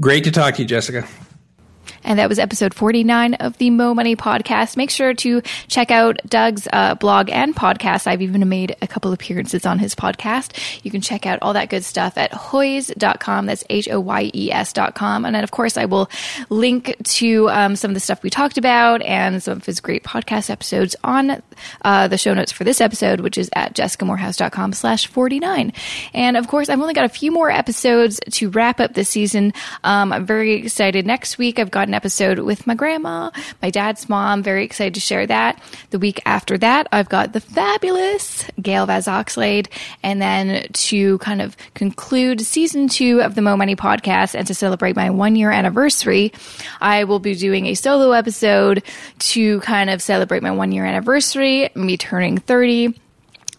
Great 0.00 0.24
to 0.24 0.30
talk 0.30 0.54
to 0.54 0.62
you, 0.62 0.68
Jessica. 0.68 1.06
And 2.04 2.18
that 2.18 2.28
was 2.28 2.38
episode 2.38 2.74
49 2.74 3.34
of 3.34 3.58
the 3.58 3.70
Mo 3.70 3.94
Money 3.94 4.16
podcast. 4.16 4.76
Make 4.76 4.90
sure 4.90 5.14
to 5.14 5.42
check 5.68 5.90
out 5.90 6.18
Doug's 6.26 6.68
uh, 6.72 6.94
blog 6.96 7.30
and 7.30 7.54
podcast. 7.54 8.06
I've 8.06 8.22
even 8.22 8.48
made 8.48 8.76
a 8.82 8.86
couple 8.86 9.12
appearances 9.12 9.66
on 9.66 9.78
his 9.78 9.94
podcast. 9.94 10.82
You 10.84 10.90
can 10.90 11.00
check 11.00 11.26
out 11.26 11.38
all 11.42 11.52
that 11.52 11.70
good 11.70 11.84
stuff 11.84 12.18
at 12.18 12.32
hoyes.com. 12.32 13.46
That's 13.46 13.64
H 13.70 13.88
O 13.88 14.00
Y 14.00 14.30
E 14.34 14.50
S.com. 14.52 15.24
And 15.24 15.34
then, 15.34 15.44
of 15.44 15.50
course, 15.50 15.76
I 15.76 15.84
will 15.84 16.10
link 16.48 16.96
to 17.04 17.48
um, 17.50 17.76
some 17.76 17.90
of 17.90 17.94
the 17.94 18.00
stuff 18.00 18.22
we 18.22 18.30
talked 18.30 18.58
about 18.58 19.02
and 19.02 19.42
some 19.42 19.58
of 19.58 19.64
his 19.66 19.80
great 19.80 20.04
podcast 20.04 20.50
episodes 20.50 20.96
on 21.04 21.42
uh, 21.82 22.08
the 22.08 22.18
show 22.18 22.34
notes 22.34 22.52
for 22.52 22.64
this 22.64 22.80
episode, 22.80 23.20
which 23.20 23.38
is 23.38 23.50
at 23.54 23.74
jessicamoorhouse.com 23.74 24.72
slash 24.72 25.06
49. 25.06 25.72
And 26.14 26.36
of 26.36 26.48
course, 26.48 26.68
I've 26.68 26.80
only 26.80 26.94
got 26.94 27.04
a 27.04 27.08
few 27.08 27.30
more 27.30 27.50
episodes 27.50 28.20
to 28.32 28.50
wrap 28.50 28.80
up 28.80 28.94
this 28.94 29.08
season. 29.08 29.52
Um, 29.84 30.12
I'm 30.12 30.26
very 30.26 30.54
excited. 30.54 31.06
Next 31.06 31.38
week, 31.38 31.58
I've 31.58 31.70
got 31.70 31.88
an 31.92 31.94
episode 31.94 32.38
with 32.38 32.66
my 32.66 32.74
grandma, 32.74 33.30
my 33.60 33.68
dad's 33.68 34.08
mom. 34.08 34.42
Very 34.42 34.64
excited 34.64 34.94
to 34.94 35.00
share 35.00 35.26
that. 35.26 35.62
The 35.90 35.98
week 35.98 36.22
after 36.24 36.56
that, 36.56 36.88
I've 36.90 37.10
got 37.10 37.34
the 37.34 37.40
fabulous 37.40 38.46
Gail 38.60 38.86
Vaz 38.86 39.06
Oxlade. 39.06 39.66
And 40.02 40.22
then 40.22 40.68
to 40.72 41.18
kind 41.18 41.42
of 41.42 41.54
conclude 41.74 42.40
season 42.40 42.88
two 42.88 43.20
of 43.20 43.34
the 43.34 43.42
Mo 43.42 43.58
Money 43.58 43.76
podcast 43.76 44.34
and 44.34 44.46
to 44.46 44.54
celebrate 44.54 44.96
my 44.96 45.10
one 45.10 45.36
year 45.36 45.50
anniversary, 45.50 46.32
I 46.80 47.04
will 47.04 47.18
be 47.18 47.34
doing 47.34 47.66
a 47.66 47.74
solo 47.74 48.12
episode 48.12 48.82
to 49.18 49.60
kind 49.60 49.90
of 49.90 50.00
celebrate 50.00 50.42
my 50.42 50.52
one 50.52 50.72
year 50.72 50.86
anniversary, 50.86 51.68
me 51.74 51.98
turning 51.98 52.38
30 52.38 52.98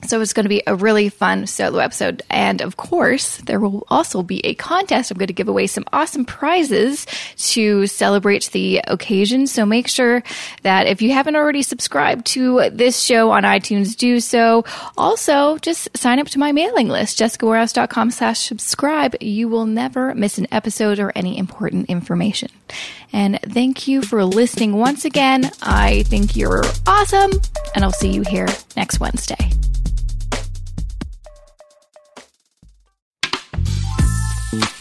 so 0.06 0.22
it's 0.22 0.34
going 0.34 0.44
to 0.44 0.50
be 0.50 0.64
a 0.68 0.76
really 0.76 1.10
fun 1.10 1.48
solo 1.48 1.80
episode. 1.80 2.22
And 2.30 2.62
of 2.62 2.78
course, 2.78 3.38
there 3.38 3.60
will 3.60 3.86
also 3.90 4.24
be 4.24 4.46
a 4.46 4.54
contest. 4.56 5.12
I'm 5.12 5.18
going 5.18 5.28
to 5.28 5.34
give 5.34 5.48
away 5.48 5.68
some 5.68 5.86
awesome 5.94 6.26
prizes 6.26 7.06
to 7.52 7.88
celebrate 7.88 8.50
the 8.52 8.82
occasion. 8.88 9.48
So 9.48 9.66
make 9.66 9.88
sure 9.88 10.24
that 10.64 10.88
if 10.88 11.02
you 11.02 11.12
haven't 11.12 11.36
already 11.36 11.62
subscribed 11.62 12.26
to 12.28 12.70
this 12.72 13.02
show 13.02 13.32
on 13.32 13.44
iTunes, 13.44 13.96
do 13.96 14.20
so. 14.20 14.66
Also, 14.98 15.58
just 15.60 15.96
sign 15.98 16.20
up 16.20 16.28
to 16.28 16.40
my 16.40 16.52
mailing 16.52 16.90
list, 16.90 17.20
jessicamoorhouse.com 17.20 18.12
slash 18.12 18.40
subscribe. 18.40 19.16
You 19.22 19.48
will 19.48 19.66
never 19.66 20.14
miss 20.16 20.38
an 20.38 20.48
episode 20.52 21.00
or 21.00 21.12
any 21.16 21.38
important 21.38 21.90
information. 21.90 22.50
And 23.12 23.40
thank 23.42 23.88
you 23.88 24.02
for 24.02 24.26
listening 24.26 24.74
once 24.74 25.06
again. 25.06 25.52
I 25.62 26.04
think 26.04 26.36
you're 26.36 26.64
awesome. 26.88 27.32
And 27.76 27.84
I'll 27.84 27.92
see 27.92 28.12
you 28.12 28.24
here 28.24 28.48
next 28.76 29.00
Wednesday. 29.00 29.52